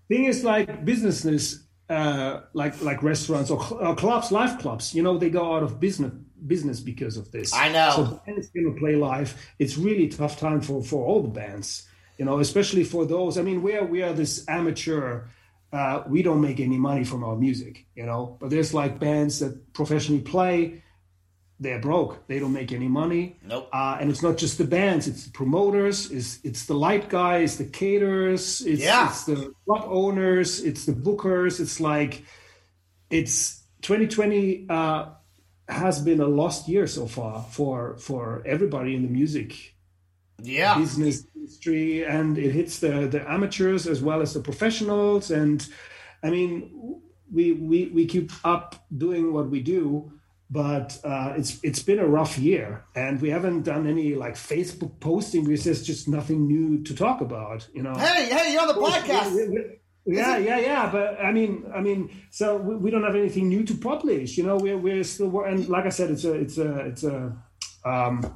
Thing 0.08 0.24
is, 0.24 0.44
like 0.44 0.84
businesses, 0.84 1.64
uh, 1.90 2.42
like 2.54 2.80
like 2.82 3.02
restaurants 3.02 3.50
or, 3.50 3.60
or 3.82 3.96
clubs, 3.96 4.30
live 4.30 4.58
clubs, 4.60 4.94
you 4.94 5.02
know, 5.02 5.18
they 5.18 5.28
go 5.28 5.56
out 5.56 5.62
of 5.64 5.80
business 5.80 6.12
business 6.46 6.80
because 6.80 7.16
of 7.16 7.30
this. 7.32 7.52
I 7.52 7.68
know. 7.68 7.92
So 7.96 8.22
bands 8.24 8.48
gonna 8.50 8.76
play 8.78 8.94
live. 8.94 9.34
It's 9.58 9.76
really 9.76 10.08
tough 10.08 10.38
time 10.38 10.60
for 10.60 10.82
for 10.84 11.04
all 11.04 11.20
the 11.20 11.28
bands, 11.28 11.88
you 12.16 12.24
know, 12.24 12.38
especially 12.38 12.84
for 12.84 13.04
those. 13.04 13.36
I 13.38 13.42
mean, 13.42 13.60
we 13.60 13.74
are 13.74 13.84
we 13.84 14.02
are 14.02 14.12
this 14.12 14.48
amateur. 14.48 15.24
Uh, 15.72 16.02
we 16.08 16.22
don't 16.22 16.40
make 16.40 16.58
any 16.60 16.78
money 16.78 17.04
from 17.04 17.22
our 17.24 17.36
music, 17.36 17.86
you 17.96 18.06
know. 18.06 18.36
But 18.40 18.50
there's 18.50 18.72
like 18.72 19.00
bands 19.00 19.40
that 19.40 19.72
professionally 19.72 20.22
play. 20.22 20.82
They're 21.62 21.78
broke. 21.78 22.26
They 22.26 22.38
don't 22.38 22.54
make 22.54 22.72
any 22.72 22.88
money. 22.88 23.36
Nope. 23.44 23.68
Uh, 23.72 23.98
and 24.00 24.10
it's 24.10 24.22
not 24.22 24.38
just 24.38 24.56
the 24.56 24.64
bands; 24.64 25.06
it's 25.06 25.24
the 25.26 25.30
promoters, 25.30 26.10
it's 26.10 26.40
it's 26.42 26.64
the 26.64 26.74
light 26.74 27.10
guys, 27.10 27.58
the 27.58 27.66
caterers, 27.66 28.62
it's, 28.62 28.80
Yeah. 28.82 29.08
it's 29.10 29.24
the 29.26 29.52
club 29.66 29.84
owners, 29.86 30.60
it's 30.64 30.86
the 30.86 30.92
bookers. 30.94 31.60
It's 31.60 31.78
like 31.78 32.24
it's 33.10 33.62
2020 33.82 34.66
uh, 34.70 35.06
has 35.68 36.00
been 36.00 36.20
a 36.20 36.26
lost 36.26 36.68
year 36.68 36.86
so 36.86 37.06
far 37.06 37.42
for 37.50 37.98
for 37.98 38.42
everybody 38.46 38.94
in 38.96 39.02
the 39.02 39.08
music 39.08 39.74
Yeah. 40.42 40.78
business 40.78 41.26
industry, 41.36 42.04
and 42.06 42.38
it 42.38 42.52
hits 42.52 42.78
the 42.80 43.06
the 43.06 43.20
amateurs 43.30 43.86
as 43.86 44.00
well 44.02 44.22
as 44.22 44.32
the 44.32 44.40
professionals. 44.40 45.30
And 45.30 45.66
I 46.22 46.30
mean, 46.30 47.02
we 47.30 47.52
we 47.52 47.86
we 47.94 48.06
keep 48.06 48.32
up 48.44 48.76
doing 48.96 49.32
what 49.34 49.50
we 49.50 49.60
do. 49.60 50.12
But 50.52 50.98
uh, 51.04 51.34
it's 51.36 51.60
it's 51.62 51.80
been 51.80 52.00
a 52.00 52.06
rough 52.06 52.36
year, 52.36 52.84
and 52.96 53.20
we 53.22 53.30
haven't 53.30 53.62
done 53.62 53.86
any 53.86 54.14
like 54.16 54.34
Facebook 54.34 54.98
posting 54.98 55.44
because 55.44 55.62
there's 55.64 55.84
just 55.84 56.08
nothing 56.08 56.48
new 56.48 56.82
to 56.82 56.94
talk 56.94 57.20
about, 57.20 57.68
you 57.72 57.82
know. 57.84 57.94
Hey, 57.94 58.26
hey, 58.26 58.52
you're 58.52 58.62
on 58.62 58.68
the 58.68 58.74
podcast. 58.74 59.76
Yeah, 60.06 60.38
yeah, 60.38 60.58
yeah. 60.58 60.90
But 60.90 61.20
I 61.20 61.30
mean, 61.30 61.70
I 61.72 61.80
mean, 61.80 62.10
so 62.30 62.56
we, 62.56 62.74
we 62.74 62.90
don't 62.90 63.04
have 63.04 63.14
anything 63.14 63.48
new 63.48 63.62
to 63.64 63.74
publish. 63.74 64.36
You 64.36 64.44
know, 64.44 64.56
we're 64.56 64.76
we're 64.78 65.04
still 65.04 65.40
and 65.42 65.68
like 65.68 65.86
I 65.86 65.90
said, 65.90 66.10
it's 66.10 66.24
a 66.24 66.32
it's 66.32 66.58
a 66.58 66.78
it's 66.80 67.04
a 67.04 67.36
um, 67.84 68.34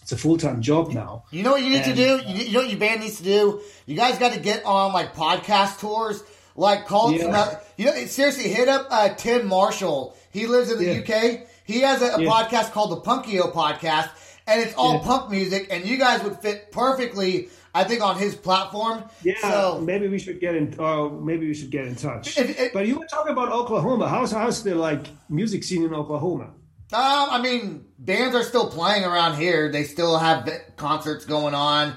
it's 0.00 0.12
a 0.12 0.16
full 0.16 0.38
time 0.38 0.62
job 0.62 0.92
now. 0.92 1.24
You 1.30 1.42
know 1.42 1.50
what 1.52 1.62
you 1.62 1.68
need 1.70 1.84
to 1.84 1.94
do? 1.94 2.22
You, 2.26 2.44
you 2.46 2.52
know 2.52 2.60
what 2.60 2.70
your 2.70 2.78
band 2.78 3.00
needs 3.02 3.18
to 3.18 3.24
do? 3.24 3.60
You 3.84 3.96
guys 3.96 4.18
got 4.18 4.32
to 4.32 4.40
get 4.40 4.64
on 4.64 4.94
like 4.94 5.14
podcast 5.14 5.78
tours. 5.80 6.22
Like 6.56 6.86
call 6.86 7.12
Yeah. 7.12 7.36
out- 7.36 7.62
you 7.76 7.84
know 7.84 7.94
seriously 8.06 8.48
hit 8.48 8.68
up 8.68 8.86
uh, 8.90 9.10
Tim 9.14 9.46
Marshall. 9.46 10.16
He 10.32 10.46
lives 10.46 10.70
in 10.70 10.78
the 10.78 10.84
Yeah. 10.84 11.00
UK. 11.00 11.46
He 11.70 11.80
has 11.80 12.02
a, 12.02 12.16
a 12.16 12.22
Yeah. 12.22 12.30
podcast 12.30 12.72
called 12.72 12.90
the 12.90 13.00
Punkio 13.08 13.52
Podcast, 13.52 14.08
and 14.46 14.60
it's 14.60 14.74
all 14.74 14.94
Yeah. 14.94 15.00
punk 15.04 15.30
music, 15.30 15.68
and 15.70 15.84
you 15.84 15.96
guys 15.96 16.22
would 16.24 16.38
fit 16.40 16.72
perfectly, 16.72 17.48
I 17.74 17.84
think, 17.84 18.02
on 18.02 18.18
his 18.18 18.34
platform. 18.34 19.04
Yeah, 19.22 19.34
So 19.42 19.80
maybe 19.80 20.08
we 20.08 20.18
should 20.18 20.40
get 20.40 20.54
in. 20.56 20.74
Or 20.78 21.10
maybe 21.10 21.46
we 21.46 21.54
should 21.54 21.70
get 21.70 21.86
in 21.86 21.94
touch. 21.94 22.36
If- 22.36 22.58
if- 22.58 22.72
but 22.72 22.86
you 22.88 22.98
were 22.98 23.06
talking 23.06 23.32
about 23.32 23.52
Oklahoma. 23.52 24.08
How's 24.08 24.32
how's 24.32 24.62
the 24.62 24.74
like 24.74 25.06
music 25.28 25.62
scene 25.64 25.84
in 25.84 25.94
Oklahoma? 25.94 26.48
Um, 26.92 27.28
I 27.36 27.40
mean, 27.40 27.84
bands 28.00 28.34
are 28.34 28.42
still 28.42 28.68
playing 28.68 29.04
around 29.04 29.36
here. 29.36 29.70
They 29.70 29.84
still 29.84 30.18
have 30.18 30.50
concerts 30.76 31.24
going 31.24 31.54
on. 31.54 31.90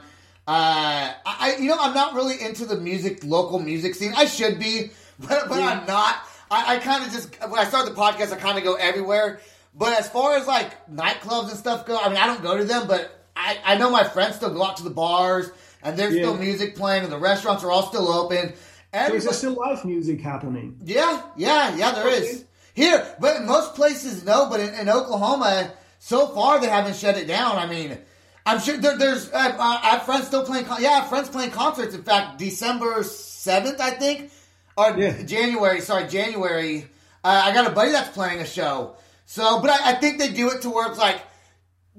Uh, 0.48 1.10
I, 1.26 1.56
you 1.60 1.68
know, 1.70 1.78
I'm 1.80 1.96
not 1.96 2.14
really 2.14 2.40
into 2.40 2.66
the 2.66 2.76
music, 2.78 3.24
local 3.24 3.58
music 3.58 3.96
scene. 3.96 4.14
I 4.16 4.26
should 4.26 4.60
be, 4.60 4.92
but 5.20 5.50
but 5.50 5.60
I'm 5.60 5.88
not. 5.88 6.16
I, 6.52 6.76
I 6.76 6.78
kind 6.78 7.04
of 7.04 7.12
just 7.12 7.30
when 7.50 7.60
I 7.60 7.64
start 7.64 7.86
the 7.86 7.96
podcast, 7.96 8.32
I 8.34 8.36
kind 8.36 8.58
of 8.60 8.64
go 8.64 8.76
everywhere. 8.76 9.40
But 9.76 9.98
as 10.00 10.08
far 10.10 10.36
as 10.38 10.48
like 10.48 10.88
nightclubs 10.94 11.50
and 11.50 11.58
stuff 11.58 11.86
go, 11.86 11.98
I 12.00 12.10
mean, 12.10 12.18
I 12.18 12.28
don't 12.28 12.44
go 12.44 12.58
to 12.58 12.64
them, 12.64 12.88
but 12.88 13.26
I, 13.36 13.58
I 13.66 13.78
know 13.78 13.90
my 13.90 14.04
friends 14.04 14.36
still 14.36 14.54
go 14.54 14.64
out 14.64 14.78
to 14.78 14.84
the 14.84 14.90
bars, 14.92 15.50
and 15.82 15.98
there's 15.98 16.14
still 16.14 16.38
music 16.38 16.76
playing, 16.76 17.04
and 17.04 17.12
the 17.12 17.18
restaurants 17.18 17.64
are 17.64 17.72
all 17.72 17.88
still 17.88 18.08
open. 18.08 18.54
Everybody- 18.94 19.24
there 19.26 19.34
still 19.34 19.54
live 19.54 19.84
music 19.86 20.22
happening? 20.22 20.78
yeah, 20.84 21.22
yeah, 21.36 21.76
yeah, 21.76 21.92
there 21.94 22.08
is. 22.10 22.46
Here, 22.76 23.06
but 23.20 23.44
most 23.44 23.76
places 23.76 24.24
no, 24.24 24.48
but 24.50 24.60
in, 24.60 24.74
in 24.76 24.90
Oklahoma, 24.90 25.72
so 26.00 26.28
far 26.28 26.60
they 26.60 26.68
haven't 26.70 26.96
shut 26.96 27.18
it 27.18 27.28
down. 27.28 27.58
I 27.58 27.66
mean, 27.68 27.98
I'm 28.46 28.60
sure 28.60 28.78
there, 28.78 28.98
there's, 28.98 29.32
uh, 29.32 29.56
I 29.60 29.90
have 29.92 30.04
friends 30.04 30.28
still 30.28 30.46
playing, 30.46 30.66
con- 30.66 30.82
yeah, 30.82 30.90
I 30.90 31.00
have 31.00 31.10
friends 31.10 31.30
playing 31.30 31.52
concerts. 31.52 31.96
In 31.96 32.04
fact, 32.04 32.38
December 32.40 33.00
7th, 33.02 33.80
I 33.80 33.92
think, 33.92 34.32
or 34.78 34.96
Yeah. 34.98 35.22
January, 35.24 35.82
sorry, 35.82 36.08
January, 36.08 36.88
uh, 37.24 37.42
I 37.46 37.54
got 37.54 37.68
a 37.68 37.72
buddy 37.72 37.92
that's 37.92 38.10
playing 38.10 38.40
a 38.42 38.46
show. 38.46 38.96
So, 39.26 39.62
but 39.62 39.70
I, 39.70 39.92
I 39.92 39.94
think 39.96 40.20
they 40.20 40.32
do 40.32 40.50
it 40.52 40.62
to 40.64 40.70
where 40.70 40.90
it's 40.90 40.98
like, 41.00 41.22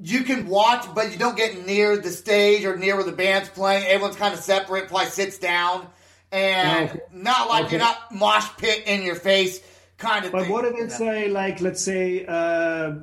you 0.00 0.24
can 0.24 0.46
watch, 0.48 0.86
but 0.94 1.12
you 1.12 1.18
don't 1.18 1.36
get 1.36 1.66
near 1.66 1.96
the 1.96 2.10
stage 2.10 2.64
or 2.64 2.76
near 2.76 2.96
where 2.96 3.04
the 3.04 3.12
band's 3.12 3.48
playing. 3.48 3.84
Everyone's 3.86 4.16
kind 4.16 4.34
of 4.34 4.40
separate, 4.40 4.88
probably 4.88 5.06
sits 5.06 5.38
down, 5.38 5.86
and 6.32 6.90
Okay. 6.90 7.00
not 7.12 7.48
like 7.48 7.70
you're 7.70 7.80
not 7.80 8.12
mosh 8.12 8.48
pit 8.56 8.84
in 8.86 9.02
your 9.04 9.14
face 9.14 9.60
kind 9.96 10.24
of 10.24 10.32
But 10.32 10.42
thing. 10.42 10.52
what 10.52 10.64
if 10.64 10.74
it's 10.76 10.96
say 10.96 11.28
like 11.28 11.60
let's 11.60 11.80
say 11.80 12.26
uh, 12.26 12.94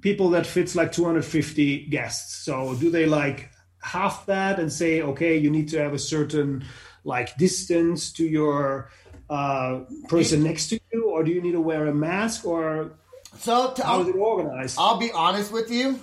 people 0.00 0.30
that 0.30 0.46
fits 0.46 0.76
like 0.76 0.92
250 0.92 1.86
guests? 1.86 2.44
So 2.44 2.74
do 2.74 2.90
they 2.90 3.06
like 3.06 3.50
half 3.82 4.26
that 4.26 4.60
and 4.60 4.72
say 4.72 5.02
okay, 5.02 5.36
you 5.38 5.50
need 5.50 5.68
to 5.70 5.78
have 5.78 5.92
a 5.92 5.98
certain 5.98 6.64
like 7.04 7.36
distance 7.36 8.12
to 8.12 8.24
your 8.24 8.90
uh, 9.30 9.80
person 10.08 10.42
next 10.42 10.68
to 10.68 10.80
you, 10.92 11.10
or 11.10 11.22
do 11.22 11.30
you 11.30 11.40
need 11.40 11.52
to 11.52 11.60
wear 11.60 11.86
a 11.86 11.94
mask, 11.94 12.44
or 12.46 12.92
so 13.38 13.72
to, 13.72 13.84
how 13.84 14.00
is 14.00 14.06
I'll, 14.08 14.14
it 14.14 14.16
organized? 14.18 14.76
I'll 14.78 14.98
be 14.98 15.12
honest 15.12 15.52
with 15.52 15.70
you. 15.70 15.98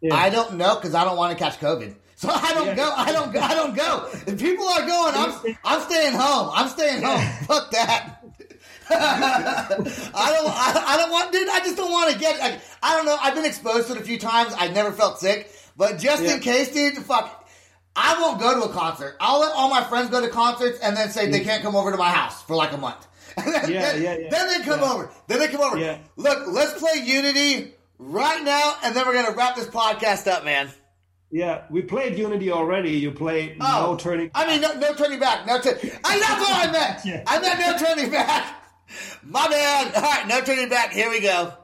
Yeah. 0.00 0.14
I 0.14 0.30
don't 0.30 0.54
know 0.56 0.74
because 0.76 0.94
I 0.94 1.04
don't 1.04 1.16
want 1.16 1.36
to 1.36 1.42
catch 1.42 1.58
COVID. 1.60 1.94
So 2.16 2.28
I 2.30 2.54
don't 2.54 2.66
Yeah. 2.68 2.74
go. 2.76 2.92
I 2.96 3.12
don't. 3.12 3.32
go. 3.32 3.40
I 3.40 3.54
don't 3.54 3.74
go. 3.74 4.08
If 4.26 4.38
people 4.38 4.66
are 4.68 4.86
going, 4.86 5.14
I'm. 5.16 5.56
I'm 5.64 5.80
staying 5.80 6.12
home. 6.14 6.50
I'm 6.54 6.68
staying 6.68 7.02
home. 7.02 7.20
Fuck 7.46 7.70
that. 7.72 8.18
I 8.90 9.68
don't. 10.32 10.48
I, 10.48 10.84
I 10.86 10.96
don't 10.98 11.10
want, 11.10 11.32
dude. 11.32 11.48
I 11.48 11.58
just 11.60 11.76
don't 11.76 11.90
want 11.90 12.12
to 12.12 12.18
get. 12.18 12.38
Like, 12.38 12.60
I 12.82 12.96
don't 12.96 13.06
know. 13.06 13.16
I've 13.20 13.34
been 13.34 13.44
exposed 13.44 13.88
to 13.88 13.94
it 13.94 14.00
a 14.00 14.04
few 14.04 14.18
times. 14.18 14.54
I 14.56 14.68
never 14.68 14.92
felt 14.92 15.18
sick, 15.18 15.50
but 15.76 15.98
just 15.98 16.22
Yeah. 16.22 16.34
in 16.34 16.40
case, 16.40 16.72
dude. 16.72 16.96
Fuck. 16.98 17.41
I 17.94 18.20
won't 18.20 18.40
go 18.40 18.54
to 18.54 18.70
a 18.70 18.72
concert. 18.72 19.16
I'll 19.20 19.40
let 19.40 19.52
all 19.54 19.68
my 19.68 19.84
friends 19.84 20.10
go 20.10 20.20
to 20.20 20.28
concerts 20.28 20.78
and 20.80 20.96
then 20.96 21.10
say 21.10 21.30
they 21.30 21.40
can't 21.40 21.62
come 21.62 21.76
over 21.76 21.90
to 21.90 21.96
my 21.98 22.10
house 22.10 22.42
for 22.42 22.56
like 22.56 22.72
a 22.72 22.78
month. 22.78 23.06
And 23.36 23.46
then, 23.54 23.70
Yeah, 23.72 23.92
then, 23.92 24.02
yeah, 24.02 24.16
yeah. 24.18 24.28
then 24.30 24.48
they 24.48 24.64
come 24.64 24.80
Yeah. 24.80 24.92
over. 24.92 25.10
Then 25.26 25.38
they 25.38 25.48
come 25.48 25.60
over. 25.62 25.78
Yeah. 25.78 25.98
Look, 26.16 26.48
let's 26.48 26.78
play 26.78 27.02
Unity 27.02 27.74
right 27.98 28.42
now, 28.44 28.74
and 28.82 28.94
then 28.94 29.06
we're 29.06 29.14
gonna 29.14 29.34
wrap 29.36 29.56
this 29.56 29.66
podcast 29.66 30.26
up, 30.30 30.44
man. 30.44 30.70
yeah, 31.30 31.62
we 31.70 31.80
played 31.82 32.18
Unity 32.18 32.50
already. 32.50 32.90
You 32.90 33.10
play 33.10 33.56
Oh, 33.60 33.92
no 33.92 33.96
turning. 33.96 34.30
I 34.34 34.46
mean, 34.46 34.60
no, 34.60 34.74
no 34.74 34.92
turning 34.94 35.18
back. 35.18 35.46
No, 35.46 35.58
turn. 35.60 35.78
I 36.04 36.18
that's 36.18 36.40
what 36.40 36.68
I 36.68 36.72
meant. 36.72 37.00
Yeah. 37.06 37.22
I 37.26 37.38
meant 37.40 37.58
no 37.60 37.78
turning 37.78 38.10
back. 38.10 38.54
My 39.22 39.48
bad. 39.48 39.94
All 39.94 40.02
right, 40.02 40.26
no 40.28 40.40
turning 40.42 40.68
back. 40.68 40.92
Here 40.92 41.08
we 41.08 41.20
go. 41.20 41.54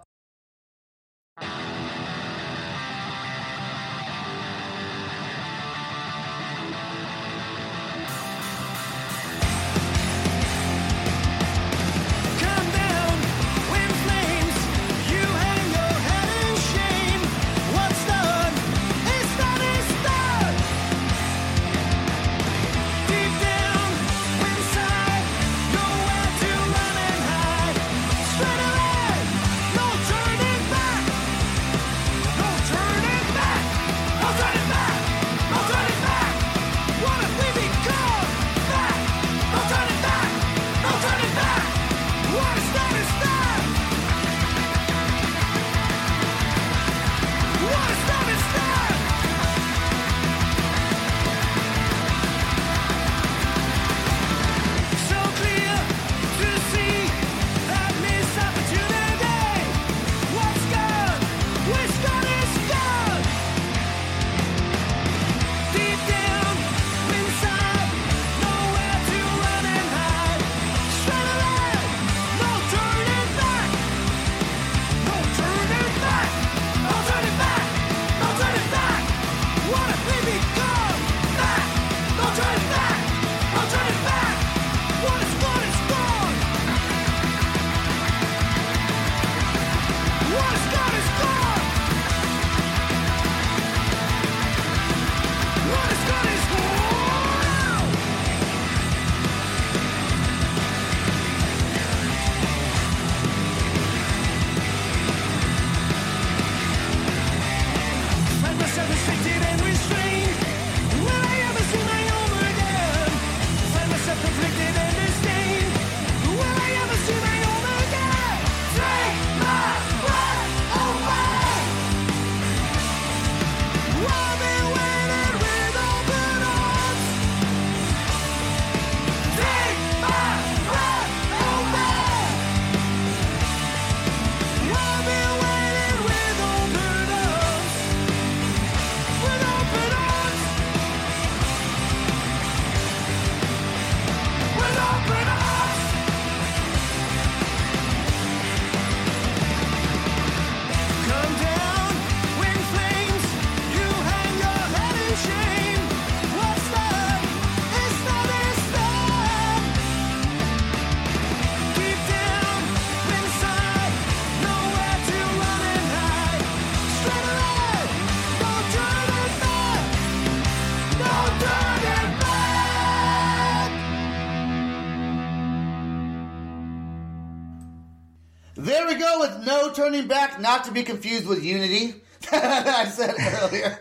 Turning 179.78 180.08
back, 180.08 180.40
not 180.40 180.64
to 180.64 180.72
be 180.72 180.82
confused 180.82 181.26
with 181.26 181.44
Unity. 181.44 181.94
I 182.32 182.86
said 182.86 183.14
earlier. 183.40 183.78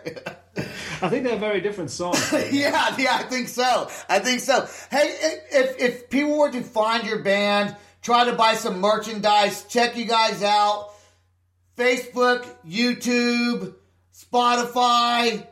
I 1.01 1.09
think 1.09 1.23
they're 1.23 1.37
very 1.37 1.59
different 1.59 1.89
songs. 1.89 2.31
yeah, 2.51 2.95
yeah, 2.97 3.15
I 3.15 3.23
think 3.23 3.47
so. 3.47 3.89
I 4.07 4.19
think 4.19 4.41
so. 4.41 4.67
Hey, 4.91 5.15
if 5.51 5.79
if 5.79 6.09
people 6.09 6.37
were 6.37 6.51
to 6.51 6.61
find 6.61 7.05
your 7.07 7.23
band, 7.23 7.75
try 8.01 8.25
to 8.25 8.33
buy 8.33 8.53
some 8.53 8.79
merchandise, 8.79 9.63
check 9.65 9.97
you 9.97 10.05
guys 10.05 10.43
out, 10.43 10.91
Facebook, 11.75 12.45
YouTube, 12.67 13.73
Spotify. 14.13 15.45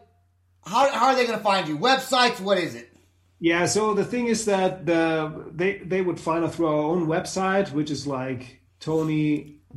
How, 0.66 0.90
how 0.90 1.06
are 1.08 1.16
they 1.16 1.26
going 1.26 1.38
to 1.38 1.44
find 1.44 1.68
you? 1.68 1.78
Websites? 1.78 2.40
What 2.40 2.58
is 2.58 2.74
it? 2.74 2.92
Yeah, 3.40 3.66
so 3.66 3.94
the 3.94 4.06
thing 4.06 4.28
is 4.28 4.46
that 4.46 4.86
the 4.86 5.46
they 5.52 5.80
they 5.80 6.02
would 6.02 6.20
find 6.20 6.46
us 6.46 6.56
through 6.56 6.68
our 6.68 6.84
own 6.94 7.08
website, 7.08 7.72
which 7.72 7.92
is 7.92 8.08
like 8.08 8.62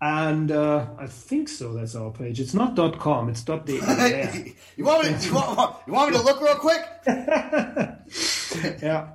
and 0.00 0.50
uh, 0.50 0.86
I 0.98 1.06
think 1.06 1.48
so. 1.48 1.74
That's 1.74 1.94
our 1.94 2.10
page. 2.10 2.40
It's 2.40 2.54
not 2.54 2.74
dot 2.74 2.98
.com. 2.98 3.28
It's 3.28 3.42
dot 3.44 3.66
.de. 3.66 3.74
You 4.76 4.84
want 4.84 5.04
me? 5.04 5.10
To, 5.18 5.24
you, 5.26 5.34
want, 5.34 5.76
you 5.86 5.92
want 5.92 6.10
me 6.12 6.18
to 6.18 6.24
look 6.24 6.40
real 6.40 6.56
quick? 6.56 6.82
yeah. 8.82 9.08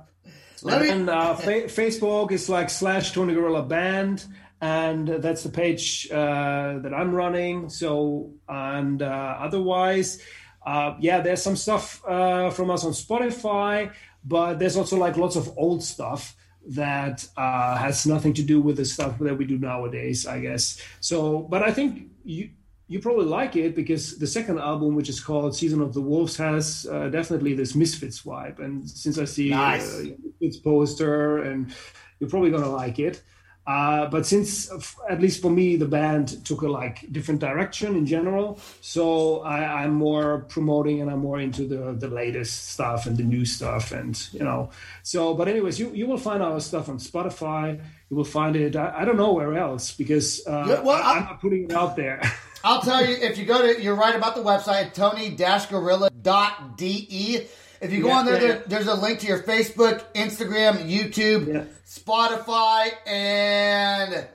Let 0.62 0.82
me- 0.82 0.90
uh, 1.12 1.34
fa- 1.34 1.68
Facebook 1.68 2.32
is 2.32 2.48
like 2.48 2.70
slash 2.70 3.12
Tony 3.12 3.34
Gorilla 3.34 3.62
Band, 3.62 4.24
and 4.60 5.06
that's 5.08 5.42
the 5.42 5.50
page 5.50 6.08
uh, 6.10 6.78
that 6.78 6.92
I'm 6.94 7.14
running. 7.14 7.68
So, 7.68 8.32
and 8.48 9.02
uh, 9.02 9.36
otherwise, 9.40 10.22
uh, 10.66 10.94
yeah, 11.00 11.20
there's 11.20 11.42
some 11.42 11.56
stuff 11.56 12.02
uh, 12.08 12.50
from 12.50 12.70
us 12.70 12.84
on 12.84 12.92
Spotify, 12.92 13.92
but 14.24 14.58
there's 14.58 14.76
also 14.76 14.96
like 14.96 15.16
lots 15.16 15.36
of 15.36 15.50
old 15.56 15.82
stuff 15.82 16.36
that 16.70 17.26
uh, 17.36 17.76
has 17.76 18.06
nothing 18.06 18.34
to 18.34 18.42
do 18.42 18.60
with 18.60 18.76
the 18.76 18.84
stuff 18.84 19.18
that 19.18 19.36
we 19.36 19.44
do 19.44 19.58
nowadays, 19.58 20.26
I 20.26 20.40
guess. 20.40 20.80
So, 21.00 21.40
but 21.40 21.62
I 21.62 21.72
think 21.72 22.10
you 22.24 22.50
you 22.90 23.00
probably 23.00 23.26
like 23.26 23.54
it 23.56 23.74
because 23.76 24.18
the 24.18 24.26
second 24.26 24.58
album, 24.58 24.94
which 24.94 25.08
is 25.10 25.20
called 25.20 25.54
Season 25.54 25.80
of 25.82 25.92
the 25.92 26.00
Wolves, 26.00 26.36
has 26.38 26.86
uh, 26.90 27.08
definitely 27.10 27.54
this 27.54 27.74
Misfits 27.74 28.22
vibe. 28.22 28.58
And 28.60 28.88
since 28.88 29.18
I 29.18 29.24
see 29.26 29.50
Nice. 29.50 29.94
uh, 29.94 30.04
its 30.40 30.56
poster, 30.58 31.42
and 31.42 31.72
you're 32.18 32.30
probably 32.30 32.50
gonna 32.50 32.70
like 32.70 32.98
it. 32.98 33.22
Uh, 33.68 34.08
but 34.08 34.24
since, 34.24 34.70
at 35.10 35.20
least 35.20 35.42
for 35.42 35.50
me, 35.50 35.76
the 35.76 35.84
band 35.84 36.42
took 36.46 36.62
a 36.62 36.68
like 36.68 37.04
different 37.12 37.38
direction 37.38 37.96
in 37.96 38.06
general, 38.06 38.58
so 38.80 39.42
I, 39.42 39.82
I'm 39.82 39.92
more 39.92 40.46
promoting 40.48 41.02
and 41.02 41.10
I'm 41.10 41.18
more 41.18 41.38
into 41.38 41.66
the 41.66 41.92
the 41.92 42.08
latest 42.08 42.70
stuff 42.70 43.04
and 43.04 43.14
the 43.14 43.24
new 43.24 43.44
stuff, 43.44 43.92
and 43.92 44.18
you 44.32 44.40
know. 44.40 44.70
So, 45.02 45.34
but 45.34 45.48
anyways, 45.48 45.78
you 45.78 45.90
you 45.92 46.06
will 46.06 46.16
find 46.16 46.42
our 46.42 46.60
stuff 46.60 46.88
on 46.88 46.96
Spotify. 46.96 47.78
You 48.08 48.16
will 48.16 48.24
find 48.24 48.56
it. 48.56 48.74
I, 48.74 49.00
I 49.00 49.04
don't 49.04 49.18
know 49.18 49.34
where 49.34 49.52
else 49.52 49.92
because 49.92 50.46
uh, 50.46 50.64
Yeah, 50.66 50.80
well, 50.80 51.02
I, 51.02 51.18
I'm 51.18 51.24
not 51.24 51.42
putting 51.42 51.64
it 51.64 51.72
out 51.72 51.94
there. 51.94 52.22
I'll 52.64 52.80
tell 52.80 53.04
you 53.04 53.16
if 53.20 53.36
you 53.36 53.44
go 53.44 53.60
to 53.60 53.82
you're 53.82 53.96
right 53.96 54.14
about 54.14 54.34
the 54.34 54.42
website 54.42 54.94
tony-gorilla.de. 54.94 57.48
If 57.80 57.92
you 57.92 58.02
go 58.02 58.08
Yeah, 58.08 58.14
on 58.18 58.26
there, 58.26 58.34
yeah, 58.34 58.40
there, 58.40 58.62
there's 58.66 58.86
a 58.88 58.94
link 58.94 59.20
to 59.20 59.26
your 59.26 59.42
Facebook, 59.42 60.02
Instagram, 60.14 60.88
YouTube. 60.88 61.68
Spotify, 61.86 62.90
and 63.06 64.26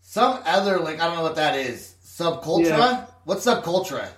some 0.00 0.40
other 0.44 0.78
link. 0.80 1.00
I 1.00 1.06
don't 1.06 1.16
know 1.16 1.22
what 1.22 1.36
that 1.36 1.56
is. 1.56 1.94
Subcultura. 2.04 3.08
What's 3.24 3.46
Subcultura? 3.46 4.08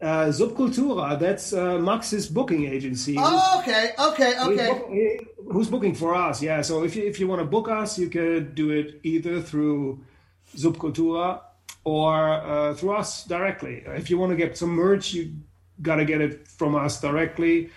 uh, 0.00 0.26
Subcultura, 0.28 1.18
that's 1.18 1.52
uh, 1.52 1.78
Max's 1.78 2.26
booking 2.28 2.64
agency. 2.66 3.16
Oh, 3.18 3.60
okay, 3.60 3.90
okay, 3.98 4.32
okay. 4.40 4.68
book- 4.68 5.52
who's 5.52 5.68
booking 5.68 5.94
for 5.94 6.14
us? 6.14 6.42
Yeah. 6.42 6.62
So 6.62 6.84
if 6.84 6.96
you, 6.96 7.04
if 7.04 7.20
you 7.20 7.28
want 7.28 7.40
to 7.40 7.44
book 7.46 7.68
us, 7.68 7.98
you 7.98 8.08
could 8.08 8.54
do 8.54 8.70
it 8.70 9.00
either 9.02 9.42
through 9.42 10.02
Subcultura 10.56 11.40
or 11.84 12.30
uh, 12.30 12.74
through 12.74 12.94
us 12.96 13.24
directly. 13.24 13.82
If 13.86 14.10
you 14.10 14.16
want 14.18 14.30
to 14.30 14.36
get 14.36 14.56
some 14.56 14.70
merch, 14.70 15.12
you 15.12 15.34
gotta 15.82 16.04
get 16.04 16.20
it 16.20 16.46
from 16.48 16.74
us 16.74 17.00
directly. 17.00 17.70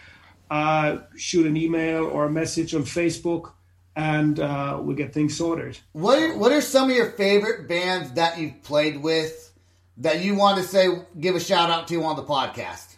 Uh, 0.51 0.97
shoot 1.15 1.45
an 1.47 1.57
email 1.57 2.05
or 2.05 2.25
a 2.25 2.29
message 2.29 2.75
on 2.75 2.83
Facebook, 2.83 3.53
and 3.95 4.39
uh, 4.39 4.79
we 4.81 4.93
get 4.95 5.13
things 5.13 5.35
sorted. 5.37 5.77
What 5.93 6.19
are, 6.19 6.37
what 6.37 6.51
are 6.51 6.61
some 6.61 6.89
of 6.89 6.95
your 6.95 7.11
favorite 7.11 7.67
bands 7.67 8.11
that 8.13 8.37
you've 8.39 8.61
played 8.63 9.01
with 9.01 9.51
that 9.97 10.21
you 10.23 10.35
want 10.35 10.57
to 10.57 10.63
say 10.63 10.87
give 11.19 11.35
a 11.35 11.39
shout 11.39 11.69
out 11.69 11.87
to 11.87 12.03
on 12.03 12.15
the 12.15 12.23
podcast? 12.23 12.95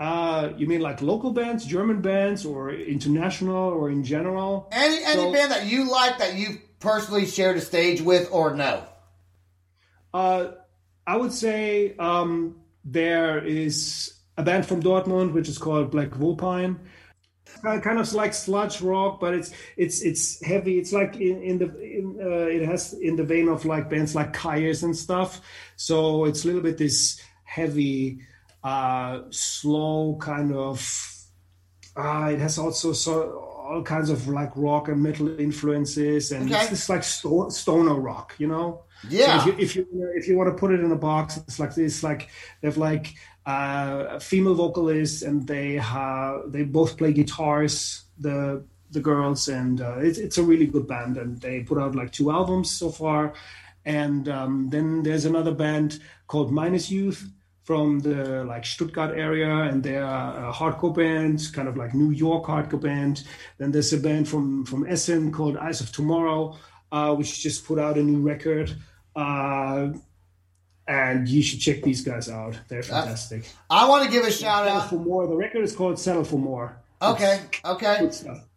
Uh, 0.00 0.52
you 0.56 0.66
mean 0.66 0.80
like 0.80 1.00
local 1.02 1.30
bands, 1.32 1.64
German 1.64 2.00
bands, 2.00 2.44
or 2.46 2.72
international, 2.72 3.54
or 3.56 3.90
in 3.90 4.02
general? 4.02 4.68
Any 4.72 4.96
any 5.04 5.14
So- 5.14 5.32
band 5.32 5.52
that 5.52 5.66
you 5.66 5.90
like 5.90 6.18
that 6.18 6.34
you've 6.34 6.58
personally 6.80 7.26
shared 7.26 7.56
a 7.56 7.60
stage 7.60 8.00
with 8.00 8.28
or 8.32 8.54
no? 8.56 8.82
Uh, 10.14 10.52
I 11.06 11.16
would 11.16 11.32
say 11.32 11.94
um, 11.98 12.56
there 12.84 13.44
is 13.44 14.20
a 14.36 14.42
band 14.42 14.66
from 14.66 14.82
Dortmund 14.82 15.32
which 15.32 15.48
is 15.48 15.58
called 15.58 15.90
Black 15.90 16.10
Vulpine. 16.10 16.78
Kind 17.62 17.98
of 17.98 18.12
like 18.14 18.34
sludge 18.34 18.80
rock, 18.80 19.20
but 19.20 19.34
it's 19.34 19.52
it's 19.76 20.02
it's 20.02 20.42
heavy. 20.44 20.78
It's 20.78 20.92
like 20.92 21.16
in, 21.16 21.42
in 21.42 21.58
the 21.58 21.66
in, 21.80 22.18
uh, 22.20 22.46
it 22.46 22.66
has 22.66 22.94
in 22.94 23.14
the 23.14 23.22
vein 23.22 23.46
of 23.48 23.64
like 23.64 23.88
bands 23.88 24.14
like 24.14 24.32
Kyuss 24.32 24.82
and 24.82 24.96
stuff. 24.96 25.40
So 25.76 26.24
it's 26.24 26.44
a 26.44 26.46
little 26.46 26.62
bit 26.62 26.78
this 26.78 27.20
heavy, 27.44 28.20
uh, 28.64 29.22
slow 29.30 30.16
kind 30.20 30.54
of 30.54 30.80
uh, 31.96 32.30
it 32.32 32.38
has 32.38 32.58
also 32.58 32.92
so 32.92 33.51
all 33.62 33.82
kinds 33.82 34.10
of 34.10 34.28
like 34.28 34.50
rock 34.56 34.88
and 34.88 35.00
metal 35.02 35.28
influences, 35.40 36.32
and 36.32 36.50
Okay. 36.50 36.60
it's 36.60 36.70
just 36.70 36.88
like 36.88 37.04
sto- 37.04 37.48
stoner 37.50 37.94
rock, 37.94 38.34
you 38.38 38.48
know. 38.48 38.82
Yeah. 39.08 39.44
So 39.44 39.50
if 39.50 39.56
you, 39.58 39.62
if 39.64 39.76
you 39.76 40.12
if 40.16 40.28
you 40.28 40.36
want 40.36 40.48
to 40.50 40.58
put 40.60 40.72
it 40.72 40.80
in 40.80 40.90
a 40.92 40.96
box, 40.96 41.36
it's 41.36 41.58
like 41.58 41.74
this. 41.74 42.02
Like 42.02 42.28
they 42.60 42.68
have 42.68 42.76
like 42.76 43.14
uh, 43.46 44.18
female 44.18 44.54
vocalists, 44.54 45.22
and 45.22 45.46
they 45.46 45.74
have 45.74 46.52
they 46.52 46.64
both 46.64 46.96
play 46.96 47.12
guitars. 47.12 48.04
The 48.18 48.64
the 48.90 49.00
girls, 49.00 49.48
and 49.48 49.80
uh, 49.80 49.98
it's 49.98 50.18
it's 50.18 50.38
a 50.38 50.42
really 50.42 50.66
good 50.66 50.86
band, 50.86 51.16
and 51.16 51.40
they 51.40 51.62
put 51.62 51.78
out 51.78 51.94
like 51.94 52.12
two 52.12 52.30
albums 52.30 52.70
so 52.70 52.90
far. 52.90 53.32
And 53.84 54.28
um, 54.28 54.68
then 54.70 55.02
there's 55.02 55.24
another 55.24 55.52
band 55.52 55.98
called 56.28 56.52
Minus 56.52 56.88
Youth 56.90 57.28
from 57.64 58.00
the 58.00 58.44
like 58.44 58.64
Stuttgart 58.66 59.16
area, 59.16 59.48
and 59.48 59.82
they're 59.82 60.02
a 60.02 60.52
hardcore 60.54 60.94
band, 60.94 61.40
kind 61.52 61.68
of 61.68 61.76
like 61.76 61.94
New 61.94 62.10
York 62.10 62.44
hardcore 62.44 62.80
band. 62.80 63.24
Then 63.58 63.72
there's 63.72 63.92
a 63.92 63.98
band 63.98 64.28
from 64.28 64.64
from 64.64 64.86
Essen 64.86 65.32
called 65.32 65.56
Eyes 65.56 65.80
of 65.80 65.92
Tomorrow, 65.92 66.56
uh, 66.90 67.14
which 67.14 67.40
just 67.40 67.64
put 67.64 67.78
out 67.78 67.96
a 67.98 68.02
new 68.02 68.20
record. 68.20 68.74
Uh, 69.14 69.90
and 70.88 71.28
you 71.28 71.42
should 71.42 71.60
check 71.60 71.82
these 71.82 72.02
guys 72.02 72.28
out. 72.28 72.58
They're 72.68 72.82
fantastic. 72.82 73.48
I 73.70 73.88
want 73.88 74.04
to 74.04 74.10
give 74.10 74.24
a 74.24 74.32
shout 74.32 74.66
Settle 74.66 74.80
out. 74.80 74.90
for 74.90 74.96
more. 74.96 75.26
The 75.28 75.36
record 75.36 75.62
is 75.62 75.76
called 75.76 75.98
Settle 75.98 76.24
for 76.24 76.38
More. 76.38 76.76
Okay, 77.00 77.40
okay. 77.64 78.10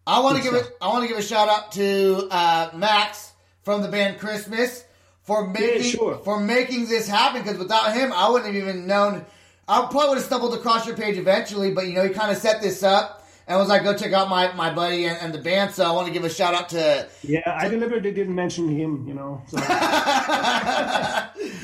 I 0.08 0.20
want 0.20 0.38
to 0.38 0.44
give 0.44 0.54
it. 0.54 0.70
I 0.82 0.88
want 0.90 1.04
to 1.04 1.08
give 1.08 1.18
a 1.18 1.22
shout 1.22 1.50
out 1.50 1.72
to 1.74 2.28
uh, 2.32 2.72
Max 2.76 3.34
from 3.64 3.82
the 3.82 3.88
band 3.88 4.20
Christmas 4.20 4.85
for 5.26 5.48
making 5.48 5.82
sure. 5.84 6.18
for 6.20 6.40
making 6.40 6.88
this 6.88 7.08
happen. 7.08 7.42
Because 7.42 7.58
without 7.58 7.94
him, 7.94 8.14
I 8.14 8.30
wouldn't 8.30 8.54
have 8.54 8.62
even 8.62 8.88
known. 8.88 9.26
I 9.68 9.82
probably 9.90 10.10
would 10.10 10.18
have 10.18 10.26
stumbled 10.26 10.54
across 10.54 10.86
your 10.88 10.96
page 10.96 11.18
eventually. 11.18 11.72
But 11.72 11.88
you 11.88 11.94
know, 11.94 12.04
he 12.08 12.14
kind 12.14 12.32
of 12.32 12.38
set 12.38 12.62
this 12.62 12.84
up 12.84 13.26
and 13.48 13.60
was 13.60 13.68
like, 13.68 13.84
"Go 13.84 13.98
check 13.98 14.14
out 14.14 14.30
my 14.30 14.54
my 14.54 14.74
buddy 14.74 15.06
and, 15.06 15.18
and 15.20 15.34
the 15.34 15.40
band." 15.40 15.72
So 15.72 15.84
I 15.84 15.92
want 15.92 16.08
to 16.08 16.14
give 16.14 16.24
a 16.24 16.30
shout 16.30 16.54
out 16.54 16.70
to. 16.70 17.08
Yeah, 17.24 17.42
I 17.46 17.68
deliberately 17.68 18.12
didn't 18.12 18.36
mention 18.36 18.70
him, 18.70 19.08
you 19.08 19.14
know. 19.16 19.42
So. 19.48 19.58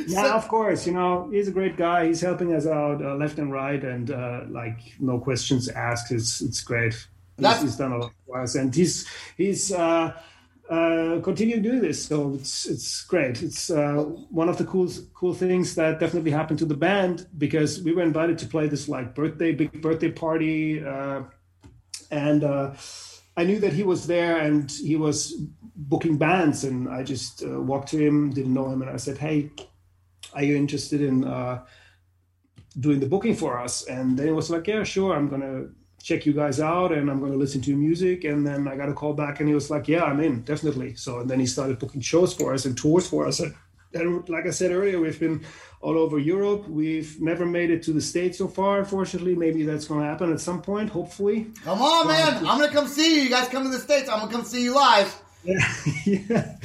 yeah, 0.07 0.33
of 0.33 0.47
course, 0.47 0.87
you 0.87 0.93
know, 0.93 1.29
he's 1.31 1.47
a 1.47 1.51
great 1.51 1.77
guy. 1.77 2.07
He's 2.07 2.21
helping 2.21 2.53
us 2.53 2.65
out 2.65 3.03
uh, 3.03 3.15
left 3.15 3.37
and 3.37 3.51
right, 3.51 3.83
and 3.83 4.11
uh, 4.11 4.41
like 4.49 4.79
no 4.99 5.19
questions 5.19 5.69
asked. 5.69 6.11
It's 6.11 6.41
it's 6.41 6.61
great. 6.61 7.07
He's, 7.37 7.61
he's 7.61 7.75
done 7.75 7.93
a 7.93 7.97
lot 7.97 8.11
for 8.25 8.41
us, 8.41 8.55
and 8.55 8.73
he's 8.73 9.07
he's 9.37 9.71
uh, 9.71 10.13
uh, 10.71 11.19
continuing 11.19 11.61
doing 11.61 11.81
this. 11.81 12.05
So 12.05 12.33
it's 12.35 12.65
it's 12.65 13.03
great. 13.03 13.43
It's 13.43 13.69
uh, 13.69 13.95
one 14.29 14.47
of 14.47 14.57
the 14.57 14.63
cool 14.63 14.89
cool 15.13 15.33
things 15.33 15.75
that 15.75 15.99
definitely 15.99 16.31
happened 16.31 16.59
to 16.59 16.65
the 16.65 16.77
band 16.77 17.27
because 17.37 17.81
we 17.81 17.91
were 17.91 18.03
invited 18.03 18.37
to 18.39 18.47
play 18.47 18.67
this 18.67 18.87
like 18.87 19.13
birthday 19.13 19.51
big 19.51 19.81
birthday 19.81 20.11
party, 20.11 20.83
uh, 20.83 21.23
and. 22.09 22.43
Uh, 22.43 22.73
I 23.37 23.45
knew 23.45 23.59
that 23.59 23.71
he 23.71 23.83
was 23.83 24.07
there 24.07 24.39
and 24.39 24.69
he 24.69 24.97
was 24.97 25.33
booking 25.73 26.17
bands, 26.17 26.65
and 26.65 26.89
I 26.89 27.01
just 27.01 27.43
uh, 27.43 27.61
walked 27.61 27.87
to 27.91 27.97
him, 27.97 28.29
didn't 28.29 28.53
know 28.53 28.69
him, 28.69 28.81
and 28.81 28.91
I 28.91 28.97
said, 28.97 29.17
"Hey, 29.17 29.51
are 30.33 30.43
you 30.43 30.57
interested 30.57 31.01
in 31.01 31.23
uh, 31.23 31.63
doing 32.77 32.99
the 32.99 33.07
booking 33.07 33.35
for 33.35 33.57
us?" 33.57 33.87
And 33.87 34.19
then 34.19 34.27
he 34.27 34.33
was 34.33 34.49
like, 34.49 34.67
"Yeah, 34.67 34.83
sure. 34.83 35.15
I'm 35.15 35.29
gonna 35.29 35.67
check 36.01 36.25
you 36.25 36.33
guys 36.33 36.59
out, 36.59 36.91
and 36.91 37.09
I'm 37.09 37.19
gonna 37.19 37.35
listen 37.35 37.61
to 37.61 37.69
your 37.69 37.79
music." 37.79 38.23
And 38.23 38.45
then 38.45 38.67
I 38.67 38.75
got 38.75 38.89
a 38.89 38.93
call 38.93 39.13
back, 39.13 39.39
and 39.39 39.47
he 39.49 39.55
was 39.55 39.69
like, 39.69 39.87
"Yeah, 39.87 40.03
I'm 40.03 40.19
in, 40.19 40.41
definitely." 40.41 40.95
So 40.95 41.19
and 41.19 41.29
then 41.29 41.39
he 41.39 41.45
started 41.45 41.79
booking 41.79 42.01
shows 42.01 42.33
for 42.33 42.53
us 42.53 42.65
and 42.65 42.77
tours 42.77 43.07
for 43.07 43.27
us, 43.27 43.39
and 43.39 43.53
and 43.93 44.27
like 44.29 44.45
I 44.45 44.51
said 44.51 44.71
earlier, 44.71 44.99
we've 44.99 45.19
been 45.19 45.43
all 45.81 45.97
over 45.97 46.17
Europe. 46.19 46.67
We've 46.67 47.19
never 47.21 47.45
made 47.45 47.71
it 47.71 47.83
to 47.83 47.93
the 47.93 48.01
States 48.01 48.37
so 48.37 48.47
far. 48.47 48.79
Unfortunately, 48.79 49.35
maybe 49.35 49.63
that's 49.63 49.85
going 49.85 50.01
to 50.01 50.05
happen 50.07 50.31
at 50.31 50.39
some 50.39 50.61
point. 50.61 50.89
Hopefully, 50.89 51.47
Come 51.63 51.81
on, 51.81 52.07
man. 52.07 52.37
I'm 52.45 52.57
going 52.57 52.69
to 52.69 52.75
come 52.75 52.87
see 52.87 53.15
you. 53.17 53.23
You 53.23 53.29
guys 53.29 53.47
come 53.49 53.63
to 53.63 53.69
the 53.69 53.79
States. 53.79 54.07
I'm 54.07 54.19
going 54.19 54.29
to 54.29 54.35
come 54.37 54.45
see 54.45 54.63
you 54.63 54.75
live. 54.75 55.21
yeah, 55.43 55.73
yeah. 56.05 56.55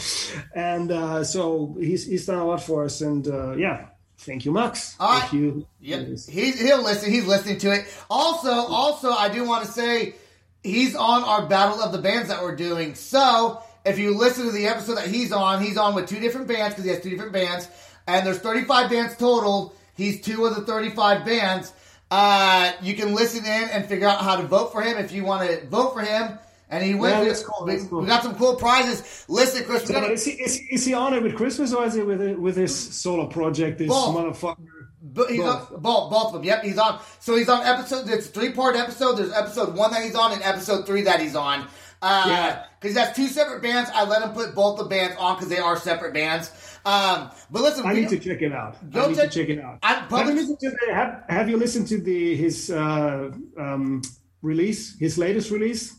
And 0.55 0.93
uh, 0.93 1.25
so 1.25 1.77
he's 1.81 2.07
he's 2.07 2.27
done 2.27 2.39
a 2.39 2.45
lot 2.47 2.63
for 2.63 2.85
us, 2.85 3.01
and 3.01 3.27
uh, 3.27 3.57
yeah, 3.57 3.87
thank 4.19 4.45
you, 4.45 4.53
Max. 4.53 4.97
All 4.99 5.09
right. 5.09 5.21
Thank 5.21 5.33
you. 5.33 5.67
Yep. 5.81 6.07
He's, 6.29 6.61
he'll 6.61 6.83
listen. 6.83 7.13
He's 7.13 7.27
listening 7.27 7.59
to 7.59 7.73
it. 7.73 7.87
Also, 8.11 8.51
also, 8.51 9.11
I 9.11 9.29
do 9.29 9.45
want 9.45 9.65
to 9.65 9.71
say 9.71 10.15
he's 10.63 10.95
on 10.95 11.23
our 11.25 11.47
Battle 11.47 11.81
of 11.81 11.93
the 11.93 11.99
Bands 11.99 12.29
that 12.29 12.43
we're 12.43 12.57
doing. 12.57 12.95
So 12.95 13.63
if 13.85 13.99
you 13.99 14.17
listen 14.17 14.47
to 14.47 14.53
the 14.53 14.67
episode 14.67 14.97
that 14.97 15.07
he's 15.09 15.33
on, 15.33 15.63
he's 15.63 15.77
on 15.77 15.95
with 15.95 16.09
two 16.09 16.21
different 16.21 16.49
bands 16.49 16.75
because 16.75 16.85
he 16.85 16.91
has 16.91 17.03
two 17.03 17.11
different 17.11 17.33
bands, 17.33 17.69
and 18.07 18.27
there's 18.27 18.39
35 18.39 18.91
bands 18.91 19.17
total. 19.17 19.75
He's 19.95 20.21
two 20.21 20.45
of 20.45 20.55
the 20.55 20.63
35 20.63 21.25
bands. 21.25 21.73
Uh, 22.11 22.73
you 22.83 22.95
can 22.95 23.15
listen 23.15 23.45
in 23.45 23.69
and 23.71 23.87
figure 23.87 24.07
out 24.07 24.21
how 24.21 24.37
to 24.37 24.47
vote 24.47 24.73
for 24.73 24.83
him 24.83 24.99
if 24.99 25.13
you 25.13 25.25
want 25.25 25.49
to 25.49 25.67
vote 25.67 25.95
for 25.95 26.03
him. 26.03 26.39
And 26.69 26.83
he 26.85 26.95
went. 26.95 27.19
Yeah, 27.19 27.25
that's 27.29 27.43
cool, 27.45 27.65
that's 27.67 27.85
cool. 27.85 28.01
we 28.01 28.07
got 28.09 28.23
some 28.25 28.35
cool 28.35 28.57
prizes. 28.57 29.25
Listen, 29.29 29.65
Chris, 29.65 29.85
So 29.85 29.95
gonna- 29.95 30.09
is, 30.09 30.25
he, 30.25 30.33
is, 30.33 30.57
he, 30.57 30.75
is 30.75 30.85
he 30.85 30.95
on 30.95 31.15
it 31.15 31.23
with 31.23 31.37
Christmas 31.37 31.73
or 31.73 31.85
is 31.85 31.95
it 31.97 32.05
with 32.07 32.21
with 32.39 32.57
his 32.57 32.75
solo 32.77 33.27
project? 33.27 33.79
This 33.79 33.89
Both. 33.89 34.17
motherfucker. 34.17 34.67
But 35.01 35.31
he's 35.31 35.41
Both. 35.41 35.73
on 35.73 35.81
both, 35.83 36.11
both 36.11 36.27
of 36.27 36.33
them. 36.35 36.45
Yep, 36.45 36.65
he's 36.65 36.79
on. 36.79 37.01
So 37.21 37.37
he's 37.37 37.49
on 37.49 37.65
episode. 37.65 38.09
It's 38.09 38.27
a 38.27 38.31
three 38.31 38.51
part 38.53 38.75
episode. 38.75 39.15
There's 39.17 39.33
episode 39.33 39.77
one 39.77 39.93
that 39.93 40.03
he's 40.03 40.17
on 40.17 40.33
and 40.33 40.43
episode 40.43 40.85
three 40.87 41.03
that 41.03 41.21
he's 41.21 41.37
on. 41.37 41.69
Uh, 42.03 42.25
Yeah. 42.27 42.65
Because 42.81 42.95
that's 42.95 43.17
two 43.17 43.27
separate 43.29 43.63
bands. 43.63 43.89
I 43.95 44.05
let 44.05 44.23
him 44.23 44.31
put 44.31 44.55
both 44.55 44.79
the 44.79 44.85
bands 44.85 45.17
on 45.19 45.37
because 45.37 45.49
they 45.49 45.59
are 45.59 45.77
separate 45.77 46.13
bands. 46.15 46.51
Um, 46.85 47.31
but 47.51 47.63
listen, 47.63 47.87
I 47.87 47.95
need 47.95 48.09
to 48.11 48.19
check 48.19 48.43
it 48.43 48.53
out. 48.53 48.77
I 48.95 49.07
need 49.07 49.17
check- 49.17 49.31
to 49.31 49.41
check 49.41 49.49
it 49.49 49.61
out. 49.61 49.79
I- 49.83 49.95
have, 50.11 50.29
you 50.29 50.35
listened 50.35 50.61
to 50.61 50.71
the, 50.71 50.95
have, 50.95 51.25
have 51.29 51.49
you 51.49 51.57
listened 51.57 51.87
to 51.89 51.99
the 52.01 52.37
his 52.37 52.71
uh, 52.71 53.31
um, 53.59 54.03
release? 54.43 54.97
His 54.99 55.19
latest 55.19 55.51
release? 55.51 55.96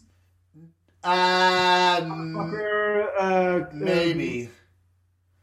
Um, 1.04 2.34
Fucker, 2.36 3.08
uh, 3.20 3.66
maybe. 3.74 4.50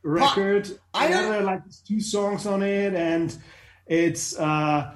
uh, 0.05 0.09
record. 0.09 0.79
I 0.93 1.09
there 1.09 1.43
like 1.43 1.63
two 1.87 2.01
songs 2.01 2.47
on 2.47 2.63
it, 2.63 2.95
and 2.95 3.37
it's 3.87 4.39
uh, 4.39 4.93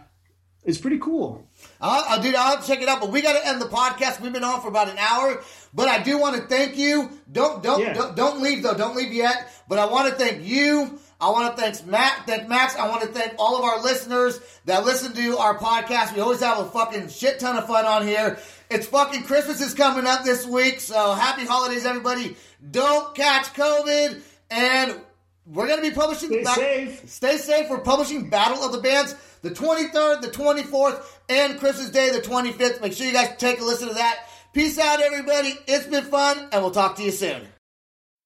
it's 0.64 0.78
pretty 0.78 0.98
cool. 0.98 1.46
I'll, 1.80 2.04
I'll, 2.08 2.22
dude, 2.22 2.34
I'll 2.34 2.62
check 2.62 2.82
it 2.82 2.88
out. 2.88 3.00
But 3.00 3.10
we 3.10 3.22
got 3.22 3.40
to 3.40 3.46
end 3.46 3.60
the 3.60 3.66
podcast. 3.66 4.20
We've 4.20 4.32
been 4.32 4.44
on 4.44 4.60
for 4.60 4.68
about 4.68 4.88
an 4.88 4.98
hour. 4.98 5.42
But 5.74 5.88
I 5.88 6.02
do 6.02 6.18
want 6.18 6.36
to 6.36 6.42
thank 6.42 6.76
you. 6.76 7.10
Don't 7.30 7.62
don't 7.62 7.80
Yeah. 7.80 7.94
don't, 7.94 8.16
don't 8.16 8.42
leave 8.42 8.62
though. 8.62 8.74
Don't 8.74 8.96
leave 8.96 9.12
yet. 9.12 9.48
But 9.68 9.78
I 9.78 9.86
want 9.86 10.08
to 10.10 10.14
thank 10.14 10.44
you. 10.44 10.98
I 11.20 11.30
want 11.30 11.56
to 11.56 11.60
thank 11.60 11.84
Matt. 11.86 12.26
Thank 12.26 12.48
Max. 12.48 12.76
I 12.76 12.88
want 12.88 13.02
to 13.02 13.08
thank 13.08 13.34
all 13.38 13.56
of 13.58 13.64
our 13.64 13.82
listeners 13.82 14.38
that 14.66 14.84
listen 14.84 15.12
to 15.14 15.38
our 15.38 15.58
podcast. 15.58 16.14
We 16.14 16.20
always 16.20 16.40
have 16.40 16.58
a 16.58 16.64
fucking 16.66 17.08
shit 17.08 17.40
ton 17.40 17.56
of 17.56 17.66
fun 17.66 17.84
on 17.86 18.06
here. 18.06 18.38
It's 18.70 18.86
fucking 18.86 19.22
Christmas 19.24 19.60
is 19.60 19.72
coming 19.72 20.06
up 20.06 20.24
this 20.24 20.46
week, 20.46 20.80
so 20.80 21.14
happy 21.14 21.46
holidays, 21.46 21.86
everybody. 21.86 22.36
Don't 22.70 23.14
catch 23.14 23.54
COVID, 23.54 24.20
and 24.50 25.00
we're 25.46 25.68
gonna 25.68 25.82
be 25.82 25.90
publishing. 25.90 26.44
Stay 26.44 26.44
safe. 26.44 27.08
Stay 27.08 27.36
safe. 27.38 27.70
We're 27.70 27.80
publishing 27.80 28.28
Battle 28.28 28.62
of 28.62 28.72
the 28.72 28.78
Bands 28.78 29.14
the 29.42 29.50
23rd, 29.50 30.20
the 30.20 30.28
24th, 30.28 31.02
and 31.28 31.58
Christmas 31.58 31.90
Day 31.90 32.10
the 32.10 32.20
25th. 32.20 32.80
Make 32.80 32.92
sure 32.92 33.06
you 33.06 33.12
guys 33.12 33.34
take 33.38 33.60
a 33.60 33.64
listen 33.64 33.88
to 33.88 33.94
that. 33.94 34.26
Peace 34.52 34.78
out, 34.78 35.00
everybody. 35.00 35.54
It's 35.66 35.86
been 35.86 36.04
fun, 36.04 36.48
and 36.52 36.62
we'll 36.62 36.70
talk 36.70 36.96
to 36.96 37.02
you 37.02 37.10
soon. 37.10 37.42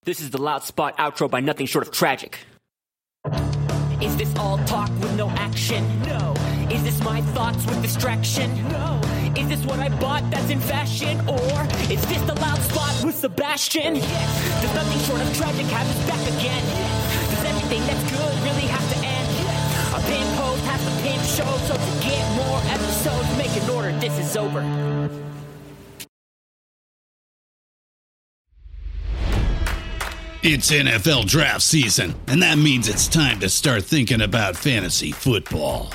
This 0.05 0.21
is 0.21 0.31
the 0.31 0.39
Loud 0.39 0.65
Spot 0.65 0.97
outro 0.99 1.31
by 1.31 1.41
nothing 1.41 1.67
short 1.67 1.87
of 1.87 1.93
tragic. 1.93 2.39
Is 4.01 4.17
this 4.17 4.35
all 4.37 4.59
talk 4.65 4.89
with 5.01 5.17
no 5.17 5.29
action? 5.31 5.87
No. 6.03 6.35
Is 6.71 6.83
this 6.83 7.01
my 7.05 7.21
thoughts 7.21 7.65
with 7.67 7.83
distraction? 7.83 8.69
No. 8.69 9.02
Is 9.37 9.49
this 9.49 9.65
what 9.65 9.79
I 9.79 9.89
bought 9.99 10.31
that's 10.31 10.51
in 10.51 10.61
fashion? 10.61 11.19
Or 11.27 11.67
is 11.91 12.05
this 12.07 12.21
the 12.23 12.35
loud 12.35 12.59
spot 12.59 13.03
with 13.03 13.17
Sebastian? 13.17 13.97
Yes. 13.97 14.63
Does 14.63 14.75
nothing 14.75 15.01
short 15.09 15.23
of 15.23 15.37
tragic 15.37 15.67
have 15.67 15.89
back 16.07 16.21
again? 16.37 16.63
Yes. 16.69 17.31
Does 17.31 17.87
that's 17.87 18.11
good 18.13 18.35
really 18.45 18.69
have 18.69 18.87
to 18.93 18.97
end? 18.99 19.29
Yes. 19.41 19.95
A 19.95 20.01
pin 20.07 20.37
post 20.37 20.63
has 20.65 20.85
to 20.85 21.03
pin 21.03 21.19
show, 21.25 21.57
so 21.67 21.75
to 21.75 22.05
get 22.05 22.23
more 22.37 22.61
episodes, 22.69 23.37
make 23.39 23.57
an 23.63 23.71
order. 23.71 23.93
This 24.01 24.19
is 24.19 24.37
over. 24.37 24.61
It's 30.43 30.71
NFL 30.71 31.27
draft 31.27 31.63
season, 31.63 32.15
and 32.27 32.43
that 32.43 32.59
means 32.59 32.89
it's 32.89 33.09
time 33.09 33.41
to 33.41 33.49
start 33.49 33.85
thinking 33.85 34.21
about 34.21 34.57
fantasy 34.57 35.13
football. 35.13 35.95